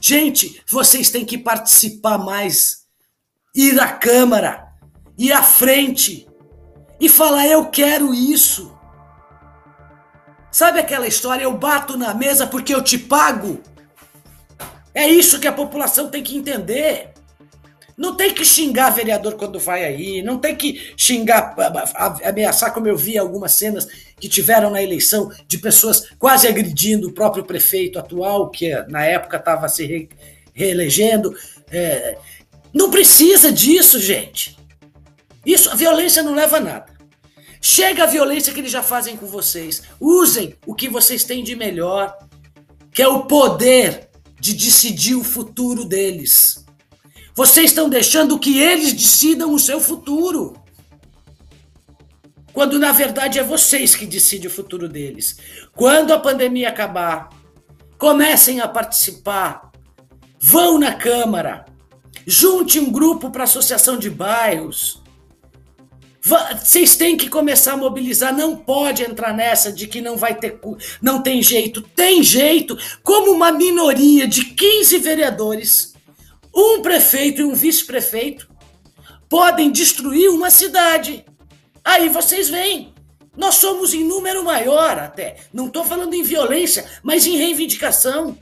Gente, 0.00 0.62
vocês 0.68 1.10
têm 1.10 1.24
que 1.24 1.38
participar 1.38 2.18
mais, 2.18 2.86
ir 3.54 3.80
à 3.80 3.88
Câmara, 3.92 4.68
ir 5.16 5.32
à 5.32 5.42
frente 5.42 6.26
e 7.00 7.08
falar: 7.08 7.46
eu 7.46 7.66
quero 7.66 8.14
isso. 8.14 8.76
Sabe 10.50 10.80
aquela 10.80 11.06
história? 11.06 11.44
Eu 11.44 11.56
bato 11.56 11.96
na 11.96 12.14
mesa 12.14 12.46
porque 12.46 12.74
eu 12.74 12.82
te 12.82 12.98
pago. 12.98 13.60
É 14.94 15.06
isso 15.06 15.38
que 15.38 15.46
a 15.46 15.52
população 15.52 16.08
tem 16.08 16.22
que 16.22 16.36
entender. 16.36 17.12
Não 17.96 18.14
tem 18.14 18.34
que 18.34 18.44
xingar 18.44 18.90
vereador 18.90 19.34
quando 19.34 19.58
vai 19.58 19.84
aí, 19.84 20.22
não 20.22 20.38
tem 20.38 20.54
que 20.54 20.92
xingar, 20.96 21.54
ameaçar, 22.22 22.74
como 22.74 22.86
eu 22.86 22.96
vi 22.96 23.16
algumas 23.16 23.52
cenas 23.52 23.88
que 24.20 24.28
tiveram 24.28 24.70
na 24.70 24.82
eleição 24.82 25.30
de 25.48 25.56
pessoas 25.56 26.10
quase 26.18 26.46
agredindo 26.46 27.08
o 27.08 27.12
próprio 27.12 27.44
prefeito 27.44 27.98
atual, 27.98 28.50
que 28.50 28.70
na 28.88 29.04
época 29.04 29.38
estava 29.38 29.68
se 29.68 29.86
re 29.86 30.08
reelegendo. 30.52 31.36
É, 31.70 32.16
não 32.72 32.90
precisa 32.90 33.52
disso, 33.52 33.98
gente. 33.98 34.56
Isso, 35.44 35.70
a 35.70 35.74
violência 35.74 36.22
não 36.22 36.34
leva 36.34 36.56
a 36.56 36.60
nada. 36.60 36.96
Chega 37.60 38.04
a 38.04 38.06
violência 38.06 38.52
que 38.52 38.60
eles 38.60 38.72
já 38.72 38.82
fazem 38.82 39.16
com 39.16 39.26
vocês. 39.26 39.82
Usem 40.00 40.54
o 40.66 40.74
que 40.74 40.88
vocês 40.88 41.24
têm 41.24 41.44
de 41.44 41.54
melhor, 41.54 42.16
que 42.92 43.02
é 43.02 43.08
o 43.08 43.24
poder 43.24 44.08
de 44.40 44.54
decidir 44.54 45.14
o 45.14 45.24
futuro 45.24 45.84
deles. 45.84 46.65
Vocês 47.36 47.66
estão 47.66 47.86
deixando 47.86 48.38
que 48.38 48.58
eles 48.58 48.94
decidam 48.94 49.52
o 49.52 49.58
seu 49.58 49.78
futuro. 49.78 50.54
Quando 52.50 52.78
na 52.78 52.92
verdade 52.92 53.38
é 53.38 53.44
vocês 53.44 53.94
que 53.94 54.06
decidem 54.06 54.46
o 54.46 54.50
futuro 54.50 54.88
deles. 54.88 55.36
Quando 55.74 56.14
a 56.14 56.18
pandemia 56.18 56.70
acabar, 56.70 57.28
comecem 57.98 58.62
a 58.62 58.66
participar. 58.66 59.70
Vão 60.40 60.78
na 60.78 60.94
Câmara. 60.94 61.66
Junte 62.26 62.80
um 62.80 62.90
grupo 62.90 63.30
para 63.30 63.44
associação 63.44 63.98
de 63.98 64.08
bairros. 64.08 65.02
Vocês 66.22 66.96
têm 66.96 67.18
que 67.18 67.28
começar 67.28 67.74
a 67.74 67.76
mobilizar. 67.76 68.34
Não 68.34 68.56
pode 68.56 69.02
entrar 69.02 69.34
nessa 69.34 69.70
de 69.70 69.86
que 69.86 70.00
não 70.00 70.16
vai 70.16 70.34
ter, 70.34 70.58
não 71.02 71.22
tem 71.22 71.42
jeito. 71.42 71.82
Tem 71.82 72.22
jeito. 72.22 72.78
Como 73.02 73.30
uma 73.30 73.52
minoria 73.52 74.26
de 74.26 74.46
15 74.46 74.96
vereadores 75.00 75.95
um 76.56 76.80
prefeito 76.80 77.42
e 77.42 77.44
um 77.44 77.54
vice-prefeito 77.54 78.48
podem 79.28 79.70
destruir 79.70 80.30
uma 80.30 80.50
cidade. 80.50 81.26
Aí 81.84 82.08
vocês 82.08 82.48
veem. 82.48 82.94
Nós 83.36 83.56
somos 83.56 83.92
em 83.92 84.02
número 84.02 84.42
maior 84.42 84.98
até. 84.98 85.36
Não 85.52 85.66
estou 85.66 85.84
falando 85.84 86.14
em 86.14 86.22
violência, 86.22 86.86
mas 87.02 87.26
em 87.26 87.36
reivindicação. 87.36 88.38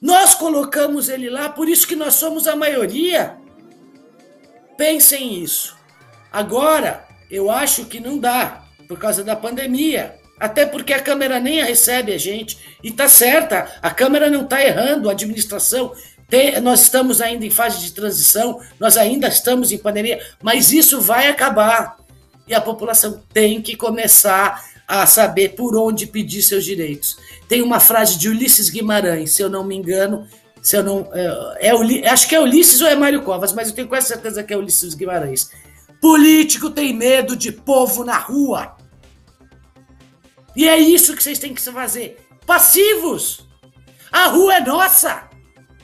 Nós 0.00 0.34
colocamos 0.34 1.08
ele 1.08 1.30
lá, 1.30 1.48
por 1.48 1.68
isso 1.68 1.86
que 1.86 1.94
nós 1.94 2.14
somos 2.14 2.48
a 2.48 2.56
maioria. 2.56 3.36
Pensem 4.76 5.42
isso. 5.42 5.76
Agora, 6.32 7.06
eu 7.30 7.50
acho 7.50 7.86
que 7.86 8.00
não 8.00 8.18
dá, 8.18 8.64
por 8.88 8.98
causa 8.98 9.22
da 9.22 9.36
pandemia. 9.36 10.18
Até 10.38 10.66
porque 10.66 10.92
a 10.92 11.00
Câmara 11.00 11.40
nem 11.40 11.64
recebe 11.64 12.12
a 12.12 12.18
gente. 12.18 12.76
E 12.82 12.90
tá 12.90 13.08
certa, 13.08 13.78
a 13.80 13.90
Câmara 13.90 14.28
não 14.28 14.42
está 14.42 14.62
errando, 14.62 15.08
a 15.08 15.12
administração 15.12 15.94
tem, 16.28 16.60
nós 16.60 16.82
estamos 16.82 17.20
ainda 17.20 17.44
em 17.46 17.50
fase 17.50 17.80
de 17.80 17.92
transição, 17.92 18.60
nós 18.80 18.96
ainda 18.96 19.28
estamos 19.28 19.70
em 19.70 19.78
pandemia, 19.78 20.20
mas 20.42 20.72
isso 20.72 21.00
vai 21.00 21.28
acabar. 21.28 21.96
E 22.48 22.54
a 22.54 22.60
população 22.60 23.22
tem 23.32 23.60
que 23.60 23.76
começar 23.76 24.64
a 24.86 25.06
saber 25.06 25.50
por 25.50 25.76
onde 25.76 26.06
pedir 26.06 26.42
seus 26.42 26.64
direitos. 26.64 27.16
Tem 27.48 27.62
uma 27.62 27.80
frase 27.80 28.18
de 28.18 28.28
Ulisses 28.28 28.70
Guimarães, 28.70 29.32
se 29.32 29.42
eu 29.42 29.48
não 29.48 29.64
me 29.64 29.76
engano, 29.76 30.26
se 30.62 30.76
eu 30.76 30.82
não 30.82 31.08
é, 31.12 31.68
é 31.68 32.08
acho 32.08 32.28
que 32.28 32.34
é 32.34 32.40
Ulisses 32.40 32.80
ou 32.80 32.88
é 32.88 32.94
Mário 32.96 33.22
Covas, 33.22 33.52
mas 33.52 33.68
eu 33.68 33.74
tenho 33.74 33.88
quase 33.88 34.08
certeza 34.08 34.42
que 34.42 34.52
é 34.52 34.56
Ulisses 34.56 34.94
Guimarães. 34.94 35.50
Político 36.00 36.70
tem 36.70 36.92
medo 36.92 37.36
de 37.36 37.50
povo 37.50 38.04
na 38.04 38.18
rua. 38.18 38.76
E 40.54 40.68
é 40.68 40.76
isso 40.78 41.14
que 41.14 41.22
vocês 41.22 41.38
têm 41.38 41.54
que 41.54 41.60
fazer. 41.60 42.18
Passivos. 42.46 43.46
A 44.10 44.28
rua 44.28 44.56
é 44.56 44.60
nossa. 44.60 45.28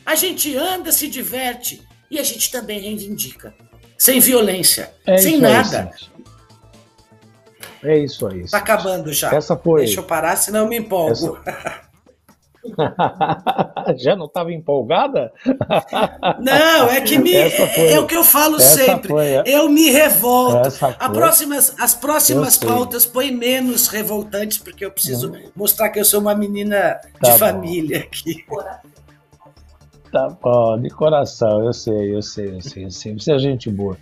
A 0.04 0.14
gente 0.14 0.56
anda, 0.56 0.92
se 0.92 1.08
diverte 1.08 1.82
e 2.10 2.18
a 2.18 2.22
gente 2.22 2.50
também 2.50 2.80
reivindica. 2.80 3.54
Sem 3.96 4.20
violência, 4.20 4.92
é 5.06 5.16
sem 5.16 5.38
nada. 5.38 5.90
É 7.82 7.98
isso 7.98 8.26
aí. 8.26 8.48
Tá 8.48 8.58
acabando 8.58 9.12
já. 9.12 9.32
Essa 9.34 9.56
foi. 9.56 9.84
Deixa 9.84 10.00
eu 10.00 10.04
parar, 10.04 10.36
senão 10.36 10.60
eu 10.60 10.68
me 10.68 10.78
empolgo. 10.78 11.38
Essa... 11.46 11.92
Já 13.98 14.14
não 14.14 14.26
estava 14.26 14.52
empolgada? 14.52 15.32
Não, 16.40 16.88
é 16.88 17.00
que 17.00 17.18
me, 17.18 17.34
é 17.34 17.98
o 17.98 18.06
que 18.06 18.16
eu 18.16 18.22
falo 18.22 18.56
Essa 18.56 18.84
sempre. 18.84 19.08
Foi, 19.08 19.26
é. 19.26 19.42
Eu 19.46 19.68
me 19.68 19.90
revolto. 19.90 20.70
Próximas, 21.12 21.74
as 21.78 21.94
próximas 21.94 22.56
pautas 22.56 23.04
põem 23.04 23.32
menos 23.32 23.88
revoltantes, 23.88 24.58
porque 24.58 24.84
eu 24.84 24.92
preciso 24.92 25.32
hum. 25.32 25.50
mostrar 25.56 25.90
que 25.90 25.98
eu 25.98 26.04
sou 26.04 26.20
uma 26.20 26.34
menina 26.34 27.00
tá 27.20 27.20
de 27.20 27.30
bom. 27.30 27.38
família 27.38 27.98
aqui. 27.98 28.44
Tá 30.12 30.28
bom, 30.28 30.78
de 30.78 30.90
coração, 30.90 31.64
eu 31.64 31.72
sei, 31.72 32.14
eu 32.14 32.20
sei, 32.20 32.54
eu 32.54 32.60
sei, 32.60 32.84
eu 32.84 32.90
sei. 32.90 33.18
Você 33.18 33.32
é 33.32 33.38
gente 33.38 33.70
boa. 33.70 33.96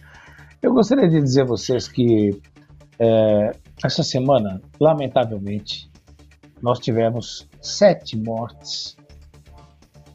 Eu 0.61 0.75
gostaria 0.75 1.09
de 1.09 1.21
dizer 1.21 1.43
a 1.43 1.45
vocês 1.45 1.87
que 1.87 2.31
é, 2.99 3.53
essa 3.85 4.03
semana, 4.03 4.61
lamentavelmente, 4.81 5.89
nós 6.61 6.81
tivemos 6.81 7.49
sete 7.61 8.17
mortes 8.17 8.97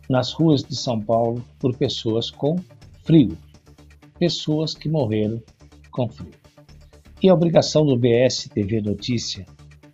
nas 0.09 0.33
ruas 0.33 0.63
de 0.63 0.75
São 0.75 0.99
Paulo 0.99 1.41
por 1.59 1.73
pessoas 1.77 2.29
com 2.29 2.57
frio. 3.05 3.37
Pessoas 4.19 4.73
que 4.73 4.89
morreram 4.89 5.41
com 5.91 6.09
frio. 6.09 6.33
E 7.23 7.29
a 7.29 7.33
obrigação 7.33 7.85
do 7.85 7.95
BS 7.95 8.49
TV 8.53 8.81
Notícia 8.81 9.45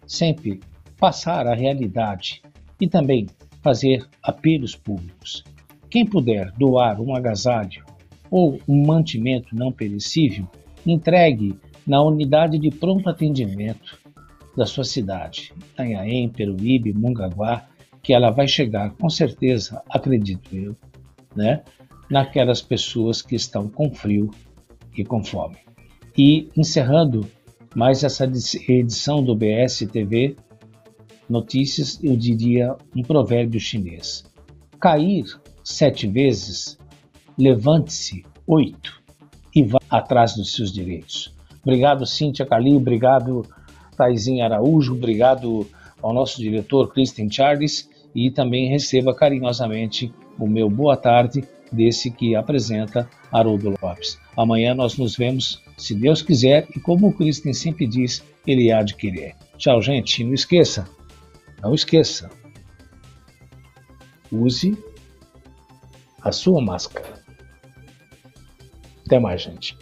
sempre 0.07 0.61
passar 0.97 1.45
a 1.45 1.53
realidade 1.53 2.41
e 2.79 2.89
também 2.89 3.27
fazer 3.61 4.03
apelos 4.23 4.75
públicos. 4.75 5.43
Quem 5.91 6.05
puder 6.05 6.53
doar 6.53 7.01
um 7.01 7.13
agasalho 7.13 7.83
ou 8.31 8.57
um 8.65 8.85
mantimento 8.85 9.53
não 9.53 9.73
perecível, 9.73 10.47
entregue 10.87 11.53
na 11.85 12.01
unidade 12.01 12.57
de 12.57 12.71
pronto 12.71 13.09
atendimento 13.09 13.99
da 14.55 14.65
sua 14.65 14.85
cidade, 14.85 15.53
Itanhaém, 15.73 16.29
Peruíbe, 16.29 16.93
Mongaguá, 16.93 17.67
que 18.01 18.13
ela 18.13 18.29
vai 18.29 18.47
chegar 18.47 18.91
com 18.91 19.09
certeza, 19.09 19.83
acredito 19.89 20.55
eu, 20.55 20.77
né, 21.35 21.61
naquelas 22.09 22.61
pessoas 22.61 23.21
que 23.21 23.35
estão 23.35 23.67
com 23.67 23.93
frio 23.93 24.31
e 24.97 25.03
com 25.03 25.21
fome. 25.21 25.57
E 26.17 26.47
encerrando 26.55 27.27
mais 27.75 28.01
essa 28.05 28.23
edição 28.23 29.21
do 29.21 29.35
BS 29.35 29.85
TV 29.91 30.37
Notícias, 31.29 32.01
eu 32.01 32.15
diria 32.15 32.77
um 32.95 33.01
provérbio 33.01 33.59
chinês: 33.59 34.23
cair 34.79 35.40
sete 35.63 36.07
vezes, 36.07 36.77
levante-se 37.37 38.25
oito 38.47 39.01
e 39.55 39.63
vá 39.63 39.79
atrás 39.89 40.35
dos 40.35 40.53
seus 40.53 40.71
direitos. 40.71 41.33
Obrigado, 41.63 42.05
Cíntia 42.05 42.45
Cali, 42.45 42.75
obrigado, 42.75 43.45
Taizinha 43.95 44.45
Araújo, 44.45 44.93
obrigado 44.93 45.67
ao 46.01 46.13
nosso 46.13 46.41
diretor, 46.41 46.91
Christian 46.91 47.29
Charles, 47.29 47.89
e 48.15 48.31
também 48.31 48.69
receba 48.69 49.13
carinhosamente 49.13 50.13
o 50.39 50.47
meu 50.47 50.69
boa 50.69 50.97
tarde 50.97 51.43
desse 51.71 52.11
que 52.11 52.35
apresenta 52.35 53.07
Haroldo 53.31 53.73
Lopes. 53.81 54.19
Amanhã 54.35 54.73
nós 54.73 54.97
nos 54.97 55.15
vemos, 55.15 55.61
se 55.77 55.95
Deus 55.95 56.21
quiser, 56.21 56.67
e 56.75 56.79
como 56.79 57.07
o 57.07 57.13
Christian 57.13 57.53
sempre 57.53 57.87
diz, 57.87 58.23
ele 58.45 58.71
há 58.71 58.81
de 58.81 58.95
querer. 58.95 59.35
Tchau, 59.57 59.81
gente. 59.81 60.23
Não 60.23 60.33
esqueça, 60.33 60.87
não 61.61 61.73
esqueça. 61.73 62.29
Use 64.31 64.77
a 66.23 66.31
sua 66.31 66.61
máscara. 66.61 67.21
Até 69.05 69.19
mais, 69.19 69.41
gente. 69.41 69.77